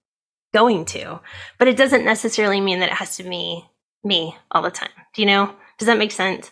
going 0.54 0.86
to. 0.86 1.20
But 1.58 1.68
it 1.68 1.78
doesn't 1.78 2.06
necessarily 2.06 2.62
mean 2.62 2.80
that 2.80 2.90
it 2.90 2.96
has 2.96 3.18
to 3.18 3.24
be 3.24 3.64
me 4.04 4.36
all 4.52 4.62
the 4.62 4.72
time. 4.72 4.90
Do 5.14 5.22
you 5.22 5.28
know? 5.28 5.56
Does 5.78 5.88
that 5.88 5.98
make 5.98 6.12
sense? 6.12 6.52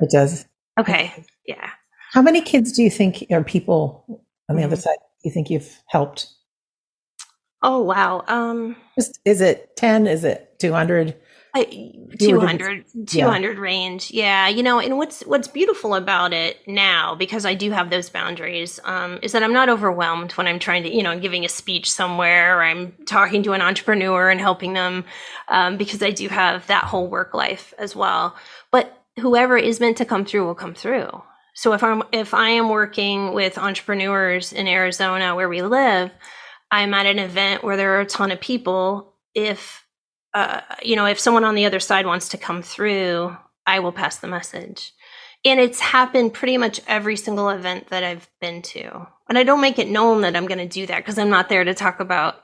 It 0.00 0.10
does. 0.10 0.46
Okay. 0.78 1.24
Yeah. 1.46 1.70
How 2.12 2.22
many 2.22 2.40
kids 2.40 2.72
do 2.72 2.82
you 2.82 2.90
think 2.90 3.26
are 3.30 3.42
people 3.42 4.04
on 4.48 4.56
the 4.56 4.62
mm-hmm. 4.62 4.72
other 4.72 4.80
side? 4.80 4.98
You 5.24 5.30
think 5.30 5.50
you've 5.50 5.80
helped? 5.88 6.28
Oh 7.62 7.82
wow. 7.82 8.24
Um 8.28 8.76
Just, 8.94 9.18
is 9.24 9.40
it 9.40 9.76
10? 9.76 10.06
Is 10.06 10.24
it 10.24 10.58
200? 10.60 11.16
I, 11.58 11.92
200, 12.18 12.84
200 13.06 13.56
yeah. 13.56 13.60
range. 13.60 14.10
Yeah. 14.10 14.48
You 14.48 14.62
know, 14.62 14.80
and 14.80 14.96
what's, 14.96 15.22
what's 15.22 15.48
beautiful 15.48 15.94
about 15.94 16.32
it 16.32 16.66
now, 16.66 17.14
because 17.14 17.44
I 17.44 17.54
do 17.54 17.70
have 17.70 17.90
those 17.90 18.10
boundaries, 18.10 18.80
um, 18.84 19.18
is 19.22 19.32
that 19.32 19.42
I'm 19.42 19.52
not 19.52 19.68
overwhelmed 19.68 20.32
when 20.32 20.46
I'm 20.46 20.58
trying 20.58 20.82
to, 20.84 20.94
you 20.94 21.02
know, 21.02 21.18
giving 21.18 21.44
a 21.44 21.48
speech 21.48 21.90
somewhere 21.90 22.58
or 22.58 22.62
I'm 22.62 22.92
talking 23.06 23.42
to 23.44 23.52
an 23.52 23.60
entrepreneur 23.60 24.30
and 24.30 24.40
helping 24.40 24.72
them, 24.72 25.04
um, 25.48 25.76
because 25.76 26.02
I 26.02 26.10
do 26.10 26.28
have 26.28 26.66
that 26.68 26.84
whole 26.84 27.08
work 27.08 27.34
life 27.34 27.74
as 27.78 27.94
well. 27.94 28.36
But 28.70 28.96
whoever 29.18 29.56
is 29.56 29.80
meant 29.80 29.96
to 29.98 30.04
come 30.04 30.24
through 30.24 30.46
will 30.46 30.54
come 30.54 30.74
through. 30.74 31.22
So 31.54 31.72
if 31.72 31.82
I'm, 31.82 32.04
if 32.12 32.34
I 32.34 32.50
am 32.50 32.68
working 32.68 33.34
with 33.34 33.58
entrepreneurs 33.58 34.52
in 34.52 34.68
Arizona 34.68 35.34
where 35.34 35.48
we 35.48 35.62
live, 35.62 36.12
I'm 36.70 36.94
at 36.94 37.06
an 37.06 37.18
event 37.18 37.64
where 37.64 37.76
there 37.76 37.96
are 37.96 38.02
a 38.02 38.06
ton 38.06 38.30
of 38.30 38.40
people. 38.40 39.14
If, 39.34 39.84
uh, 40.38 40.60
you 40.84 40.94
know, 40.94 41.04
if 41.04 41.18
someone 41.18 41.42
on 41.42 41.56
the 41.56 41.66
other 41.66 41.80
side 41.80 42.06
wants 42.06 42.28
to 42.28 42.38
come 42.38 42.62
through, 42.62 43.36
I 43.66 43.80
will 43.80 43.90
pass 43.90 44.18
the 44.18 44.28
message. 44.28 44.92
And 45.44 45.58
it's 45.58 45.80
happened 45.80 46.32
pretty 46.32 46.56
much 46.56 46.80
every 46.86 47.16
single 47.16 47.48
event 47.48 47.88
that 47.88 48.04
I've 48.04 48.30
been 48.40 48.62
to. 48.62 49.08
And 49.28 49.36
I 49.36 49.42
don't 49.42 49.60
make 49.60 49.80
it 49.80 49.88
known 49.88 50.20
that 50.20 50.36
I'm 50.36 50.46
going 50.46 50.58
to 50.58 50.68
do 50.68 50.86
that 50.86 50.98
because 50.98 51.18
I'm 51.18 51.28
not 51.28 51.48
there 51.48 51.64
to 51.64 51.74
talk 51.74 51.98
about 51.98 52.36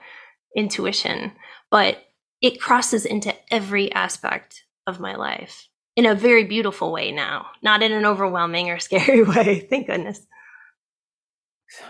intuition, 0.56 1.32
but 1.70 2.02
it 2.42 2.60
crosses 2.60 3.04
into 3.04 3.32
every 3.52 3.92
aspect 3.92 4.64
of 4.88 4.98
my 4.98 5.14
life 5.14 5.68
in 5.94 6.04
a 6.04 6.16
very 6.16 6.42
beautiful 6.44 6.90
way 6.90 7.12
now, 7.12 7.46
not 7.62 7.80
in 7.80 7.92
an 7.92 8.04
overwhelming 8.04 8.70
or 8.70 8.78
scary 8.80 9.22
way. 9.22 9.60
Thank 9.60 9.86
goodness. 9.86 10.26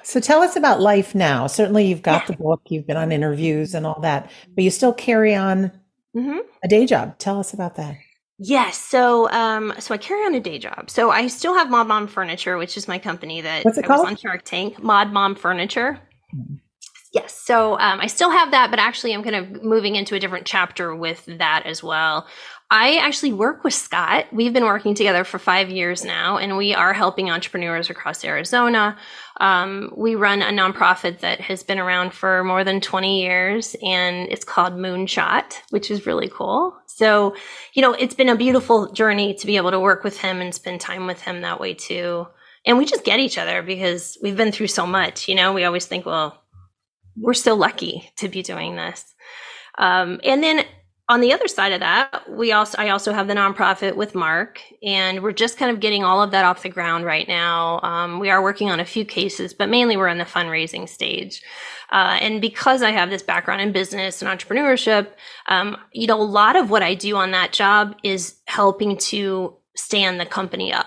So 0.02 0.20
tell 0.20 0.42
us 0.42 0.54
about 0.54 0.82
life 0.82 1.14
now. 1.14 1.46
Certainly, 1.46 1.86
you've 1.86 2.02
got 2.02 2.22
yeah. 2.22 2.36
the 2.36 2.42
book, 2.42 2.60
you've 2.68 2.86
been 2.86 2.98
on 2.98 3.10
interviews 3.10 3.74
and 3.74 3.86
all 3.86 4.00
that, 4.02 4.30
but 4.54 4.64
you 4.64 4.70
still 4.70 4.92
carry 4.92 5.34
on 5.34 5.72
mm-hmm. 6.14 6.38
a 6.62 6.68
day 6.68 6.86
job. 6.86 7.18
Tell 7.18 7.38
us 7.38 7.52
about 7.52 7.76
that. 7.76 7.96
Yes. 8.38 8.78
So, 8.78 9.30
um, 9.30 9.72
so 9.78 9.94
I 9.94 9.98
carry 9.98 10.24
on 10.26 10.34
a 10.34 10.40
day 10.40 10.58
job. 10.58 10.90
So 10.90 11.10
I 11.10 11.28
still 11.28 11.54
have 11.54 11.70
Mod 11.70 11.86
Mom 11.86 12.08
Furniture, 12.08 12.56
which 12.56 12.76
is 12.76 12.88
my 12.88 12.98
company 12.98 13.40
that 13.42 13.64
What's 13.64 13.78
it 13.78 13.84
I 13.84 13.88
called? 13.88 14.00
was 14.00 14.10
on 14.10 14.16
Shark 14.16 14.42
Tank. 14.44 14.82
Mod 14.82 15.12
Mom 15.12 15.34
Furniture. 15.36 16.00
Mm-hmm. 16.34 16.56
Yes. 17.12 17.40
So 17.40 17.78
um, 17.78 18.00
I 18.00 18.08
still 18.08 18.30
have 18.30 18.50
that, 18.50 18.70
but 18.70 18.80
actually 18.80 19.14
I'm 19.14 19.22
kind 19.22 19.36
of 19.36 19.62
moving 19.62 19.94
into 19.94 20.16
a 20.16 20.18
different 20.18 20.46
chapter 20.46 20.96
with 20.96 21.24
that 21.26 21.62
as 21.64 21.80
well. 21.80 22.26
I 22.70 22.96
actually 22.96 23.32
work 23.32 23.62
with 23.62 23.72
Scott. 23.72 24.26
We've 24.32 24.52
been 24.52 24.64
working 24.64 24.96
together 24.96 25.22
for 25.22 25.38
five 25.38 25.70
years 25.70 26.04
now, 26.04 26.38
and 26.38 26.56
we 26.56 26.74
are 26.74 26.92
helping 26.92 27.30
entrepreneurs 27.30 27.88
across 27.88 28.24
Arizona. 28.24 28.98
Um, 29.40 29.92
we 29.96 30.14
run 30.14 30.42
a 30.42 30.50
nonprofit 30.50 31.20
that 31.20 31.40
has 31.40 31.62
been 31.62 31.78
around 31.78 32.12
for 32.12 32.44
more 32.44 32.62
than 32.62 32.80
20 32.80 33.20
years, 33.20 33.74
and 33.82 34.28
it's 34.30 34.44
called 34.44 34.74
Moonshot, 34.74 35.54
which 35.70 35.90
is 35.90 36.06
really 36.06 36.28
cool. 36.28 36.76
So, 36.86 37.34
you 37.72 37.82
know, 37.82 37.92
it's 37.92 38.14
been 38.14 38.28
a 38.28 38.36
beautiful 38.36 38.92
journey 38.92 39.34
to 39.34 39.46
be 39.46 39.56
able 39.56 39.72
to 39.72 39.80
work 39.80 40.04
with 40.04 40.18
him 40.18 40.40
and 40.40 40.54
spend 40.54 40.80
time 40.80 41.06
with 41.06 41.20
him 41.20 41.40
that 41.40 41.58
way 41.58 41.74
too. 41.74 42.26
And 42.64 42.78
we 42.78 42.84
just 42.84 43.04
get 43.04 43.18
each 43.18 43.36
other 43.36 43.62
because 43.62 44.16
we've 44.22 44.36
been 44.36 44.52
through 44.52 44.68
so 44.68 44.86
much. 44.86 45.28
You 45.28 45.34
know, 45.34 45.52
we 45.52 45.64
always 45.64 45.86
think, 45.86 46.06
well, 46.06 46.40
we're 47.16 47.34
so 47.34 47.54
lucky 47.54 48.10
to 48.16 48.28
be 48.28 48.42
doing 48.42 48.76
this. 48.76 49.14
Um, 49.76 50.20
and 50.22 50.42
then 50.42 50.64
on 51.08 51.20
the 51.20 51.34
other 51.34 51.48
side 51.48 51.72
of 51.72 51.80
that, 51.80 52.30
we 52.30 52.52
also 52.52 52.78
I 52.78 52.88
also 52.88 53.12
have 53.12 53.28
the 53.28 53.34
nonprofit 53.34 53.94
with 53.94 54.14
Mark, 54.14 54.62
and 54.82 55.22
we're 55.22 55.32
just 55.32 55.58
kind 55.58 55.70
of 55.70 55.80
getting 55.80 56.02
all 56.02 56.22
of 56.22 56.30
that 56.30 56.46
off 56.46 56.62
the 56.62 56.70
ground 56.70 57.04
right 57.04 57.28
now. 57.28 57.80
Um, 57.82 58.20
we 58.20 58.30
are 58.30 58.42
working 58.42 58.70
on 58.70 58.80
a 58.80 58.86
few 58.86 59.04
cases, 59.04 59.52
but 59.52 59.68
mainly 59.68 59.98
we're 59.98 60.08
in 60.08 60.18
the 60.18 60.24
fundraising 60.24 60.88
stage. 60.88 61.42
Uh, 61.92 62.16
and 62.20 62.40
because 62.40 62.82
I 62.82 62.90
have 62.90 63.10
this 63.10 63.22
background 63.22 63.60
in 63.60 63.72
business 63.72 64.22
and 64.22 64.30
entrepreneurship, 64.30 65.08
um, 65.48 65.76
you 65.92 66.06
know, 66.06 66.20
a 66.20 66.24
lot 66.24 66.56
of 66.56 66.70
what 66.70 66.82
I 66.82 66.94
do 66.94 67.16
on 67.16 67.32
that 67.32 67.52
job 67.52 67.96
is 68.02 68.36
helping 68.46 68.96
to 68.96 69.54
stand 69.76 70.18
the 70.18 70.26
company 70.26 70.72
up 70.72 70.86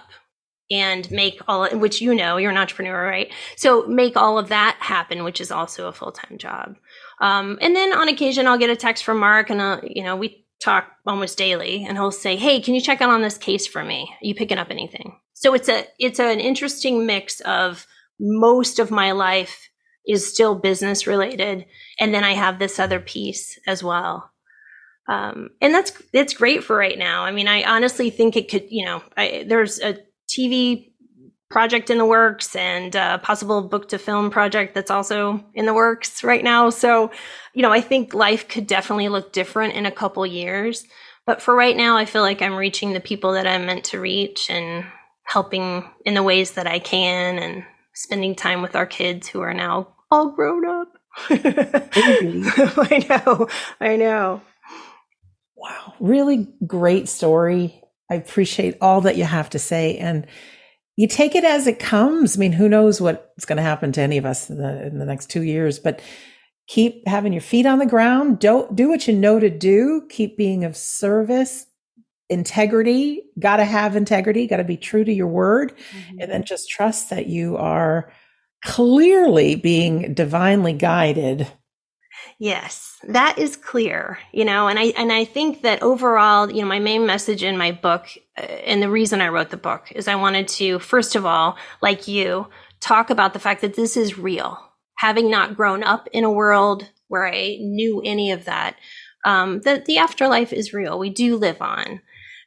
and 0.70 1.09
make 1.11 1.39
all 1.47 1.70
which 1.78 2.01
you 2.01 2.13
know 2.13 2.38
you're 2.38 2.51
an 2.51 2.57
entrepreneur 2.57 3.05
right 3.05 3.32
so 3.55 3.86
make 3.88 4.18
all 4.18 4.38
of 4.38 4.49
that 4.49 4.76
happen 4.80 5.24
which 5.24 5.39
is 5.39 5.51
also 5.51 5.88
a 5.88 5.93
full-time 5.93 6.38
job 6.38 6.76
um, 7.20 7.57
and 7.61 7.76
then 7.76 7.93
on 7.93 8.09
occasion, 8.09 8.47
I'll 8.47 8.57
get 8.57 8.70
a 8.70 8.76
text 8.76 9.03
from 9.03 9.20
Mark, 9.20 9.49
and 9.49 9.61
uh, 9.61 9.82
you 9.84 10.03
know 10.03 10.15
we 10.15 10.45
talk 10.61 10.91
almost 11.05 11.38
daily, 11.38 11.86
and 11.88 11.97
he'll 11.97 12.11
say, 12.11 12.36
"Hey, 12.36 12.61
can 12.61 12.76
you 12.76 12.82
check 12.82 13.01
out 13.01 13.09
on 13.09 13.22
this 13.22 13.38
case 13.38 13.65
for 13.65 13.84
me? 13.84 14.09
Are 14.11 14.26
you 14.26 14.36
picking 14.36 14.57
up 14.57 14.70
anything?" 14.70 15.18
So 15.34 15.53
it's 15.53 15.70
a 15.70 15.86
it's 15.99 16.20
an 16.20 16.39
interesting 16.39 17.05
mix 17.05 17.39
of 17.41 17.88
most 18.20 18.80
of 18.80 18.91
my 18.91 19.11
life 19.11 19.70
is 20.07 20.32
still 20.32 20.55
business 20.55 21.07
related, 21.07 21.65
and 21.99 22.13
then 22.13 22.24
I 22.24 22.34
have 22.34 22.59
this 22.59 22.80
other 22.80 22.99
piece 22.99 23.59
as 23.68 23.84
well. 23.84 24.32
Um, 25.09 25.51
and 25.61 25.74
that's 25.74 25.93
it's 26.13 26.34
great 26.34 26.63
for 26.63 26.76
right 26.76 26.97
now. 26.97 27.24
I 27.24 27.32
mean, 27.32 27.47
I 27.47 27.63
honestly 27.63 28.09
think 28.09 28.36
it 28.36 28.49
could. 28.49 28.68
You 28.70 28.86
know, 28.86 29.03
I, 29.15 29.45
there's 29.47 29.80
a 29.80 29.97
TV 30.30 30.91
project 31.49 31.89
in 31.89 31.97
the 31.97 32.05
works 32.05 32.55
and 32.55 32.93
a 32.95 33.19
possible 33.19 33.61
book 33.61 33.87
to 33.89 33.97
film 33.97 34.29
project 34.29 34.75
that's 34.75 34.91
also 34.91 35.43
in 35.53 35.65
the 35.65 35.73
works 35.73 36.23
right 36.23 36.43
now. 36.43 36.69
So, 36.69 37.11
you 37.53 37.61
know, 37.61 37.71
I 37.71 37.81
think 37.81 38.13
life 38.13 38.47
could 38.47 38.67
definitely 38.67 39.07
look 39.07 39.31
different 39.31 39.73
in 39.73 39.85
a 39.85 39.91
couple 39.91 40.25
years. 40.25 40.83
But 41.25 41.41
for 41.41 41.55
right 41.55 41.75
now, 41.75 41.97
I 41.97 42.05
feel 42.05 42.21
like 42.21 42.41
I'm 42.41 42.55
reaching 42.55 42.93
the 42.93 42.99
people 42.99 43.33
that 43.33 43.47
I'm 43.47 43.65
meant 43.65 43.85
to 43.85 43.99
reach 43.99 44.49
and 44.49 44.85
helping 45.23 45.89
in 46.05 46.13
the 46.13 46.23
ways 46.23 46.51
that 46.51 46.67
I 46.67 46.79
can 46.79 47.37
and 47.37 47.65
spending 47.93 48.35
time 48.35 48.61
with 48.61 48.75
our 48.75 48.85
kids 48.85 49.27
who 49.27 49.41
are 49.41 49.53
now 49.53 49.89
all 50.11 50.31
grown 50.31 50.65
up. 50.65 50.93
Mm-hmm. 51.27 52.79
I 52.93 53.23
know. 53.25 53.47
I 53.81 53.95
know. 53.95 54.41
Wow. 55.55 55.93
Really 55.99 56.47
great 56.65 57.09
story. 57.09 57.81
I 58.09 58.15
appreciate 58.15 58.77
all 58.79 59.01
that 59.01 59.17
you 59.17 59.25
have 59.25 59.49
to 59.49 59.59
say. 59.59 59.97
And 59.97 60.27
you 60.97 61.07
take 61.07 61.35
it 61.35 61.45
as 61.45 61.67
it 61.67 61.79
comes. 61.79 62.35
I 62.35 62.39
mean, 62.39 62.51
who 62.51 62.67
knows 62.67 62.99
what's 62.99 63.45
going 63.45 63.57
to 63.57 63.63
happen 63.63 63.93
to 63.93 64.01
any 64.01 64.17
of 64.17 64.25
us 64.25 64.49
in 64.49 64.57
the, 64.57 64.87
in 64.87 64.99
the 64.99 65.05
next 65.05 65.29
two 65.29 65.43
years, 65.43 65.79
but 65.79 66.01
keep 66.67 67.07
having 67.07 67.31
your 67.31 67.41
feet 67.41 67.65
on 67.65 67.79
the 67.79 67.85
ground. 67.85 68.39
Don't 68.39 68.75
do 68.75 68.89
what 68.89 69.07
you 69.07 69.13
know 69.13 69.39
to 69.39 69.49
do. 69.49 70.05
Keep 70.09 70.37
being 70.37 70.65
of 70.65 70.75
service, 70.75 71.65
integrity. 72.29 73.23
Got 73.39 73.57
to 73.57 73.65
have 73.65 73.95
integrity. 73.95 74.47
Got 74.47 74.57
to 74.57 74.65
be 74.65 74.75
true 74.75 75.05
to 75.05 75.13
your 75.13 75.27
word. 75.27 75.73
Mm-hmm. 75.77 76.17
And 76.19 76.31
then 76.31 76.43
just 76.43 76.69
trust 76.69 77.11
that 77.11 77.27
you 77.27 77.55
are 77.55 78.11
clearly 78.65 79.55
being 79.55 80.13
divinely 80.13 80.73
guided 80.73 81.47
Yes, 82.39 82.86
that 83.03 83.37
is 83.37 83.55
clear, 83.55 84.19
you 84.31 84.43
know, 84.43 84.67
and 84.67 84.79
I 84.79 84.85
and 84.97 85.11
I 85.11 85.25
think 85.25 85.61
that 85.61 85.83
overall, 85.83 86.51
you 86.51 86.61
know, 86.61 86.67
my 86.67 86.79
main 86.79 87.05
message 87.05 87.43
in 87.43 87.57
my 87.57 87.71
book 87.71 88.07
uh, 88.37 88.41
and 88.41 88.81
the 88.81 88.89
reason 88.89 89.21
I 89.21 89.27
wrote 89.27 89.49
the 89.49 89.57
book 89.57 89.91
is 89.91 90.07
I 90.07 90.15
wanted 90.15 90.47
to 90.49 90.79
first 90.79 91.15
of 91.15 91.25
all, 91.25 91.57
like 91.81 92.07
you, 92.07 92.47
talk 92.79 93.09
about 93.09 93.33
the 93.33 93.39
fact 93.39 93.61
that 93.61 93.75
this 93.75 93.97
is 93.97 94.17
real. 94.17 94.59
Having 94.97 95.29
not 95.29 95.55
grown 95.55 95.83
up 95.83 96.07
in 96.11 96.23
a 96.23 96.31
world 96.31 96.89
where 97.07 97.27
I 97.27 97.57
knew 97.59 98.01
any 98.03 98.31
of 98.31 98.45
that, 98.45 98.75
um, 99.25 99.61
that 99.61 99.85
the 99.85 99.99
afterlife 99.99 100.51
is 100.51 100.73
real. 100.73 100.97
We 100.97 101.09
do 101.09 101.37
live 101.37 101.61
on. 101.61 102.01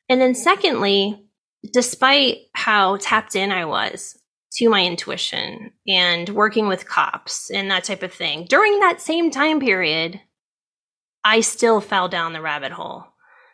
And 0.09 0.21
then 0.21 0.35
secondly, 0.35 1.25
despite 1.73 2.39
how 2.55 2.97
tapped 2.97 3.37
in 3.37 3.53
I 3.53 3.67
was 3.67 4.19
to 4.55 4.69
my 4.69 4.85
intuition 4.85 5.71
and 5.87 6.29
working 6.31 6.67
with 6.67 6.89
cops 6.89 7.51
and 7.51 7.71
that 7.71 7.85
type 7.85 8.03
of 8.03 8.13
thing. 8.13 8.47
During 8.49 8.81
that 8.81 9.01
same 9.01 9.31
time 9.31 9.61
period, 9.61 10.21
I 11.25 11.41
still 11.41 11.81
fell 11.81 12.09
down 12.09 12.33
the 12.33 12.41
rabbit 12.41 12.73
hole 12.73 13.07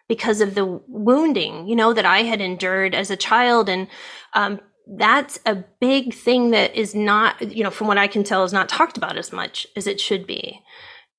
because 0.09 0.41
of 0.41 0.55
the 0.55 0.65
wounding, 0.87 1.67
you 1.67 1.75
know, 1.75 1.93
that 1.93 2.07
I 2.07 2.23
had 2.23 2.41
endured 2.41 2.95
as 2.95 3.11
a 3.11 3.17
child. 3.17 3.69
And 3.69 3.89
um, 4.35 4.61
that's 4.87 5.39
a 5.45 5.65
big 5.81 6.15
thing 6.15 6.51
that 6.51 6.75
is 6.77 6.95
not, 6.95 7.41
you 7.55 7.65
know, 7.65 7.71
from 7.71 7.89
what 7.89 7.99
I 7.99 8.07
can 8.07 8.23
tell, 8.23 8.45
is 8.45 8.53
not 8.53 8.69
talked 8.69 8.97
about 8.97 9.17
as 9.17 9.33
much 9.33 9.67
as 9.77 9.87
it 9.87 10.01
should 10.01 10.27
be. 10.27 10.61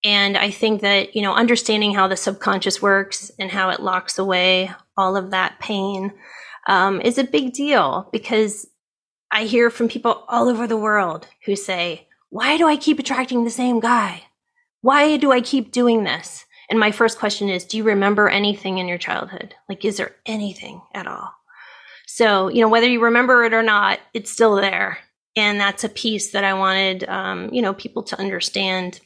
And 0.04 0.38
I 0.38 0.52
think 0.52 0.82
that, 0.82 1.16
you 1.16 1.22
know, 1.22 1.34
understanding 1.34 1.94
how 1.94 2.08
the 2.08 2.16
subconscious 2.16 2.82
works 2.82 3.32
and 3.40 3.52
how 3.52 3.70
it 3.72 3.82
locks 3.82 4.18
away 4.18 4.72
all 4.96 5.18
of 5.18 5.32
that 5.32 5.60
pain 5.60 6.14
um, 6.68 7.02
is 7.02 7.18
a 7.18 7.24
big 7.24 7.54
deal 7.54 8.08
because 8.12 8.68
I 9.32 9.44
hear 9.44 9.70
from 9.70 9.90
people 9.90 10.24
all 10.28 10.48
over 10.48 10.68
the 10.68 10.78
world 10.78 11.28
who 11.46 11.56
say, 11.56 12.08
why 12.30 12.58
do 12.58 12.68
I 12.68 12.78
keep 12.78 13.00
attracting 13.00 13.44
the 13.44 13.50
same 13.50 13.80
guy? 13.80 14.24
Why 14.88 15.18
do 15.18 15.34
I 15.34 15.42
keep 15.42 15.74
doing 15.74 16.06
this? 16.06 16.46
And 16.70 16.80
my 16.80 16.92
first 16.92 17.20
question 17.20 17.50
is, 17.50 17.66
do 17.66 17.76
you 17.76 17.84
remember 17.84 18.30
anything 18.30 18.78
in 18.78 18.88
your 18.88 18.98
childhood? 18.98 19.54
Like, 19.68 19.84
is 19.84 19.98
there 19.98 20.16
anything 20.26 20.82
at 20.94 21.08
all? 21.08 21.30
So, 22.06 22.48
you 22.48 22.62
know, 22.62 22.70
whether 22.70 22.88
you 22.88 23.04
remember 23.04 23.44
it 23.44 23.54
or 23.54 23.64
not, 23.64 24.00
it's 24.14 24.32
still 24.32 24.56
there. 24.56 25.00
And 25.36 25.60
that's 25.60 25.84
a 25.84 25.90
piece 25.90 26.32
that 26.32 26.46
I 26.46 26.54
wanted, 26.54 27.04
um, 27.10 27.54
you 27.54 27.62
know, 27.62 27.74
people 27.74 28.02
to 28.04 28.18
understand 28.18 29.02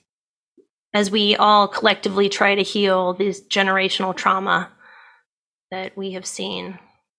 as 0.94 1.10
we 1.10 1.36
all 1.38 1.68
collectively 1.68 2.30
try 2.30 2.54
to 2.54 2.62
heal 2.62 3.16
this 3.16 3.42
generational 3.42 4.16
trauma 4.16 4.70
that 5.72 5.98
we 5.98 6.12
have 6.12 6.28
seen. 6.28 6.78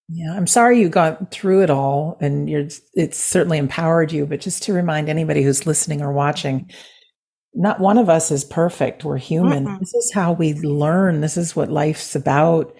Yeah, 0.08 0.36
I'm 0.36 0.46
sorry 0.46 0.78
you 0.78 0.88
got 0.88 1.32
through 1.32 1.64
it 1.64 1.70
all 1.70 2.16
and 2.20 2.48
you're 2.48 2.68
it's 2.94 3.18
certainly 3.18 3.58
empowered 3.58 4.12
you, 4.12 4.24
but 4.24 4.40
just 4.40 4.62
to 4.62 4.72
remind 4.72 5.08
anybody 5.08 5.42
who's 5.42 5.66
listening 5.66 6.00
or 6.00 6.12
watching, 6.12 6.70
not 7.54 7.80
one 7.80 7.98
of 7.98 8.08
us 8.08 8.30
is 8.30 8.44
perfect. 8.44 9.04
We're 9.04 9.18
human. 9.18 9.66
Mm-hmm. 9.66 9.78
This 9.78 9.94
is 9.94 10.12
how 10.12 10.32
we 10.32 10.54
learn. 10.54 11.20
This 11.20 11.36
is 11.36 11.54
what 11.54 11.70
life's 11.70 12.14
about. 12.14 12.74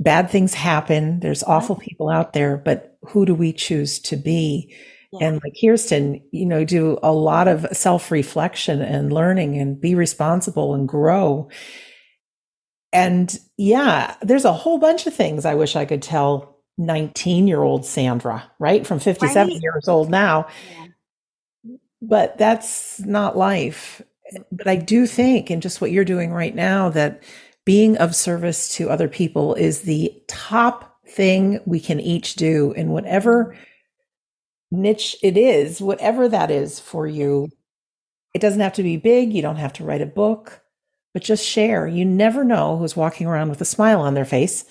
Bad 0.00 0.30
things 0.30 0.54
happen. 0.54 1.20
There's 1.20 1.44
awful 1.44 1.76
people 1.76 2.08
out 2.08 2.32
there, 2.32 2.56
but 2.56 2.98
who 3.08 3.24
do 3.24 3.34
we 3.34 3.52
choose 3.52 3.98
to 4.00 4.16
be? 4.16 4.74
Yeah. 5.12 5.28
And 5.28 5.40
like 5.44 5.54
Kiersten, 5.62 6.22
you 6.32 6.44
know, 6.44 6.64
do 6.64 6.98
a 7.02 7.12
lot 7.12 7.46
of 7.46 7.66
self 7.72 8.10
reflection 8.10 8.82
and 8.82 9.12
learning 9.12 9.58
and 9.58 9.80
be 9.80 9.94
responsible 9.94 10.74
and 10.74 10.88
grow. 10.88 11.48
And 12.92 13.36
yeah, 13.56 14.16
there's 14.22 14.44
a 14.44 14.52
whole 14.52 14.78
bunch 14.78 15.06
of 15.06 15.14
things 15.14 15.44
I 15.44 15.54
wish 15.54 15.76
I 15.76 15.84
could 15.84 16.02
tell 16.02 16.58
19 16.78 17.46
year 17.46 17.62
old 17.62 17.84
Sandra, 17.84 18.50
right? 18.58 18.84
From 18.84 18.98
57 18.98 19.48
right. 19.52 19.62
years 19.62 19.88
old 19.88 20.10
now. 20.10 20.48
Yeah. 20.70 20.86
But 22.08 22.38
that's 22.38 23.00
not 23.00 23.36
life. 23.36 24.02
But 24.50 24.66
I 24.66 24.76
do 24.76 25.06
think, 25.06 25.50
and 25.50 25.62
just 25.62 25.80
what 25.80 25.90
you're 25.90 26.04
doing 26.04 26.32
right 26.32 26.54
now, 26.54 26.88
that 26.90 27.22
being 27.64 27.96
of 27.98 28.14
service 28.14 28.74
to 28.76 28.90
other 28.90 29.08
people 29.08 29.54
is 29.54 29.82
the 29.82 30.12
top 30.28 30.98
thing 31.08 31.60
we 31.66 31.80
can 31.80 32.00
each 32.00 32.34
do 32.34 32.72
in 32.72 32.90
whatever 32.90 33.56
niche 34.70 35.16
it 35.22 35.36
is, 35.36 35.80
whatever 35.80 36.28
that 36.28 36.50
is 36.50 36.80
for 36.80 37.06
you. 37.06 37.48
It 38.34 38.40
doesn't 38.40 38.60
have 38.60 38.72
to 38.74 38.82
be 38.82 38.96
big. 38.96 39.32
You 39.32 39.42
don't 39.42 39.56
have 39.56 39.72
to 39.74 39.84
write 39.84 40.02
a 40.02 40.06
book, 40.06 40.60
but 41.12 41.22
just 41.22 41.46
share. 41.46 41.86
You 41.86 42.04
never 42.04 42.44
know 42.44 42.76
who's 42.76 42.96
walking 42.96 43.26
around 43.26 43.50
with 43.50 43.60
a 43.60 43.66
smile 43.66 44.00
on 44.00 44.14
their 44.14 44.24
face 44.24 44.64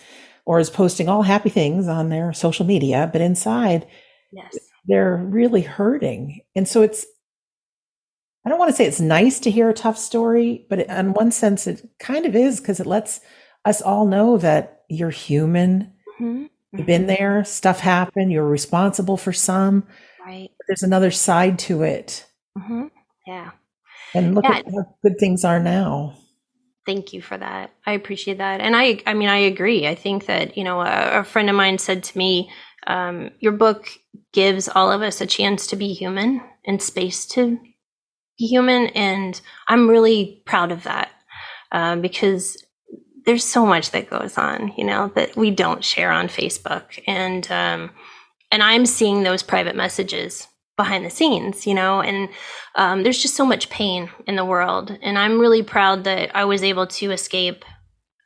or 0.46 0.60
is 0.60 0.70
posting 0.70 1.08
all 1.08 1.22
happy 1.22 1.50
things 1.50 1.88
on 1.88 2.10
their 2.10 2.34
social 2.34 2.66
media, 2.66 3.10
but 3.14 3.22
inside, 3.22 3.88
yes. 4.34 4.58
they're 4.86 5.16
really 5.16 5.62
hurting. 5.62 6.42
And 6.56 6.68
so 6.68 6.82
it's, 6.82 7.06
I 8.46 8.50
don't 8.50 8.60
want 8.60 8.72
to 8.72 8.76
say 8.76 8.86
it's 8.86 9.00
nice 9.00 9.40
to 9.42 9.52
hear 9.52 9.70
a 9.70 9.74
tough 9.74 9.98
story, 9.98 10.66
but 10.70 10.80
in 10.80 11.14
one 11.14 11.32
sense, 11.32 11.66
it 11.66 11.88
kind 12.00 12.26
of 12.26 12.36
is 12.36 12.60
because 12.60 12.80
it 12.80 12.86
lets 12.86 13.22
us 13.64 13.82
all 13.82 14.06
know 14.06 14.38
that 14.38 14.82
you're 14.90 15.10
human. 15.10 15.94
Mm-hmm. 16.20 16.46
You've 16.74 16.88
been 16.88 17.04
mm-hmm. 17.04 17.24
there, 17.24 17.44
stuff 17.46 17.80
happened, 17.80 18.32
you're 18.32 18.48
responsible 18.48 19.18
for 19.18 19.32
some. 19.32 19.88
Right. 20.26 20.52
there's 20.68 20.84
another 20.84 21.12
side 21.12 21.60
to 21.60 21.84
it. 21.84 22.26
Mm-hmm. 22.58 22.88
Yeah. 23.28 23.52
And 24.14 24.36
look 24.36 24.46
yeah. 24.46 24.58
at 24.58 24.66
how 24.66 24.96
good 25.04 25.20
things 25.20 25.44
are 25.44 25.60
now. 25.60 26.16
Thank 26.86 27.14
you 27.14 27.22
for 27.22 27.38
that. 27.38 27.72
I 27.86 27.94
appreciate 27.94 28.38
that. 28.38 28.62
And 28.62 28.76
I, 28.76 29.02
I 29.06 29.14
mean, 29.14 29.30
I 29.30 29.38
agree. 29.38 29.88
I 29.88 29.96
think 29.96 30.26
that, 30.28 30.58
you 30.58 30.64
know, 30.64 30.82
a, 30.82 31.20
a 31.20 31.24
friend 31.24 31.50
of 31.50 31.56
mine 31.56 31.78
said 31.78 32.04
to 32.04 32.18
me, 32.18 32.50
um, 32.88 33.32
your 33.40 33.54
book 33.54 33.90
gives 34.34 34.68
all 34.68 34.92
of 34.92 35.02
us 35.02 35.22
a 35.22 35.26
chance 35.26 35.68
to 35.68 35.76
be 35.76 35.94
human 35.94 36.42
and 36.66 36.82
space 36.82 37.26
to 37.28 37.60
human. 38.38 38.88
And 38.88 39.40
I'm 39.68 39.90
really 39.90 40.42
proud 40.46 40.72
of 40.72 40.84
that 40.84 41.12
uh, 41.72 41.96
because 41.98 42.64
there's 43.26 43.44
so 43.44 43.66
much 43.66 43.92
that 43.92 44.10
goes 44.10 44.38
on, 44.38 44.74
you 44.78 44.84
know, 44.84 45.12
that 45.16 45.36
we 45.36 45.52
don't 45.52 45.84
share 45.84 46.12
on 46.12 46.28
Facebook. 46.28 47.02
And, 47.08 47.50
um, 47.52 47.92
and 48.52 48.62
I'm 48.62 48.86
seeing 48.86 49.24
those 49.24 49.44
private 49.44 49.76
messages 49.76 50.48
behind 50.76 51.06
the 51.06 51.10
scenes, 51.10 51.68
you 51.68 51.74
know, 51.74 52.02
and 52.02 52.30
um, 52.76 53.04
there's 53.04 53.22
just 53.22 53.36
so 53.36 53.46
much 53.46 53.70
pain 53.70 54.10
in 54.28 54.36
the 54.36 54.46
world. 54.46 54.98
And 55.02 55.18
I'm 55.18 55.40
really 55.40 55.64
proud 55.64 56.04
that 56.06 56.36
I 56.36 56.46
was 56.46 56.64
able 56.64 56.88
to 56.88 57.12
escape 57.12 57.64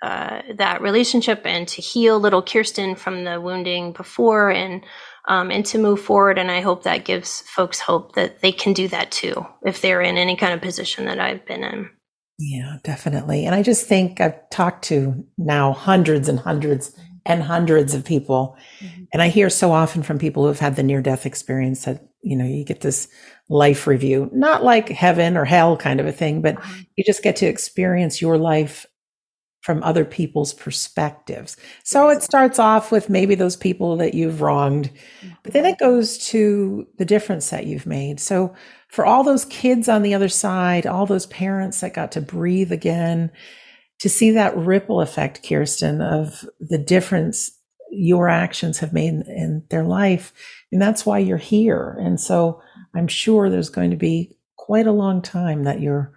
uh, 0.01 0.41
that 0.57 0.81
relationship 0.81 1.41
and 1.45 1.67
to 1.67 1.81
heal 1.81 2.19
little 2.19 2.43
Kiersten 2.43 2.97
from 2.97 3.23
the 3.23 3.41
wounding 3.41 3.93
before 3.93 4.51
and 4.51 4.83
um, 5.27 5.51
and 5.51 5.65
to 5.65 5.77
move 5.77 5.99
forward. 5.99 6.37
And 6.37 6.49
I 6.49 6.61
hope 6.61 6.83
that 6.83 7.05
gives 7.05 7.41
folks 7.41 7.79
hope 7.79 8.15
that 8.15 8.41
they 8.41 8.51
can 8.51 8.73
do 8.73 8.87
that 8.89 9.11
too 9.11 9.45
if 9.63 9.81
they're 9.81 10.01
in 10.01 10.17
any 10.17 10.35
kind 10.35 10.53
of 10.53 10.61
position 10.61 11.05
that 11.05 11.19
I've 11.19 11.45
been 11.45 11.63
in. 11.63 11.89
Yeah, 12.39 12.77
definitely. 12.83 13.45
And 13.45 13.55
I 13.55 13.63
just 13.63 13.87
think 13.87 14.21
I've 14.21 14.49
talked 14.49 14.85
to 14.85 15.25
now 15.37 15.73
hundreds 15.73 16.29
and 16.29 16.39
hundreds 16.39 16.95
and 17.25 17.43
hundreds 17.43 17.93
of 17.93 18.05
people. 18.05 18.55
Mm-hmm. 18.79 19.03
And 19.13 19.21
I 19.21 19.29
hear 19.29 19.49
so 19.49 19.71
often 19.71 20.03
from 20.03 20.19
people 20.19 20.43
who 20.43 20.47
have 20.47 20.59
had 20.59 20.75
the 20.75 20.83
near 20.83 21.01
death 21.01 21.25
experience 21.25 21.85
that, 21.85 22.07
you 22.21 22.37
know, 22.37 22.45
you 22.45 22.63
get 22.63 22.81
this 22.81 23.07
life 23.49 23.87
review, 23.87 24.29
not 24.31 24.63
like 24.63 24.89
heaven 24.89 25.35
or 25.35 25.45
hell 25.45 25.75
kind 25.75 25.99
of 25.99 26.05
a 26.05 26.11
thing, 26.11 26.41
but 26.41 26.55
mm-hmm. 26.55 26.81
you 26.95 27.03
just 27.03 27.23
get 27.23 27.35
to 27.37 27.47
experience 27.47 28.21
your 28.21 28.37
life 28.37 28.85
from 29.67 29.83
other 29.83 30.05
people's 30.05 30.53
perspectives. 30.53 31.57
So 31.83 32.07
it 32.07 32.23
starts 32.23 32.57
off 32.57 32.89
with 32.89 33.09
maybe 33.09 33.35
those 33.35 33.57
people 33.57 33.97
that 33.97 34.13
you've 34.13 34.39
wronged, 34.39 34.89
but 35.43 35.51
then 35.51 35.65
it 35.65 35.77
goes 35.77 36.17
to 36.29 36.87
the 36.97 37.03
difference 37.03 37.49
that 37.49 37.65
you've 37.65 37.85
made. 37.85 38.21
So 38.21 38.55
for 38.87 39.05
all 39.05 39.25
those 39.25 39.43
kids 39.43 39.89
on 39.89 40.03
the 40.03 40.13
other 40.13 40.29
side, 40.29 40.87
all 40.87 41.05
those 41.05 41.25
parents 41.25 41.81
that 41.81 41.93
got 41.93 42.13
to 42.13 42.21
breathe 42.21 42.71
again, 42.71 43.29
to 43.99 44.07
see 44.07 44.31
that 44.31 44.55
ripple 44.55 45.01
effect, 45.01 45.43
Kiersten, 45.43 46.01
of 46.01 46.45
the 46.61 46.77
difference 46.77 47.51
your 47.91 48.29
actions 48.29 48.79
have 48.79 48.93
made 48.93 49.15
in 49.27 49.65
their 49.69 49.83
life. 49.83 50.31
And 50.71 50.81
that's 50.81 51.05
why 51.05 51.17
you're 51.17 51.35
here. 51.35 51.97
And 51.99 52.21
so 52.21 52.61
I'm 52.95 53.09
sure 53.09 53.49
there's 53.49 53.69
going 53.69 53.91
to 53.91 53.97
be 53.97 54.37
quite 54.55 54.87
a 54.87 54.93
long 54.93 55.21
time 55.21 55.63
that 55.63 55.81
you're 55.81 56.13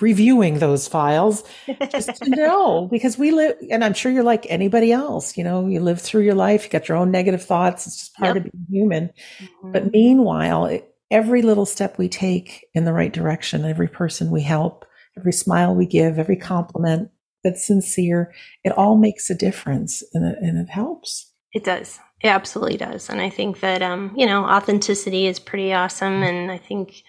reviewing 0.00 0.58
those 0.58 0.88
files 0.88 1.44
just 1.90 2.14
to 2.16 2.30
know 2.30 2.88
because 2.90 3.18
we 3.18 3.30
live 3.30 3.56
and 3.70 3.84
i'm 3.84 3.94
sure 3.94 4.10
you're 4.10 4.22
like 4.22 4.46
anybody 4.48 4.92
else 4.92 5.36
you 5.36 5.44
know 5.44 5.66
you 5.66 5.80
live 5.80 6.00
through 6.00 6.22
your 6.22 6.34
life 6.34 6.64
you 6.64 6.70
got 6.70 6.88
your 6.88 6.96
own 6.96 7.10
negative 7.10 7.44
thoughts 7.44 7.86
it's 7.86 7.98
just 7.98 8.14
part 8.14 8.36
yep. 8.36 8.46
of 8.46 8.52
being 8.52 8.66
human 8.70 9.10
mm-hmm. 9.38 9.72
but 9.72 9.90
meanwhile 9.92 10.66
it, 10.66 10.94
every 11.10 11.42
little 11.42 11.66
step 11.66 11.98
we 11.98 12.08
take 12.08 12.66
in 12.74 12.84
the 12.84 12.92
right 12.92 13.12
direction 13.12 13.64
every 13.64 13.88
person 13.88 14.30
we 14.30 14.42
help 14.42 14.84
every 15.18 15.32
smile 15.32 15.74
we 15.74 15.86
give 15.86 16.18
every 16.18 16.36
compliment 16.36 17.10
that's 17.42 17.66
sincere 17.66 18.32
it 18.64 18.72
all 18.72 18.96
makes 18.96 19.28
a 19.28 19.34
difference 19.34 20.02
and 20.14 20.24
it, 20.24 20.38
and 20.40 20.58
it 20.58 20.70
helps 20.70 21.30
it 21.52 21.62
does 21.62 22.00
it 22.22 22.28
absolutely 22.28 22.78
does 22.78 23.10
and 23.10 23.20
i 23.20 23.28
think 23.28 23.60
that 23.60 23.82
um 23.82 24.12
you 24.16 24.24
know 24.24 24.44
authenticity 24.44 25.26
is 25.26 25.38
pretty 25.38 25.74
awesome 25.74 26.22
and 26.22 26.50
i 26.50 26.56
think 26.56 27.04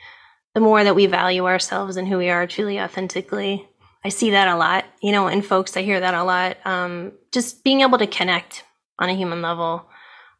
the 0.55 0.61
more 0.61 0.83
that 0.83 0.95
we 0.95 1.05
value 1.05 1.45
ourselves 1.45 1.97
and 1.97 2.07
who 2.07 2.17
we 2.17 2.29
are 2.29 2.47
truly 2.47 2.79
authentically. 2.79 3.67
I 4.03 4.09
see 4.09 4.31
that 4.31 4.47
a 4.47 4.55
lot, 4.55 4.85
you 5.01 5.11
know, 5.11 5.27
in 5.27 5.41
folks, 5.41 5.75
I 5.75 5.81
hear 5.81 5.99
that 5.99 6.13
a 6.13 6.23
lot. 6.23 6.57
Um, 6.65 7.11
just 7.31 7.63
being 7.63 7.81
able 7.81 7.97
to 7.97 8.07
connect 8.07 8.63
on 8.97 9.09
a 9.09 9.15
human 9.15 9.41
level. 9.41 9.87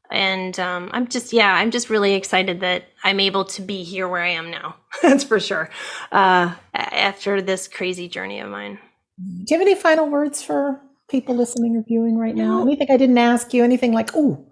And 0.09 0.57
um, 0.59 0.89
I'm 0.93 1.07
just, 1.07 1.34
yeah, 1.34 1.53
I'm 1.53 1.70
just 1.70 1.89
really 1.89 2.13
excited 2.13 2.61
that 2.61 2.86
I'm 3.03 3.20
able 3.20 3.43
to 3.45 3.61
be 3.61 3.84
here 3.84 4.07
where 4.07 4.22
I 4.22 4.30
am 4.30 4.51
now. 4.51 4.78
That's 5.01 5.24
for 5.24 5.39
sure. 5.39 5.70
Uh, 6.11 6.55
after 6.74 7.41
this 7.41 7.68
crazy 7.68 8.07
journey 8.07 8.39
of 8.39 8.49
mine. 8.49 8.80
Do 9.18 9.53
you 9.53 9.59
have 9.59 9.68
any 9.68 9.76
final 9.76 10.07
words 10.09 10.41
for 10.41 10.80
people 11.09 11.36
listening 11.36 11.76
or 11.76 11.84
viewing 11.86 12.18
right 12.18 12.36
now? 12.36 12.61
Anything 12.61 12.88
I 12.89 12.97
didn't 12.97 13.18
ask 13.18 13.53
you? 13.53 13.63
Anything 13.63 13.93
like, 13.93 14.11
oh, 14.16 14.47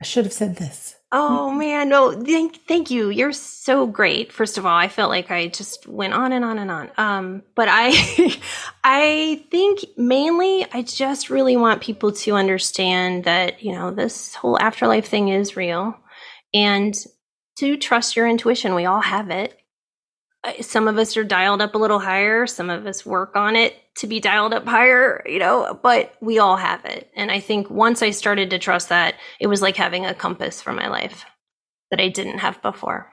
I 0.00 0.04
should 0.04 0.24
have 0.24 0.32
said 0.32 0.56
this? 0.56 0.96
Oh 1.12 1.50
man, 1.50 1.88
no, 1.88 2.12
thank 2.12 2.66
thank 2.66 2.90
you. 2.90 3.10
You're 3.10 3.32
so 3.32 3.86
great. 3.86 4.32
First 4.32 4.58
of 4.58 4.66
all, 4.66 4.76
I 4.76 4.88
felt 4.88 5.08
like 5.08 5.30
I 5.30 5.46
just 5.46 5.86
went 5.86 6.12
on 6.12 6.32
and 6.32 6.44
on 6.44 6.58
and 6.58 6.70
on. 6.70 6.90
Um, 6.98 7.42
but 7.54 7.68
I 7.70 8.36
I 8.84 9.46
think 9.50 9.84
mainly 9.96 10.66
I 10.72 10.82
just 10.82 11.30
really 11.30 11.56
want 11.56 11.80
people 11.80 12.12
to 12.12 12.34
understand 12.34 13.24
that, 13.24 13.62
you 13.62 13.72
know, 13.72 13.92
this 13.92 14.34
whole 14.34 14.58
afterlife 14.58 15.06
thing 15.06 15.28
is 15.28 15.56
real 15.56 15.96
and 16.52 16.94
to 17.58 17.76
trust 17.76 18.16
your 18.16 18.26
intuition. 18.26 18.74
We 18.74 18.86
all 18.86 19.00
have 19.00 19.30
it. 19.30 19.58
Some 20.60 20.88
of 20.88 20.98
us 20.98 21.16
are 21.16 21.24
dialed 21.24 21.60
up 21.60 21.74
a 21.74 21.78
little 21.78 21.98
higher, 21.98 22.46
some 22.46 22.70
of 22.70 22.86
us 22.86 23.04
work 23.04 23.36
on 23.36 23.56
it 23.56 23.74
to 23.96 24.06
be 24.06 24.20
dialed 24.20 24.52
up 24.52 24.66
higher, 24.66 25.22
you 25.26 25.38
know, 25.38 25.78
but 25.82 26.14
we 26.20 26.38
all 26.38 26.56
have 26.56 26.84
it. 26.84 27.10
And 27.16 27.30
I 27.30 27.40
think 27.40 27.70
once 27.70 28.02
I 28.02 28.10
started 28.10 28.50
to 28.50 28.58
trust 28.58 28.90
that, 28.90 29.14
it 29.40 29.46
was 29.46 29.62
like 29.62 29.76
having 29.76 30.04
a 30.04 30.14
compass 30.14 30.60
for 30.60 30.72
my 30.72 30.88
life 30.88 31.24
that 31.90 32.00
I 32.00 32.08
didn't 32.08 32.38
have 32.38 32.60
before. 32.62 33.10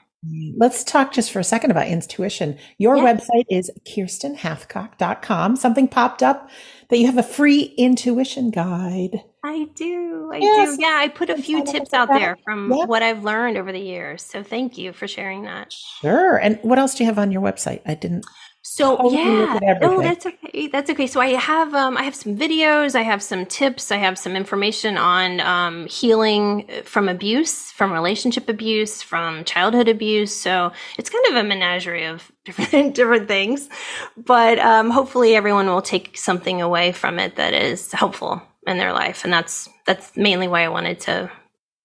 Let's 0.58 0.84
talk 0.84 1.12
just 1.12 1.32
for 1.32 1.40
a 1.40 1.44
second 1.44 1.72
about 1.72 1.88
intuition. 1.88 2.58
Your 2.78 2.96
yeah. 2.98 3.14
website 3.14 3.46
is 3.50 3.70
kierstenhathcock.com. 3.88 5.58
Something 5.58 5.88
popped 5.88 6.24
up 6.24 6.50
that 6.90 6.98
you 6.98 7.08
have 7.08 7.18
a 7.18 7.24
free 7.24 7.74
intuition 7.78 8.50
guide. 8.50 9.22
I 9.46 9.68
do. 9.76 10.32
I 10.34 10.38
yes. 10.38 10.78
do. 10.78 10.82
Yeah, 10.82 10.98
I 11.02 11.10
put 11.10 11.30
a 11.30 11.38
few 11.38 11.66
tips 11.66 11.94
out 11.94 12.08
there 12.08 12.38
from 12.46 12.72
yep. 12.72 12.88
what 12.88 13.04
I've 13.04 13.24
learned 13.24 13.58
over 13.58 13.72
the 13.74 13.80
years. 13.80 14.24
So 14.24 14.42
thank 14.42 14.78
you 14.78 14.94
for 14.94 15.08
sharing 15.08 15.44
that. 15.44 15.74
Sure. 15.74 16.38
And 16.38 16.60
what 16.62 16.80
else 16.80 16.96
do 16.96 17.04
you 17.04 17.10
have 17.10 17.20
on 17.20 17.32
your 17.32 17.42
website? 17.42 17.82
I 17.86 17.96
didn't 17.96 18.26
so 18.66 19.12
yeah, 19.12 19.60
oh, 19.82 20.02
that's 20.02 20.26
okay. 20.26 20.68
That's 20.68 20.90
okay. 20.90 21.06
So 21.06 21.20
I 21.20 21.32
have 21.32 21.76
um, 21.76 21.98
I 21.98 22.04
have 22.04 22.16
some 22.16 22.38
videos. 22.38 22.96
I 22.96 23.02
have 23.02 23.22
some 23.22 23.46
tips. 23.46 23.92
I 23.92 23.98
have 23.98 24.18
some 24.18 24.38
information 24.38 24.98
on 24.98 25.42
um, 25.42 25.86
healing 25.88 26.66
from 26.86 27.10
abuse, 27.10 27.72
from 27.72 27.92
relationship 27.92 28.48
abuse, 28.48 29.02
from 29.02 29.44
childhood 29.44 29.90
abuse. 29.90 30.34
So 30.34 30.72
it's 30.98 31.10
kind 31.10 31.26
of 31.28 31.36
a 31.36 31.44
menagerie 31.44 32.06
of 32.06 32.32
different 32.46 32.96
different 32.96 33.28
things. 33.28 33.68
But 34.16 34.60
um, 34.60 34.90
hopefully, 34.90 35.36
everyone 35.36 35.68
will 35.68 35.82
take 35.82 36.18
something 36.18 36.62
away 36.62 36.94
from 36.94 37.20
it 37.20 37.36
that 37.36 37.54
is 37.54 37.92
helpful 37.92 38.42
in 38.68 38.78
their 38.78 38.94
life, 38.94 39.24
and 39.24 39.34
that's 39.34 39.70
that's 39.86 40.16
mainly 40.16 40.48
why 40.48 40.64
I 40.64 40.70
wanted 40.70 41.00
to 41.02 41.32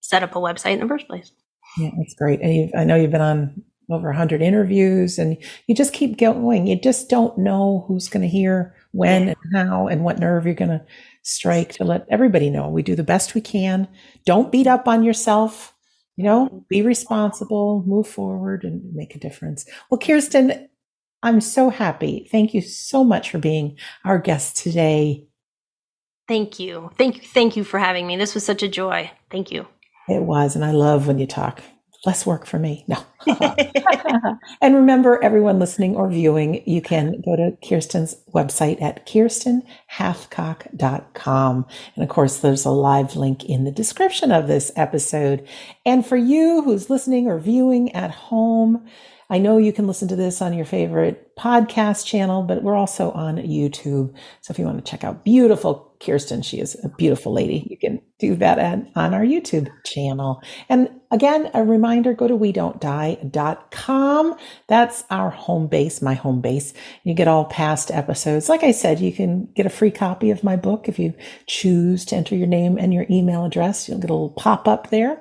set 0.01 0.23
up 0.23 0.37
a 0.37 0.41
website 0.41 0.73
in 0.73 0.81
the 0.81 0.89
first 0.89 1.09
place. 1.09 1.33
Yeah, 1.77 1.91
that's 1.97 2.15
great. 2.15 2.41
And 2.41 2.73
I 2.77 2.85
know 2.85 2.97
you've 2.97 3.11
been 3.11 3.21
on 3.21 3.63
over 3.91 4.09
100 4.09 4.43
interviews 4.43 5.19
and 5.19 5.37
you 5.67 5.75
just 5.75 5.93
keep 5.93 6.19
going. 6.19 6.67
You 6.67 6.79
just 6.79 7.09
don't 7.09 7.39
know 7.39 7.85
who's 7.89 8.09
going 8.09 8.23
to 8.23 8.29
hear 8.29 8.75
when 8.93 9.29
and 9.29 9.37
how 9.55 9.87
and 9.87 10.05
what 10.05 10.19
nerve 10.19 10.45
you're 10.45 10.55
going 10.55 10.71
to 10.71 10.85
strike 11.23 11.73
to 11.75 11.85
let 11.85 12.07
everybody 12.11 12.51
know. 12.51 12.69
We 12.69 12.83
do 12.83 12.95
the 12.95 13.03
best 13.03 13.35
we 13.35 13.41
can. 13.41 13.89
Don't 14.27 14.53
beat 14.53 14.67
up 14.67 14.89
on 14.89 15.05
yourself. 15.05 15.75
You 16.17 16.25
know, 16.25 16.47
mm-hmm. 16.47 16.59
be 16.69 16.83
responsible, 16.83 17.85
move 17.87 18.09
forward 18.09 18.65
and 18.65 18.93
make 18.93 19.15
a 19.15 19.21
difference. 19.21 19.65
Well, 19.89 20.01
Kiersten, 20.01 20.69
I'm 21.23 21.41
so 21.41 21.71
happy. 21.71 22.29
Thank 22.31 22.55
you 22.55 22.61
so 22.61 23.05
much 23.05 23.31
for 23.31 23.39
being 23.39 23.79
our 24.05 24.19
guest 24.19 24.57
today. 24.57 25.28
Thank 26.29 26.61
you. 26.61 26.91
Thank 26.99 27.17
you. 27.17 27.23
Thank 27.23 27.57
you 27.57 27.65
for 27.65 27.79
having 27.79 28.07
me. 28.07 28.17
This 28.17 28.35
was 28.35 28.45
such 28.45 28.63
a 28.63 28.69
joy. 28.69 29.11
Thank 29.31 29.51
you. 29.51 29.67
It 30.09 30.23
was. 30.23 30.55
And 30.55 30.65
I 30.65 30.73
love 30.73 31.07
when 31.07 31.19
you 31.19 31.27
talk 31.27 31.63
less 32.07 32.25
work 32.25 32.47
for 32.47 32.59
me. 32.59 32.85
No. 32.87 32.97
and 34.61 34.75
remember, 34.75 35.23
everyone 35.23 35.59
listening 35.59 35.97
or 35.97 36.09
viewing, 36.09 36.63
you 36.67 36.81
can 36.81 37.21
go 37.25 37.37
to 37.37 37.57
Kiersten's 37.63 38.17
website 38.33 38.81
at 38.81 39.07
kierstenhathcock.com. 39.07 41.67
And 41.95 42.05
of 42.05 42.09
course, 42.09 42.39
there's 42.39 42.65
a 42.65 42.71
live 42.71 43.17
link 43.17 43.45
in 43.45 43.65
the 43.65 43.73
description 43.73 44.31
of 44.31 44.47
this 44.47 44.71
episode. 44.77 45.47
And 45.85 46.07
for 46.07 46.17
you 46.17 46.63
who's 46.63 46.91
listening 46.91 47.27
or 47.27 47.39
viewing 47.39 47.93
at 47.95 48.11
home, 48.11 48.87
I 49.31 49.39
know 49.39 49.59
you 49.59 49.73
can 49.73 49.87
listen 49.87 50.09
to 50.09 50.17
this 50.17 50.41
on 50.41 50.55
your 50.55 50.65
favorite 50.65 51.37
podcast 51.37 52.07
channel, 52.07 52.43
but 52.43 52.63
we're 52.63 52.77
also 52.77 53.11
on 53.11 53.37
YouTube. 53.37 54.15
So 54.41 54.53
if 54.53 54.59
you 54.59 54.65
want 54.65 54.83
to 54.83 54.91
check 54.91 55.05
out 55.05 55.25
beautiful 55.25 55.88
Kiersten, 56.01 56.45
she 56.45 56.61
is 56.61 56.77
a 56.85 56.89
beautiful 56.89 57.33
lady. 57.33 57.67
You 57.69 57.77
can 57.77 58.01
do 58.19 58.37
that 58.37 58.59
at, 58.59 58.87
on 58.95 59.15
our 59.15 59.25
YouTube 59.25 59.69
channel. 59.85 60.43
And 60.69 60.89
again, 61.11 61.51
a 61.55 61.65
reminder, 61.65 62.13
go 62.15 62.29
to 62.29 62.37
we 62.37 62.53
don't 62.53 62.81
die.com. 62.81 64.37
That's 64.69 65.05
our 65.11 65.31
home 65.31 65.67
base, 65.67 66.01
my 66.01 66.15
home 66.15 66.41
base. 66.41 66.73
You 67.03 67.15
get 67.15 67.29
all 67.29 67.45
past 67.47 67.91
episodes. 67.91 68.49
Like 68.49 68.63
I 68.63 68.71
said, 68.71 69.01
you 69.01 69.13
can 69.13 69.47
get 69.55 69.67
a 69.67 69.71
free 69.71 69.91
copy 69.91 70.31
of 70.31 70.45
my 70.45 70.57
book 70.57 70.89
if 70.89 70.99
you 70.99 71.15
choose 71.47 72.05
to 72.07 72.17
enter 72.17 72.37
your 72.37 72.47
name 72.49 72.79
and 72.79 72.95
your 72.95 73.07
email 73.11 73.45
address. 73.45 73.89
You'll 73.89 73.99
get 73.99 74.11
a 74.11 74.15
little 74.15 74.31
pop 74.31 74.69
up 74.69 74.91
there. 74.91 75.21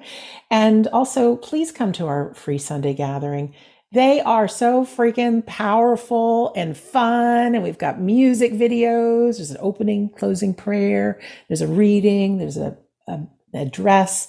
And 0.52 0.88
also, 0.88 1.36
please 1.38 1.72
come 1.72 1.92
to 1.94 2.08
our 2.08 2.34
free 2.34 2.58
Sunday 2.58 2.94
gathering. 2.94 3.54
They 3.94 4.22
are 4.22 4.48
so 4.50 4.86
freaking 4.86 5.46
powerful 5.46 6.54
and 6.56 6.78
fun. 6.78 7.56
And 7.56 7.64
we've 7.64 7.78
got 7.78 8.02
music 8.02 8.54
videos. 8.54 9.38
There's 9.38 9.52
an 9.52 9.58
opening, 9.62 10.10
closing 10.10 10.54
prayer. 10.54 11.20
There's 11.48 11.62
a 11.62 11.68
reading. 11.68 12.38
There's 12.38 12.58
a, 12.58 12.78
a 13.08 13.22
address. 13.54 14.28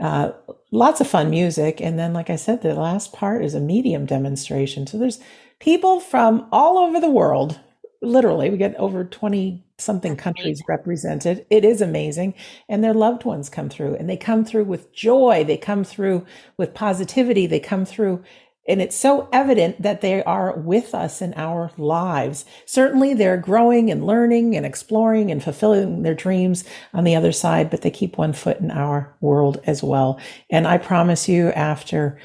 Uh, 0.00 0.32
lots 0.70 1.00
of 1.00 1.08
fun 1.08 1.28
music. 1.30 1.80
And 1.80 1.98
then, 1.98 2.12
like 2.12 2.30
I 2.30 2.36
said, 2.36 2.62
the 2.62 2.74
last 2.74 3.12
part 3.12 3.44
is 3.44 3.54
a 3.54 3.60
medium 3.60 4.06
demonstration. 4.06 4.86
So 4.86 4.96
there's 4.98 5.20
people 5.58 6.00
from 6.00 6.48
all 6.52 6.78
over 6.78 7.00
the 7.00 7.10
world. 7.10 7.60
Literally, 8.02 8.48
we 8.48 8.56
get 8.56 8.76
over 8.76 9.04
20 9.04 9.64
something 9.76 10.16
countries 10.16 10.62
represented. 10.68 11.44
It 11.50 11.64
is 11.64 11.82
amazing. 11.82 12.34
And 12.68 12.82
their 12.82 12.94
loved 12.94 13.24
ones 13.24 13.50
come 13.50 13.68
through 13.68 13.96
and 13.96 14.08
they 14.08 14.16
come 14.16 14.44
through 14.44 14.64
with 14.64 14.92
joy. 14.94 15.44
They 15.44 15.56
come 15.56 15.84
through 15.84 16.24
with 16.56 16.74
positivity. 16.74 17.46
They 17.46 17.60
come 17.60 17.84
through 17.84 18.22
and 18.70 18.80
it's 18.80 18.96
so 18.96 19.28
evident 19.32 19.82
that 19.82 20.00
they 20.00 20.22
are 20.22 20.56
with 20.56 20.94
us 20.94 21.20
in 21.20 21.34
our 21.34 21.72
lives. 21.76 22.44
Certainly 22.66 23.14
they're 23.14 23.36
growing 23.36 23.90
and 23.90 24.06
learning 24.06 24.56
and 24.56 24.64
exploring 24.64 25.30
and 25.30 25.42
fulfilling 25.42 26.02
their 26.02 26.14
dreams 26.14 26.64
on 26.94 27.04
the 27.04 27.16
other 27.16 27.32
side, 27.32 27.68
but 27.68 27.82
they 27.82 27.90
keep 27.90 28.16
one 28.16 28.32
foot 28.32 28.60
in 28.60 28.70
our 28.70 29.14
world 29.20 29.60
as 29.66 29.82
well. 29.82 30.20
And 30.48 30.68
I 30.68 30.78
promise 30.78 31.28
you, 31.28 31.48
after 31.50 32.18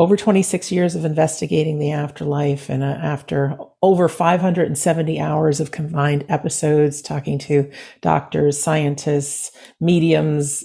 over 0.00 0.16
26 0.16 0.72
years 0.72 0.94
of 0.96 1.04
investigating 1.04 1.78
the 1.78 1.92
afterlife 1.92 2.70
and 2.70 2.82
uh, 2.82 2.86
after 2.86 3.56
over 3.82 4.08
570 4.08 5.20
hours 5.20 5.60
of 5.60 5.72
combined 5.72 6.24
episodes 6.28 7.02
talking 7.02 7.38
to 7.38 7.70
doctors, 8.00 8.58
scientists, 8.58 9.52
mediums, 9.78 10.64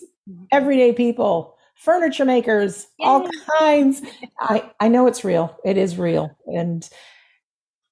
everyday 0.51 0.93
people, 0.93 1.54
furniture 1.75 2.25
makers, 2.25 2.87
Yay. 2.99 3.05
all 3.05 3.29
kinds. 3.59 4.01
I, 4.39 4.71
I 4.79 4.87
know 4.87 5.07
it's 5.07 5.23
real. 5.23 5.57
It 5.63 5.77
is 5.77 5.97
real. 5.97 6.35
And 6.47 6.87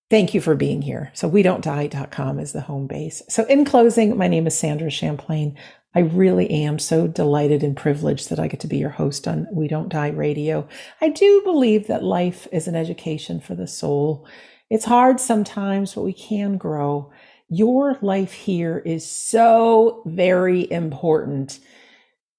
thank 0.10 0.34
you 0.34 0.42
for 0.42 0.56
being 0.56 0.82
here. 0.82 1.12
So 1.14 1.28
we 1.28 1.44
don't 1.44 1.64
die.com 1.64 2.40
is 2.40 2.54
the 2.54 2.62
home 2.62 2.88
base. 2.88 3.22
So 3.30 3.44
in 3.46 3.66
closing, 3.66 4.18
my 4.18 4.28
name 4.28 4.48
is 4.48 4.58
Sandra 4.58 4.90
Champlain. 4.90 5.58
I 5.96 6.00
really 6.00 6.50
am 6.50 6.80
so 6.80 7.08
delighted 7.08 7.64
and 7.64 7.78
privileged 7.78 8.30
that 8.30 8.40
I 8.40 8.48
get 8.48 8.60
to 8.62 8.68
be 8.68 8.78
your 8.78 8.90
host 8.90 9.28
on 9.28 9.48
We 9.52 9.68
Don't 9.68 9.90
Die 9.90 10.10
Radio. 10.10 10.68
I 11.02 11.10
do 11.10 11.42
believe 11.44 11.88
that 11.88 12.04
life 12.04 12.48
is 12.52 12.68
an 12.68 12.76
education 12.76 13.40
for 13.40 13.54
the 13.54 13.68
soul. 13.68 14.28
It's 14.72 14.86
hard 14.86 15.20
sometimes, 15.20 15.94
but 15.94 16.02
we 16.02 16.14
can 16.14 16.58
grow. 16.58 17.12
Your 17.48 18.00
life 18.02 18.34
here 18.34 18.80
is 18.80 19.08
so 19.08 20.02
very 20.08 20.72
important. 20.72 21.60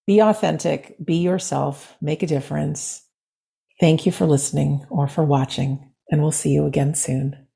Be 0.07 0.21
authentic, 0.21 0.97
be 1.03 1.17
yourself, 1.17 1.97
make 2.01 2.23
a 2.23 2.27
difference. 2.27 3.03
Thank 3.81 4.05
you 4.05 4.13
for 4.13 4.27
listening 4.27 4.85
or 4.91 5.09
for 5.09 5.25
watching, 5.25 5.91
and 6.11 6.21
we'll 6.21 6.31
see 6.31 6.51
you 6.51 6.67
again 6.67 6.95
soon. 6.95 7.47